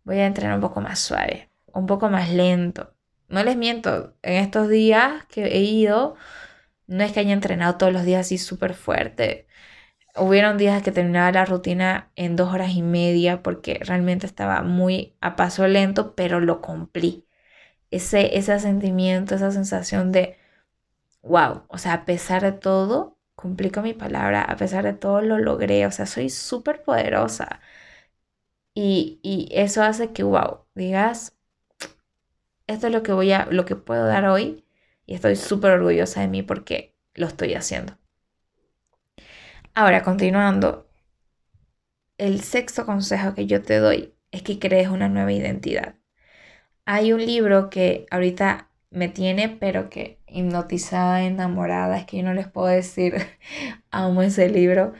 voy 0.04 0.18
a 0.18 0.26
entrenar 0.26 0.56
un 0.56 0.62
poco 0.62 0.80
más 0.80 1.00
suave, 1.00 1.50
un 1.72 1.86
poco 1.86 2.10
más 2.10 2.30
lento. 2.30 2.94
No 3.28 3.44
les 3.44 3.56
miento, 3.56 4.14
en 4.22 4.34
estos 4.36 4.68
días 4.68 5.26
que 5.26 5.46
he 5.46 5.60
ido, 5.60 6.16
no 6.86 7.04
es 7.04 7.12
que 7.12 7.20
haya 7.20 7.32
entrenado 7.34 7.76
todos 7.78 7.92
los 7.92 8.04
días 8.04 8.22
así 8.22 8.38
súper 8.38 8.74
fuerte. 8.74 9.46
Hubieron 10.16 10.58
días 10.58 10.82
que 10.82 10.92
terminaba 10.92 11.32
la 11.32 11.44
rutina 11.46 12.10
en 12.16 12.36
dos 12.36 12.52
horas 12.52 12.72
y 12.74 12.82
media 12.82 13.42
porque 13.42 13.80
realmente 13.84 14.26
estaba 14.26 14.62
muy 14.62 15.16
a 15.20 15.36
paso 15.36 15.66
lento, 15.68 16.14
pero 16.16 16.40
lo 16.40 16.60
cumplí. 16.62 17.26
Ese, 17.90 18.38
ese 18.38 18.58
sentimiento, 18.60 19.34
esa 19.36 19.52
sensación 19.52 20.12
de, 20.12 20.38
wow, 21.22 21.64
o 21.68 21.78
sea, 21.78 21.94
a 21.94 22.04
pesar 22.06 22.42
de 22.42 22.52
todo, 22.52 23.17
cumplí 23.38 23.70
con 23.70 23.84
mi 23.84 23.94
palabra, 23.94 24.42
a 24.42 24.56
pesar 24.56 24.84
de 24.84 24.94
todo 24.94 25.20
lo 25.22 25.38
logré, 25.38 25.86
o 25.86 25.92
sea, 25.92 26.06
soy 26.06 26.28
súper 26.28 26.82
poderosa. 26.82 27.60
Y, 28.74 29.20
y, 29.22 29.48
eso 29.52 29.82
hace 29.82 30.12
que, 30.12 30.24
wow, 30.24 30.64
digas, 30.74 31.36
esto 32.66 32.88
es 32.88 32.92
lo 32.92 33.02
que 33.04 33.12
voy 33.12 33.30
a, 33.32 33.46
lo 33.50 33.64
que 33.64 33.76
puedo 33.76 34.06
dar 34.06 34.26
hoy 34.26 34.64
y 35.06 35.14
estoy 35.14 35.36
súper 35.36 35.72
orgullosa 35.72 36.20
de 36.20 36.28
mí 36.28 36.42
porque 36.42 36.96
lo 37.14 37.26
estoy 37.28 37.54
haciendo. 37.54 37.96
Ahora, 39.72 40.02
continuando, 40.02 40.88
el 42.18 42.40
sexto 42.42 42.84
consejo 42.86 43.34
que 43.34 43.46
yo 43.46 43.62
te 43.62 43.78
doy 43.78 44.14
es 44.32 44.42
que 44.42 44.58
crees 44.58 44.88
una 44.88 45.08
nueva 45.08 45.32
identidad. 45.32 45.94
Hay 46.84 47.12
un 47.12 47.24
libro 47.24 47.70
que 47.70 48.06
ahorita 48.10 48.67
me 48.90 49.08
tiene, 49.08 49.48
pero 49.48 49.90
que 49.90 50.18
hipnotizada, 50.26 51.22
enamorada, 51.24 51.98
es 51.98 52.06
que 52.06 52.18
yo 52.18 52.22
no 52.24 52.34
les 52.34 52.48
puedo 52.48 52.68
decir, 52.68 53.14
amo 53.90 54.22
ese 54.22 54.48
libro. 54.48 54.94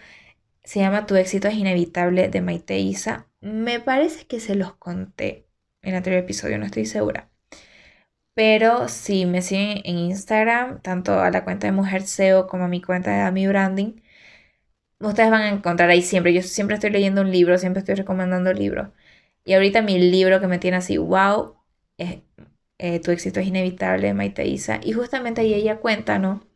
Se 0.64 0.81
llama 0.81 1.07
Tu 1.07 1.16
éxito 1.16 1.48
es 1.48 1.55
inevitable 1.55 2.29
de 2.29 2.40
Maite 2.42 2.79
Isa. 2.79 3.27
Me 3.40 3.81
parece 3.81 4.27
que 4.27 4.40
se 4.40 4.55
los 4.55 4.74
conté 4.74 5.46
en 5.83 5.90
el 5.90 5.96
anterior 5.96 6.22
episodio, 6.22 6.59
no 6.59 6.66
estoy 6.66 6.87
segura. 6.87 7.31
Pero 8.35 8.88
si 8.88 9.27
me 9.27 9.42
siguen 9.42 9.83
en 9.85 9.98
Instagram, 9.98 10.81
tanto 10.81 11.21
a 11.21 11.31
la 11.31 11.44
cuenta 11.44 11.67
de 11.67 11.73
Mujer 11.73 12.02
SEO 12.02 12.46
como 12.46 12.65
a 12.65 12.69
mi 12.69 12.81
cuenta 12.81 13.10
de 13.13 13.21
Ami 13.21 13.46
Branding, 13.48 14.00
ustedes 15.00 15.31
van 15.31 15.42
a 15.42 15.48
encontrar 15.50 15.90
ahí 15.90 16.02
siempre. 16.02 16.33
Yo 16.33 16.42
siempre 16.42 16.75
estoy 16.77 16.90
leyendo 16.90 17.23
un 17.23 17.31
libro, 17.31 17.58
siempre 17.58 17.81
estoy 17.81 17.96
recomendando 17.96 18.52
libros. 18.52 18.88
Y 19.44 19.54
ahorita 19.54 19.83
mi 19.83 19.98
libro 19.98 20.40
que 20.40 20.46
me 20.48 20.58
tiene 20.58 20.79
así, 20.79 20.98
wow, 20.98 21.56
es 21.98 22.21
eh, 22.79 23.00
tu 23.00 23.10
éxito 23.10 23.40
es 23.40 23.46
inevitable, 23.46 24.14
Maite 24.14 24.46
Isa. 24.46 24.81
Y 24.83 24.92
justamente 24.92 25.40
ahí 25.40 25.54
ella 25.54 25.79
cuenta, 25.79 26.18
¿no? 26.18 26.46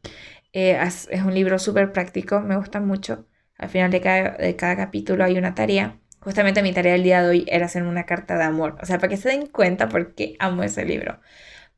Eh, 0.52 0.78
es, 0.82 1.08
un 1.24 1.34
libro 1.34 1.58
súper 1.58 1.92
práctico, 1.92 2.40
me 2.40 2.56
gusta 2.56 2.80
mucho. 2.80 3.26
Al 3.58 3.68
final 3.68 3.90
de 3.90 4.00
cada, 4.00 4.30
de 4.36 4.56
cada 4.56 4.76
capítulo 4.76 5.24
hay 5.24 5.38
una 5.38 5.54
tarea. 5.54 6.00
Justamente 6.20 6.62
mi 6.62 6.72
tarea 6.72 6.92
del 6.92 7.02
día 7.04 7.22
de 7.22 7.28
hoy 7.28 7.44
era 7.48 7.66
hacer 7.66 7.82
una 7.84 8.06
carta 8.06 8.36
de 8.38 8.44
amor. 8.44 8.78
O 8.82 8.86
sea, 8.86 8.98
para 8.98 9.08
que 9.10 9.16
se 9.16 9.28
den 9.30 9.46
cuenta 9.48 9.88
por 9.88 10.14
qué 10.14 10.36
amo 10.38 10.62
ese 10.62 10.84
libro. 10.84 11.20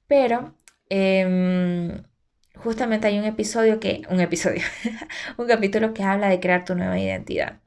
Pero 0.07 0.57
em, 0.90 2.05
justamente 2.57 3.07
hay 3.09 3.18
un 3.18 3.24
episodio 3.24 3.80
que, 3.80 4.03
un 4.11 4.20
episodio, 4.20 4.62
un 5.38 5.47
capítulo 5.49 5.95
que 5.95 6.03
habla 6.05 6.28
de 6.28 6.40
crear 6.40 6.64
tu 6.64 6.74
nueva 6.74 6.99
identidad. 6.99 7.61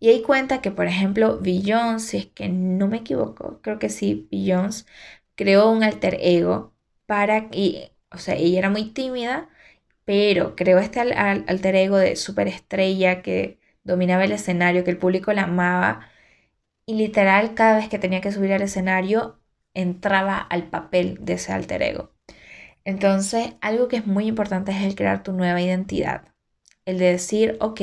Y 0.00 0.08
ahí 0.08 0.22
cuenta 0.22 0.60
que, 0.60 0.72
por 0.72 0.86
ejemplo, 0.86 1.38
Beyoncé, 1.40 2.08
si 2.10 2.16
es 2.18 2.26
que 2.26 2.48
no 2.48 2.88
me 2.88 2.98
equivoco, 2.98 3.60
creo 3.62 3.78
que 3.78 3.88
sí, 3.88 4.28
Beyoncé 4.32 4.84
creó 5.34 5.70
un 5.70 5.84
alter 5.84 6.18
ego 6.20 6.74
para, 7.06 7.48
y 7.52 7.90
o 8.10 8.18
sea, 8.18 8.34
ella 8.34 8.58
era 8.58 8.70
muy 8.70 8.86
tímida, 8.92 9.48
pero 10.04 10.56
creó 10.56 10.78
este 10.78 11.00
alter 11.00 11.76
ego 11.76 11.96
de 11.98 12.16
superestrella 12.16 13.22
que 13.22 13.58
dominaba 13.84 14.24
el 14.24 14.32
escenario, 14.32 14.84
que 14.84 14.90
el 14.90 14.98
público 14.98 15.32
la 15.32 15.44
amaba. 15.44 16.08
Y 16.86 16.94
literal, 16.94 17.54
cada 17.54 17.76
vez 17.78 17.88
que 17.88 17.98
tenía 17.98 18.20
que 18.20 18.32
subir 18.32 18.52
al 18.52 18.62
escenario, 18.62 19.40
entraba 19.74 20.38
al 20.38 20.64
papel 20.70 21.18
de 21.20 21.34
ese 21.34 21.52
alter 21.52 21.82
ego. 21.82 22.12
Entonces, 22.84 23.54
algo 23.60 23.88
que 23.88 23.96
es 23.98 24.06
muy 24.06 24.26
importante 24.26 24.72
es 24.72 24.82
el 24.82 24.94
crear 24.96 25.22
tu 25.22 25.32
nueva 25.32 25.60
identidad. 25.62 26.24
El 26.84 26.98
de 26.98 27.12
decir, 27.12 27.56
ok, 27.60 27.80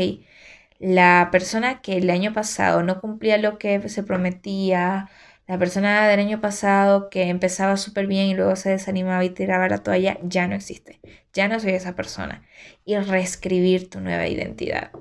la 0.79 1.29
persona 1.31 1.81
que 1.81 1.97
el 1.97 2.09
año 2.09 2.33
pasado 2.33 2.83
no 2.83 3.01
cumplía 3.01 3.37
lo 3.37 3.57
que 3.59 3.87
se 3.89 4.03
prometía, 4.03 5.09
la 5.49 5.57
persona 5.57 6.07
del 6.07 6.19
año 6.19 6.41
pasado 6.41 7.09
que 7.09 7.23
empezaba 7.23 7.75
súper 7.75 8.05
bien 8.05 8.27
y 8.27 8.35
luego 8.35 8.55
se 8.55 8.69
desanimaba 8.69 9.25
y 9.25 9.31
tiraba 9.31 9.67
la 9.67 9.79
toalla, 9.79 10.19
ya 10.21 10.47
no 10.47 10.53
existe. 10.53 10.99
Ya 11.33 11.47
no 11.47 11.59
soy 11.59 11.71
esa 11.71 11.95
persona. 11.95 12.43
Y 12.85 12.95
reescribir 12.95 13.89
tu 13.89 13.99
nueva 13.99 14.27
identidad. 14.27 14.91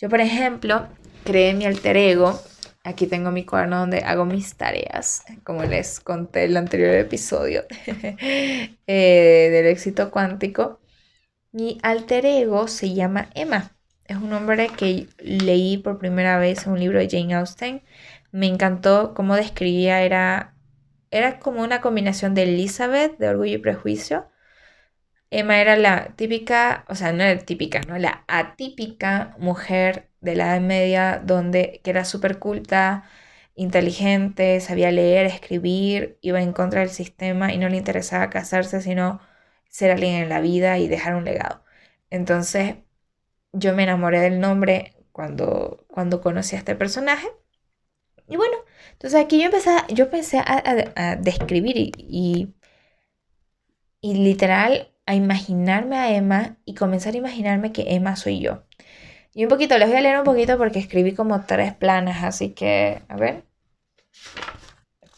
Yo, 0.00 0.08
por 0.08 0.20
ejemplo, 0.20 0.88
creé 1.22 1.54
mi 1.54 1.66
alter 1.66 1.96
ego. 1.96 2.42
Aquí 2.82 3.06
tengo 3.06 3.30
mi 3.30 3.44
cuaderno 3.44 3.78
donde 3.78 3.98
hago 3.98 4.24
mis 4.24 4.56
tareas, 4.56 5.22
como 5.44 5.62
les 5.62 6.00
conté 6.00 6.46
en 6.46 6.50
el 6.50 6.56
anterior 6.56 6.96
episodio 6.96 7.62
eh, 7.86 9.48
del 9.52 9.66
éxito 9.66 10.10
cuántico. 10.10 10.80
Mi 11.52 11.78
alter 11.84 12.26
ego 12.26 12.66
se 12.66 12.92
llama 12.92 13.30
Emma. 13.36 13.76
Es 14.04 14.16
un 14.16 14.30
nombre 14.30 14.68
que 14.76 15.06
leí 15.18 15.78
por 15.78 16.00
primera 16.00 16.38
vez 16.38 16.66
en 16.66 16.72
un 16.72 16.80
libro 16.80 16.98
de 16.98 17.08
Jane 17.08 17.34
Austen 17.34 17.82
me 18.32 18.46
encantó 18.48 19.14
cómo 19.14 19.36
describía, 19.36 20.02
era, 20.02 20.56
era 21.10 21.38
como 21.40 21.62
una 21.62 21.80
combinación 21.80 22.34
de 22.34 22.44
Elizabeth, 22.44 23.18
de 23.18 23.28
Orgullo 23.28 23.54
y 23.56 23.58
Prejuicio. 23.58 24.28
Emma 25.30 25.60
era 25.60 25.76
la 25.76 26.14
típica, 26.16 26.84
o 26.88 26.94
sea, 26.94 27.12
no 27.12 27.22
era 27.24 27.40
típica, 27.40 27.80
¿no? 27.88 27.98
La 27.98 28.24
atípica 28.28 29.34
mujer 29.38 30.10
de 30.20 30.34
la 30.36 30.48
Edad 30.56 30.60
Media, 30.60 31.22
donde, 31.24 31.80
que 31.82 31.90
era 31.90 32.04
súper 32.04 32.38
culta, 32.38 33.04
inteligente, 33.54 34.60
sabía 34.60 34.90
leer, 34.90 35.26
escribir, 35.26 36.18
iba 36.22 36.40
en 36.42 36.52
contra 36.52 36.80
del 36.80 36.90
sistema 36.90 37.52
y 37.52 37.58
no 37.58 37.68
le 37.68 37.76
interesaba 37.78 38.30
casarse, 38.30 38.80
sino 38.82 39.20
ser 39.68 39.90
alguien 39.92 40.14
en 40.22 40.28
la 40.28 40.40
vida 40.40 40.78
y 40.78 40.88
dejar 40.88 41.14
un 41.16 41.24
legado. 41.24 41.64
Entonces, 42.10 42.76
yo 43.52 43.74
me 43.74 43.84
enamoré 43.84 44.20
del 44.20 44.40
nombre 44.40 44.94
cuando, 45.12 45.86
cuando 45.88 46.20
conocí 46.22 46.56
a 46.56 46.58
este 46.60 46.76
personaje 46.76 47.28
y 48.28 48.36
bueno, 48.36 48.56
entonces 48.92 49.20
aquí 49.20 49.38
yo 49.38 49.46
empecé, 49.46 49.70
yo 49.88 50.04
empecé 50.04 50.38
a, 50.38 51.16
describir 51.16 51.76
y, 51.76 52.54
y, 54.00 54.14
literal 54.14 54.92
a 55.06 55.14
imaginarme 55.14 55.96
a 55.96 56.14
Emma 56.14 56.56
y 56.64 56.74
comenzar 56.74 57.14
a 57.14 57.18
imaginarme 57.18 57.72
que 57.72 57.94
Emma 57.94 58.16
soy 58.16 58.40
yo. 58.40 58.64
Y 59.34 59.44
un 59.44 59.48
poquito, 59.48 59.78
les 59.78 59.88
voy 59.88 59.96
a 59.98 60.00
leer 60.02 60.18
un 60.18 60.24
poquito 60.24 60.58
porque 60.58 60.78
escribí 60.78 61.14
como 61.14 61.44
tres 61.46 61.74
planas, 61.74 62.22
así 62.22 62.50
que, 62.50 63.02
a 63.08 63.16
ver. 63.16 63.44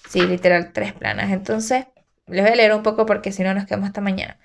Sí, 0.08 0.22
literal, 0.26 0.72
tres 0.72 0.92
planas. 0.92 1.32
Entonces, 1.32 1.86
les 2.26 2.42
voy 2.42 2.52
a 2.52 2.56
leer 2.56 2.74
un 2.74 2.82
poco 2.82 3.06
porque 3.06 3.32
si 3.32 3.42
no 3.42 3.54
nos 3.54 3.66
quedamos 3.66 3.88
hasta 3.88 4.00
mañana. 4.00 4.38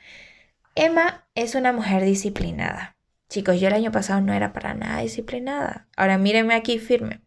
Emma 0.75 1.27
es 1.35 1.55
una 1.55 1.71
mujer 1.73 2.03
disciplinada. 2.03 2.97
Chicos, 3.29 3.59
yo 3.59 3.67
el 3.67 3.73
año 3.75 3.91
pasado 3.91 4.21
no 4.21 4.33
era 4.33 4.53
para 4.53 4.73
nada 4.73 5.01
disciplinada. 5.01 5.87
Ahora 5.95 6.17
mírenme 6.17 6.55
aquí 6.55 6.79
firme 6.79 7.21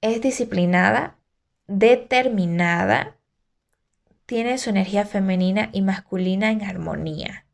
es 0.00 0.20
disciplinada, 0.20 1.16
determinada, 1.66 3.16
tiene 4.26 4.58
su 4.58 4.70
energía 4.70 5.04
femenina 5.04 5.70
y 5.72 5.82
masculina 5.82 6.50
en 6.50 6.62
armonía. 6.62 7.46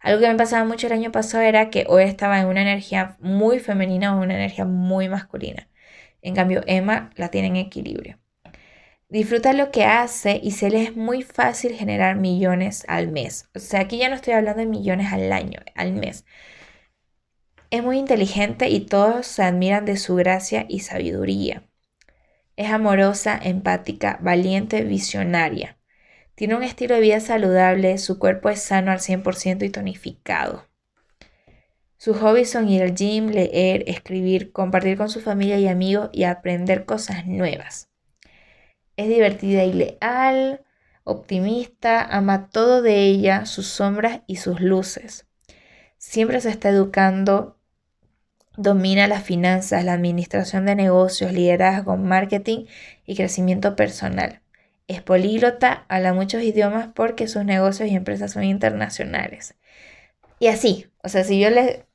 Algo 0.00 0.20
que 0.20 0.28
me 0.28 0.36
pasaba 0.36 0.64
mucho 0.64 0.86
el 0.86 0.92
año 0.92 1.12
pasado 1.12 1.42
era 1.44 1.70
que 1.70 1.84
hoy 1.88 2.04
estaba 2.04 2.40
en 2.40 2.46
una 2.46 2.62
energía 2.62 3.16
muy 3.20 3.58
femenina 3.58 4.14
o 4.16 4.22
una 4.22 4.34
energía 4.34 4.64
muy 4.64 5.08
masculina. 5.08 5.68
En 6.22 6.34
cambio, 6.34 6.62
Emma 6.66 7.10
la 7.16 7.30
tiene 7.30 7.48
en 7.48 7.56
equilibrio. 7.56 8.18
Disfruta 9.08 9.52
lo 9.54 9.70
que 9.70 9.84
hace 9.84 10.38
y 10.42 10.50
se 10.50 10.70
le 10.70 10.82
es 10.82 10.96
muy 10.96 11.22
fácil 11.22 11.72
generar 11.72 12.16
millones 12.16 12.84
al 12.88 13.08
mes. 13.08 13.48
O 13.54 13.58
sea, 13.58 13.80
aquí 13.80 13.98
ya 13.98 14.08
no 14.08 14.14
estoy 14.14 14.34
hablando 14.34 14.60
de 14.60 14.66
millones 14.66 15.12
al 15.12 15.32
año, 15.32 15.60
al 15.74 15.92
mes. 15.92 16.26
Es 17.70 17.82
muy 17.82 17.98
inteligente 17.98 18.70
y 18.70 18.80
todos 18.80 19.26
se 19.26 19.42
admiran 19.42 19.84
de 19.84 19.98
su 19.98 20.14
gracia 20.14 20.64
y 20.70 20.80
sabiduría. 20.80 21.64
Es 22.56 22.70
amorosa, 22.70 23.38
empática, 23.42 24.18
valiente, 24.22 24.84
visionaria. 24.84 25.76
Tiene 26.34 26.54
un 26.54 26.62
estilo 26.62 26.94
de 26.94 27.02
vida 27.02 27.20
saludable, 27.20 27.98
su 27.98 28.18
cuerpo 28.18 28.48
es 28.48 28.62
sano 28.62 28.90
al 28.90 29.00
100% 29.00 29.66
y 29.66 29.68
tonificado. 29.68 30.66
Sus 31.98 32.16
hobbies 32.16 32.48
son 32.48 32.70
ir 32.70 32.82
al 32.82 32.94
gym, 32.94 33.26
leer, 33.26 33.84
escribir, 33.86 34.50
compartir 34.50 34.96
con 34.96 35.10
su 35.10 35.20
familia 35.20 35.58
y 35.58 35.68
amigos 35.68 36.08
y 36.12 36.24
aprender 36.24 36.86
cosas 36.86 37.26
nuevas. 37.26 37.90
Es 38.96 39.08
divertida 39.08 39.64
y 39.64 39.74
leal, 39.74 40.64
optimista, 41.04 42.02
ama 42.02 42.48
todo 42.48 42.80
de 42.80 43.02
ella, 43.02 43.44
sus 43.44 43.66
sombras 43.66 44.22
y 44.26 44.36
sus 44.36 44.60
luces. 44.60 45.26
Siempre 45.98 46.40
se 46.40 46.48
está 46.48 46.70
educando 46.70 47.57
Domina 48.60 49.06
las 49.06 49.22
finanzas, 49.22 49.84
la 49.84 49.92
administración 49.92 50.66
de 50.66 50.74
negocios, 50.74 51.32
liderazgo, 51.32 51.96
marketing 51.96 52.66
y 53.06 53.14
crecimiento 53.14 53.76
personal. 53.76 54.40
Es 54.88 55.00
políglota, 55.00 55.84
habla 55.86 56.12
muchos 56.12 56.42
idiomas 56.42 56.88
porque 56.92 57.28
sus 57.28 57.44
negocios 57.44 57.88
y 57.88 57.94
empresas 57.94 58.32
son 58.32 58.42
internacionales. 58.42 59.54
Y 60.40 60.48
así, 60.48 60.88
o 61.04 61.08
sea, 61.08 61.22
si 61.22 61.38
yo 61.38 61.50
le, 61.50 61.86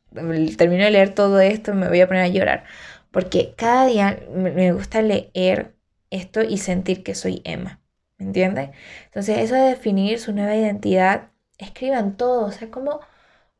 termino 0.55 0.85
de 0.85 0.91
leer 0.91 1.13
todo 1.13 1.41
esto, 1.41 1.73
me 1.73 1.89
voy 1.89 1.99
a 1.99 2.07
poner 2.07 2.23
a 2.23 2.27
llorar. 2.29 2.63
Porque 3.11 3.55
cada 3.57 3.85
día 3.87 4.19
me 4.33 4.71
gusta 4.71 5.01
leer 5.01 5.75
esto 6.11 6.43
y 6.43 6.59
sentir 6.59 7.03
que 7.03 7.13
soy 7.13 7.41
Emma. 7.43 7.81
¿Me 8.17 8.27
entienden? 8.27 8.71
Entonces, 9.07 9.39
eso 9.39 9.55
de 9.55 9.63
definir 9.63 10.17
su 10.17 10.31
nueva 10.31 10.55
identidad, 10.55 11.31
escriban 11.57 12.15
todo. 12.15 12.45
O 12.45 12.51
sea, 12.51 12.71
¿cómo, 12.71 13.01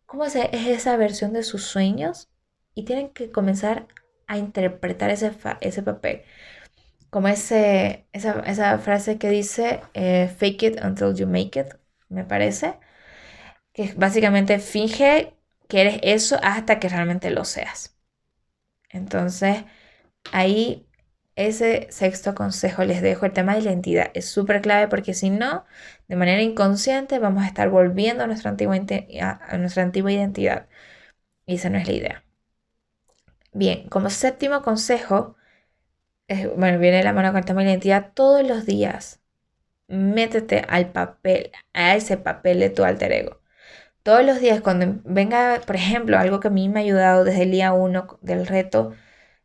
cómo 0.05 0.23
es 0.23 0.35
esa 0.35 0.95
versión 0.95 1.33
de 1.33 1.43
sus 1.43 1.65
sueños? 1.65 2.29
Y 2.75 2.85
tienen 2.85 3.09
que 3.09 3.31
comenzar 3.31 3.87
a 4.27 4.37
interpretar 4.37 5.09
ese, 5.11 5.31
ese 5.61 5.83
papel. 5.83 6.23
Como 7.09 7.27
ese, 7.27 8.07
esa, 8.13 8.79
frase 8.79 9.17
que 9.19 9.29
dice, 9.29 9.81
eh, 9.93 10.29
fake 10.37 10.63
it 10.63 10.83
until 10.83 11.13
you 11.15 11.27
make 11.27 11.59
it, 11.59 11.67
me 12.09 12.23
parece, 12.23 12.75
que 13.73 13.93
básicamente 13.95 14.59
finge 14.59 15.35
que 15.67 15.81
eres 15.81 15.99
eso 16.03 16.39
hasta 16.43 16.79
que 16.79 16.89
realmente 16.89 17.29
lo 17.31 17.45
seas. 17.45 17.97
Entonces, 18.89 19.65
ahí 20.31 20.87
ese 21.35 21.87
sexto 21.91 22.35
consejo 22.35 22.83
les 22.83 23.01
dejo, 23.01 23.25
el 23.25 23.33
tema 23.33 23.55
de 23.55 23.61
identidad 23.61 24.11
es 24.13 24.25
súper 24.27 24.61
clave 24.61 24.87
porque 24.87 25.13
si 25.13 25.29
no, 25.29 25.65
de 26.07 26.15
manera 26.15 26.41
inconsciente 26.41 27.19
vamos 27.19 27.43
a 27.43 27.47
estar 27.47 27.69
volviendo 27.69 28.23
a 28.23 28.27
nuestra 28.27 28.51
antigua, 28.51 28.75
a 28.77 29.57
nuestra 29.57 29.83
antigua 29.83 30.11
identidad. 30.11 30.67
Y 31.45 31.55
esa 31.55 31.69
no 31.69 31.77
es 31.79 31.87
la 31.87 31.93
idea. 31.93 32.23
Bien, 33.53 33.87
como 33.89 34.09
séptimo 34.09 34.61
consejo, 34.61 35.35
bueno, 36.57 36.79
viene 36.79 37.03
la 37.03 37.13
mano 37.13 37.29
con 37.29 37.39
el 37.39 37.45
tema 37.45 37.61
de 37.63 37.69
identidad, 37.69 38.11
todos 38.13 38.47
los 38.47 38.65
días 38.65 39.21
métete 39.87 40.65
al 40.69 40.91
papel, 40.91 41.51
a 41.73 41.95
ese 41.95 42.17
papel 42.17 42.59
de 42.59 42.69
tu 42.71 42.83
alter 42.83 43.11
ego. 43.13 43.41
Todos 44.03 44.25
los 44.25 44.39
días, 44.41 44.61
cuando 44.61 45.01
venga, 45.05 45.61
por 45.67 45.75
ejemplo, 45.77 46.17
algo 46.19 46.39
que 46.41 46.49
a 46.49 46.51
mí 46.51 46.69
me 46.69 46.81
ha 46.81 46.83
ayudado 46.83 47.23
desde 47.25 47.43
el 47.43 47.51
día 47.51 47.73
uno 47.73 48.19
del 48.21 48.47
reto, 48.47 48.93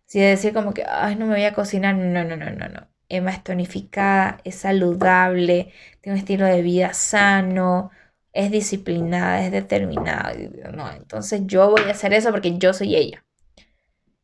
si 0.06 0.20
de 0.20 0.28
decir 0.28 0.54
como 0.54 0.74
que, 0.74 0.84
ay, 0.88 1.16
no 1.16 1.26
me 1.26 1.34
voy 1.34 1.44
a 1.44 1.54
cocinar, 1.54 1.96
no, 1.96 2.24
no, 2.24 2.36
no, 2.36 2.50
no, 2.50 2.68
no. 2.68 2.88
Emma 3.08 3.32
es 3.32 3.44
tonificada, 3.44 4.38
es 4.44 4.56
saludable, 4.56 5.72
tiene 6.02 6.16
un 6.16 6.20
estilo 6.20 6.46
de 6.46 6.62
vida 6.62 6.94
sano, 6.94 7.90
es 8.32 8.50
disciplinada, 8.52 9.44
es 9.46 9.52
determinada. 9.52 10.34
No, 10.74 10.92
entonces 10.92 11.42
yo 11.46 11.70
voy 11.70 11.82
a 11.88 11.92
hacer 11.92 12.14
eso 12.14 12.30
porque 12.32 12.58
yo 12.58 12.74
soy 12.74 12.96
ella. 12.96 13.24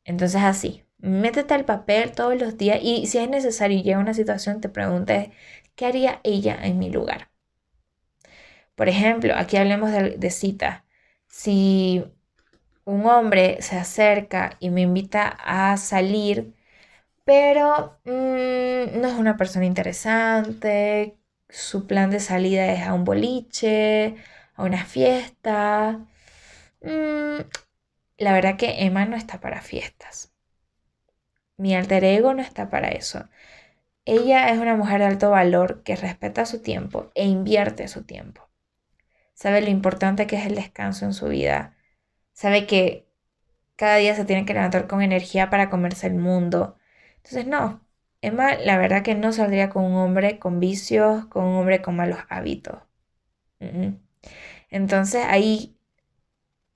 Entonces 0.05 0.43
así, 0.43 0.85
métete 0.99 1.55
al 1.55 1.65
papel 1.65 2.13
todos 2.13 2.39
los 2.41 2.57
días 2.59 2.79
y 2.83 3.07
si 3.07 3.19
es 3.19 3.29
necesario 3.29 3.79
y 3.79 3.83
llega 3.83 3.99
una 3.99 4.15
situación, 4.15 4.61
te 4.61 4.69
preguntes, 4.69 5.31
¿qué 5.77 5.87
haría 5.87 6.21
ella 6.25 6.59
en 6.63 6.79
mi 6.79 6.91
lugar? 6.91 7.31
Por 8.75 8.89
ejemplo, 8.89 9.35
aquí 9.37 9.57
hablemos 9.57 9.91
de, 9.93 10.31
cita. 10.31 10.85
Si 11.29 12.05
un 12.85 13.07
hombre 13.07 13.59
se 13.63 13.77
acerca 13.77 14.57
y 14.61 14.71
me 14.71 14.83
invita 14.83 15.29
a 15.29 15.77
salir, 15.77 16.55
pero 17.25 17.99
mm, 18.05 19.01
no 19.01 19.09
es 19.09 19.15
una 19.15 19.37
persona 19.37 19.67
interesante, 19.67 21.17
su 21.49 21.87
plan 21.87 22.11
de 22.11 22.21
salida 22.21 22.73
es 22.73 22.83
a 22.87 22.95
un 22.95 23.05
boliche, 23.05 24.17
a 24.55 24.65
una 24.65 24.85
fiesta, 24.85 26.07
mm, 26.83 27.41
la 28.25 28.33
verdad 28.33 28.57
que 28.57 28.85
Emma 28.85 29.05
no 29.07 29.17
está 29.17 29.41
para 29.41 29.61
fiestas. 29.63 30.33
Mi 31.57 31.75
alter 31.75 32.05
ego 32.05 32.35
no 32.35 32.43
está 32.43 32.71
para 32.71 32.89
eso. 32.89 33.29
Ella 34.05 34.51
es 34.51 34.59
una 34.59 34.77
mujer 34.77 35.01
de 35.01 35.07
alto 35.07 35.31
valor 35.31 35.83
que 35.85 35.97
respeta 35.97 36.47
su 36.47 36.63
tiempo 36.63 37.11
e 37.15 37.27
invierte 37.27 37.89
su 37.89 38.05
tiempo. 38.05 38.49
sabe 39.35 39.61
lo 39.63 39.71
importante 39.71 40.27
que 40.27 40.37
es 40.37 40.47
el 40.47 40.55
descanso 40.57 41.05
en 41.07 41.13
su 41.15 41.29
vida, 41.29 41.77
sabe 42.33 42.67
que 42.67 43.09
cada 43.77 43.97
día 43.97 44.15
se 44.17 44.25
tiene 44.25 44.47
que 44.47 44.55
levantar 44.55 44.87
con 44.89 45.03
energía 45.03 45.51
para 45.51 45.71
comerse 45.71 46.07
el 46.09 46.15
mundo. 46.17 46.79
Entonces, 47.19 47.47
no, 47.47 47.87
Emma, 48.23 48.57
la 48.57 48.79
verdad 48.79 49.03
que 49.03 49.15
no 49.15 49.33
saldría 49.33 49.71
con 49.71 49.85
un 49.85 49.97
hombre 49.97 50.39
con 50.39 50.61
vicios, 50.61 51.27
con 51.27 51.45
un 51.47 51.57
hombre 51.57 51.83
con 51.83 51.97
malos 51.97 52.21
hábitos. 52.29 52.79
Entonces, 54.71 55.25
ahí 55.27 55.74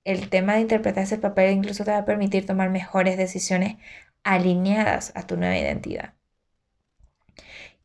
el 0.09 0.31
tema 0.31 0.55
de 0.55 0.61
interpretar 0.63 1.05
ese 1.05 1.19
papel 1.19 1.53
incluso 1.53 1.85
te 1.85 1.91
va 1.93 1.99
a 1.99 2.05
permitir 2.07 2.47
tomar 2.47 2.71
mejores 2.71 3.17
decisiones 3.19 3.77
alineadas 4.25 5.13
a 5.15 5.27
tu 5.27 5.37
nueva 5.37 5.59
identidad. 5.59 6.15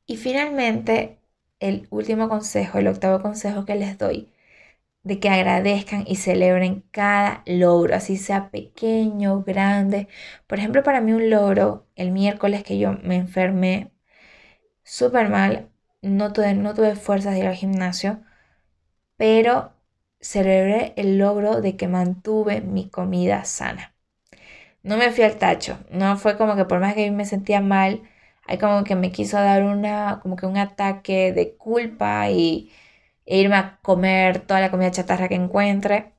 Y 0.05 0.17
finalmente, 0.17 1.19
el 1.59 1.87
último 1.89 2.29
consejo, 2.29 2.77
el 2.79 2.87
octavo 2.87 3.21
consejo 3.21 3.65
que 3.65 3.75
les 3.75 3.97
doy, 3.97 4.31
de 5.03 5.19
que 5.19 5.29
agradezcan 5.29 6.05
y 6.07 6.17
celebren 6.17 6.83
cada 6.91 7.43
logro, 7.45 7.95
así 7.95 8.17
sea 8.17 8.51
pequeño, 8.51 9.43
grande. 9.43 10.07
Por 10.47 10.59
ejemplo, 10.59 10.83
para 10.83 11.01
mí 11.01 11.13
un 11.13 11.29
logro, 11.29 11.87
el 11.95 12.11
miércoles 12.11 12.63
que 12.63 12.79
yo 12.79 12.93
me 13.03 13.15
enfermé 13.17 13.91
súper 14.83 15.29
mal, 15.29 15.69
no 16.01 16.33
tuve, 16.33 16.53
no 16.55 16.73
tuve 16.75 16.95
fuerzas 16.95 17.33
de 17.33 17.39
ir 17.41 17.47
al 17.47 17.55
gimnasio, 17.55 18.21
pero 19.17 19.72
celebré 20.23 20.93
el 20.97 21.19
logro 21.19 21.61
de 21.61 21.77
que 21.77 21.87
mantuve 21.87 22.61
mi 22.61 22.89
comida 22.89 23.45
sana. 23.45 23.95
No 24.83 24.97
me 24.97 25.11
fui 25.11 25.23
al 25.23 25.37
tacho, 25.37 25.79
no 25.91 26.17
fue 26.17 26.37
como 26.37 26.55
que 26.55 26.65
por 26.65 26.79
más 26.79 26.95
que 26.95 27.11
me 27.11 27.25
sentía 27.25 27.61
mal, 27.61 28.03
hay 28.47 28.57
como 28.57 28.83
que 28.83 28.95
me 28.95 29.11
quiso 29.11 29.37
dar 29.37 29.63
una, 29.63 30.19
como 30.21 30.35
que 30.35 30.45
un 30.45 30.57
ataque 30.57 31.33
de 31.33 31.55
culpa 31.57 32.29
y 32.29 32.71
e 33.25 33.39
irme 33.39 33.55
a 33.57 33.79
comer 33.83 34.39
toda 34.41 34.61
la 34.61 34.71
comida 34.71 34.91
chatarra 34.91 35.29
que 35.29 35.35
encuentre. 35.35 36.13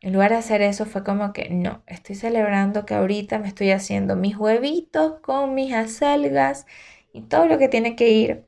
En 0.00 0.12
lugar 0.14 0.30
de 0.32 0.38
hacer 0.38 0.62
eso 0.62 0.86
fue 0.86 1.04
como 1.04 1.32
que 1.32 1.50
no, 1.50 1.82
estoy 1.86 2.16
celebrando 2.16 2.86
que 2.86 2.94
ahorita 2.94 3.38
me 3.40 3.48
estoy 3.48 3.70
haciendo 3.72 4.16
mis 4.16 4.36
huevitos 4.36 5.20
con 5.20 5.54
mis 5.54 5.72
acelgas 5.74 6.66
y 7.12 7.22
todo 7.22 7.46
lo 7.46 7.58
que 7.58 7.68
tiene 7.68 7.96
que 7.96 8.10
ir 8.10 8.44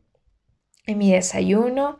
en 0.87 0.99
mi 0.99 1.12
desayuno 1.12 1.99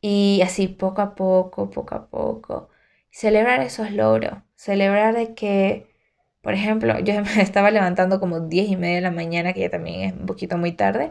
y 0.00 0.40
así 0.42 0.68
poco 0.68 1.02
a 1.02 1.14
poco, 1.14 1.70
poco 1.70 1.94
a 1.94 2.08
poco. 2.10 2.70
Celebrar 3.10 3.60
esos 3.62 3.90
logros, 3.92 4.38
celebrar 4.56 5.14
de 5.14 5.34
que, 5.34 5.86
por 6.42 6.54
ejemplo, 6.54 6.98
yo 7.00 7.14
me 7.36 7.42
estaba 7.42 7.70
levantando 7.70 8.20
como 8.20 8.40
10 8.40 8.68
y 8.70 8.76
media 8.76 8.96
de 8.96 9.02
la 9.02 9.10
mañana, 9.10 9.52
que 9.52 9.60
ya 9.60 9.70
también 9.70 10.02
es 10.02 10.12
un 10.14 10.26
poquito 10.26 10.58
muy 10.58 10.72
tarde, 10.72 11.10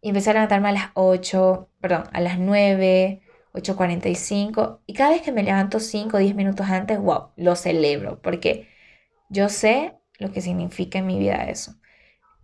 y 0.00 0.08
empecé 0.10 0.30
a 0.30 0.34
levantarme 0.34 0.70
a 0.70 0.72
las 0.72 0.90
8, 0.94 1.70
perdón, 1.80 2.04
a 2.12 2.20
las 2.20 2.38
9, 2.38 3.22
8.45 3.52 4.80
y 4.86 4.94
cada 4.94 5.10
vez 5.10 5.22
que 5.22 5.32
me 5.32 5.42
levanto 5.42 5.80
5 5.80 6.16
o 6.16 6.20
10 6.20 6.34
minutos 6.34 6.66
antes, 6.68 6.98
wow, 6.98 7.30
lo 7.36 7.56
celebro 7.56 8.20
porque 8.22 8.68
yo 9.28 9.48
sé 9.48 9.94
lo 10.18 10.32
que 10.32 10.40
significa 10.40 10.98
en 10.98 11.06
mi 11.06 11.18
vida 11.18 11.48
eso. 11.48 11.74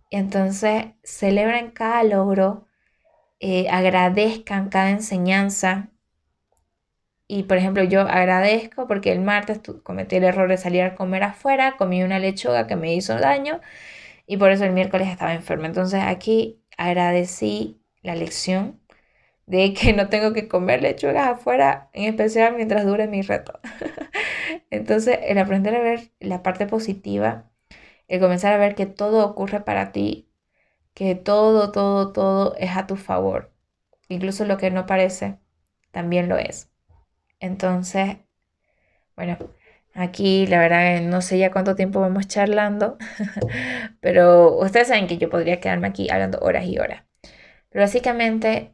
Entonces, 0.09 0.85
celebren 1.03 1.71
cada 1.71 2.03
logro, 2.03 2.66
eh, 3.39 3.67
agradezcan 3.69 4.69
cada 4.69 4.91
enseñanza. 4.91 5.89
Y 7.27 7.43
por 7.43 7.57
ejemplo, 7.57 7.83
yo 7.83 8.01
agradezco 8.01 8.87
porque 8.87 9.11
el 9.11 9.19
martes 9.21 9.59
cometí 9.83 10.15
el 10.15 10.23
error 10.23 10.49
de 10.49 10.57
salir 10.57 10.81
a 10.83 10.95
comer 10.95 11.23
afuera, 11.23 11.75
comí 11.77 12.03
una 12.03 12.19
lechuga 12.19 12.67
que 12.67 12.75
me 12.77 12.93
hizo 12.95 13.15
daño 13.19 13.59
y 14.27 14.37
por 14.37 14.51
eso 14.51 14.65
el 14.65 14.73
miércoles 14.73 15.09
estaba 15.09 15.33
enferma. 15.33 15.67
Entonces 15.67 16.01
aquí 16.03 16.61
agradecí 16.77 17.81
la 18.03 18.15
lección 18.15 18.79
de 19.47 19.73
que 19.73 19.93
no 19.93 20.09
tengo 20.09 20.33
que 20.33 20.47
comer 20.47 20.81
lechugas 20.83 21.27
afuera, 21.27 21.89
en 21.93 22.05
especial 22.05 22.55
mientras 22.55 22.85
dure 22.85 23.07
mi 23.07 23.21
reto. 23.21 23.59
Entonces, 24.69 25.19
el 25.23 25.37
aprender 25.37 25.75
a 25.75 25.81
ver 25.81 26.11
la 26.19 26.43
parte 26.43 26.67
positiva, 26.67 27.49
el 28.07 28.19
comenzar 28.19 28.53
a 28.53 28.57
ver 28.57 28.75
que 28.75 28.85
todo 28.85 29.25
ocurre 29.25 29.61
para 29.61 29.91
ti, 29.91 30.26
que 30.97 31.13
todo, 31.13 31.71
todo, 31.71 32.11
todo 32.11 32.55
es 32.57 32.75
a 32.75 32.87
tu 32.87 32.95
favor, 32.95 33.51
incluso 34.09 34.45
lo 34.45 34.57
que 34.57 34.71
no 34.71 34.87
parece, 34.87 35.37
también 35.91 36.27
lo 36.27 36.39
es. 36.39 36.71
Entonces, 37.39 38.17
bueno, 39.15 39.37
aquí 39.93 40.47
la 40.47 40.57
verdad 40.57 40.99
no 41.01 41.21
sé 41.21 41.37
ya 41.37 41.51
cuánto 41.51 41.75
tiempo 41.75 42.01
vamos 42.01 42.27
charlando, 42.27 42.97
pero 44.01 44.57
ustedes 44.57 44.87
saben 44.87 45.05
que 45.05 45.19
yo 45.19 45.29
podría 45.29 45.59
quedarme 45.59 45.87
aquí 45.87 46.09
hablando 46.09 46.39
horas 46.39 46.65
y 46.65 46.79
horas. 46.79 47.03
Pero 47.69 47.83
básicamente 47.83 48.73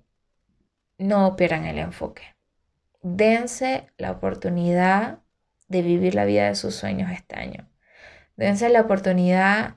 no 0.97 1.35
pierdan 1.35 1.65
el 1.65 1.77
enfoque. 1.77 2.23
Dense 3.01 3.87
la 3.97 4.11
oportunidad 4.11 5.19
de 5.67 5.81
vivir 5.81 6.15
la 6.15 6.23
vida 6.23 6.47
de 6.47 6.55
sus 6.55 6.73
sueños 6.73 7.11
este 7.11 7.35
año. 7.35 7.69
Dense 8.37 8.69
la 8.69 8.79
oportunidad 8.79 9.75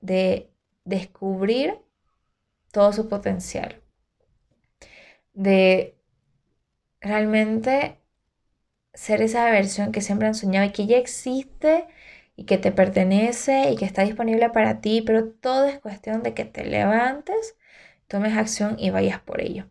de 0.00 0.51
descubrir 0.84 1.78
todo 2.72 2.92
su 2.92 3.08
potencial. 3.08 3.80
De 5.34 5.96
realmente 7.00 7.98
ser 8.94 9.22
esa 9.22 9.50
versión 9.50 9.92
que 9.92 10.00
siempre 10.00 10.28
han 10.28 10.34
soñado 10.34 10.66
y 10.66 10.72
que 10.72 10.86
ya 10.86 10.98
existe 10.98 11.86
y 12.36 12.44
que 12.44 12.58
te 12.58 12.72
pertenece 12.72 13.70
y 13.70 13.76
que 13.76 13.84
está 13.84 14.02
disponible 14.02 14.50
para 14.50 14.80
ti, 14.80 15.02
pero 15.02 15.28
todo 15.28 15.66
es 15.66 15.78
cuestión 15.80 16.22
de 16.22 16.34
que 16.34 16.44
te 16.44 16.64
levantes, 16.64 17.56
tomes 18.08 18.36
acción 18.36 18.76
y 18.78 18.90
vayas 18.90 19.20
por 19.20 19.40
ello. 19.40 19.68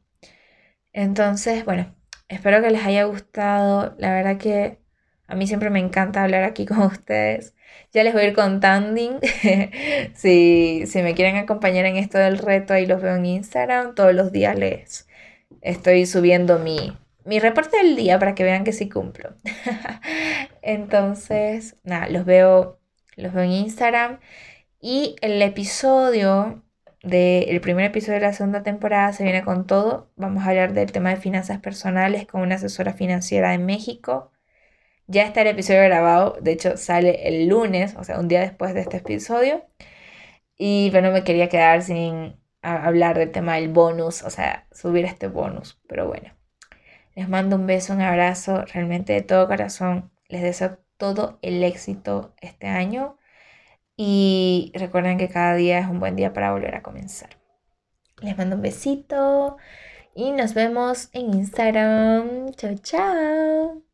Entonces, 0.93 1.65
bueno, 1.65 1.95
espero 2.27 2.61
que 2.61 2.71
les 2.71 2.85
haya 2.85 3.03
gustado. 3.05 3.95
La 3.97 4.13
verdad 4.13 4.37
que 4.37 4.79
a 5.27 5.35
mí 5.35 5.47
siempre 5.47 5.69
me 5.69 5.79
encanta 5.79 6.23
hablar 6.23 6.43
aquí 6.43 6.65
con 6.67 6.79
ustedes. 6.83 7.55
Ya 7.93 8.03
les 8.03 8.13
voy 8.13 8.23
a 8.23 8.27
ir 8.27 8.33
contando. 8.33 9.19
si, 10.13 10.83
si 10.85 11.01
me 11.01 11.13
quieren 11.13 11.37
acompañar 11.37 11.85
en 11.85 11.97
esto 11.97 12.17
del 12.17 12.37
reto, 12.37 12.73
ahí 12.73 12.85
los 12.85 13.01
veo 13.01 13.15
en 13.15 13.25
Instagram. 13.25 13.95
Todos 13.95 14.13
los 14.13 14.31
días 14.31 14.57
les 14.57 15.07
estoy 15.61 16.05
subiendo 16.05 16.59
mi, 16.59 16.97
mi 17.25 17.39
reporte 17.39 17.77
del 17.77 17.95
día 17.95 18.19
para 18.19 18.35
que 18.35 18.43
vean 18.43 18.63
que 18.63 18.73
sí 18.73 18.89
cumplo. 18.89 19.33
Entonces, 20.61 21.75
nada, 21.83 22.07
los 22.09 22.25
veo, 22.25 22.79
los 23.15 23.33
veo 23.33 23.43
en 23.43 23.51
Instagram. 23.51 24.19
Y 24.79 25.15
el 25.21 25.41
episodio 25.41 26.63
del 27.03 27.61
primer 27.61 27.85
episodio 27.85 28.15
de 28.15 28.25
la 28.25 28.33
segunda 28.33 28.63
temporada 28.63 29.13
se 29.13 29.23
viene 29.23 29.43
con 29.43 29.65
todo. 29.67 30.11
Vamos 30.15 30.43
a 30.43 30.49
hablar 30.49 30.73
del 30.73 30.91
tema 30.91 31.09
de 31.09 31.17
finanzas 31.17 31.59
personales 31.59 32.27
con 32.27 32.41
una 32.41 32.55
asesora 32.55 32.93
financiera 32.93 33.51
de 33.51 33.57
México. 33.57 34.31
Ya 35.11 35.23
está 35.23 35.41
el 35.41 35.47
episodio 35.47 35.83
grabado, 35.83 36.37
de 36.41 36.53
hecho 36.53 36.77
sale 36.77 37.27
el 37.27 37.49
lunes, 37.49 37.95
o 37.97 38.03
sea, 38.05 38.17
un 38.17 38.29
día 38.29 38.39
después 38.39 38.73
de 38.73 38.79
este 38.79 38.97
episodio. 38.97 39.65
Y 40.57 40.89
pero 40.91 41.07
no 41.07 41.13
me 41.13 41.25
quería 41.25 41.49
quedar 41.49 41.81
sin 41.81 42.37
hablar 42.61 43.17
del 43.17 43.31
tema 43.31 43.55
del 43.55 43.69
bonus, 43.69 44.23
o 44.23 44.29
sea, 44.29 44.67
subir 44.71 45.03
este 45.05 45.27
bonus. 45.27 45.81
Pero 45.87 46.07
bueno, 46.07 46.31
les 47.15 47.27
mando 47.27 47.57
un 47.57 47.67
beso, 47.67 47.93
un 47.93 48.01
abrazo, 48.01 48.63
realmente 48.73 49.11
de 49.13 49.21
todo 49.21 49.47
corazón. 49.47 50.11
Les 50.29 50.41
deseo 50.41 50.77
todo 50.97 51.39
el 51.41 51.63
éxito 51.63 52.33
este 52.39 52.67
año 52.67 53.17
y 53.97 54.71
recuerden 54.75 55.17
que 55.17 55.29
cada 55.29 55.55
día 55.55 55.79
es 55.79 55.87
un 55.87 55.99
buen 55.99 56.15
día 56.15 56.31
para 56.33 56.53
volver 56.53 56.75
a 56.75 56.83
comenzar. 56.83 57.31
Les 58.21 58.37
mando 58.37 58.55
un 58.55 58.61
besito 58.61 59.57
y 60.15 60.31
nos 60.31 60.53
vemos 60.53 61.09
en 61.11 61.33
Instagram. 61.33 62.51
Chao, 62.53 62.75
chao. 62.81 63.90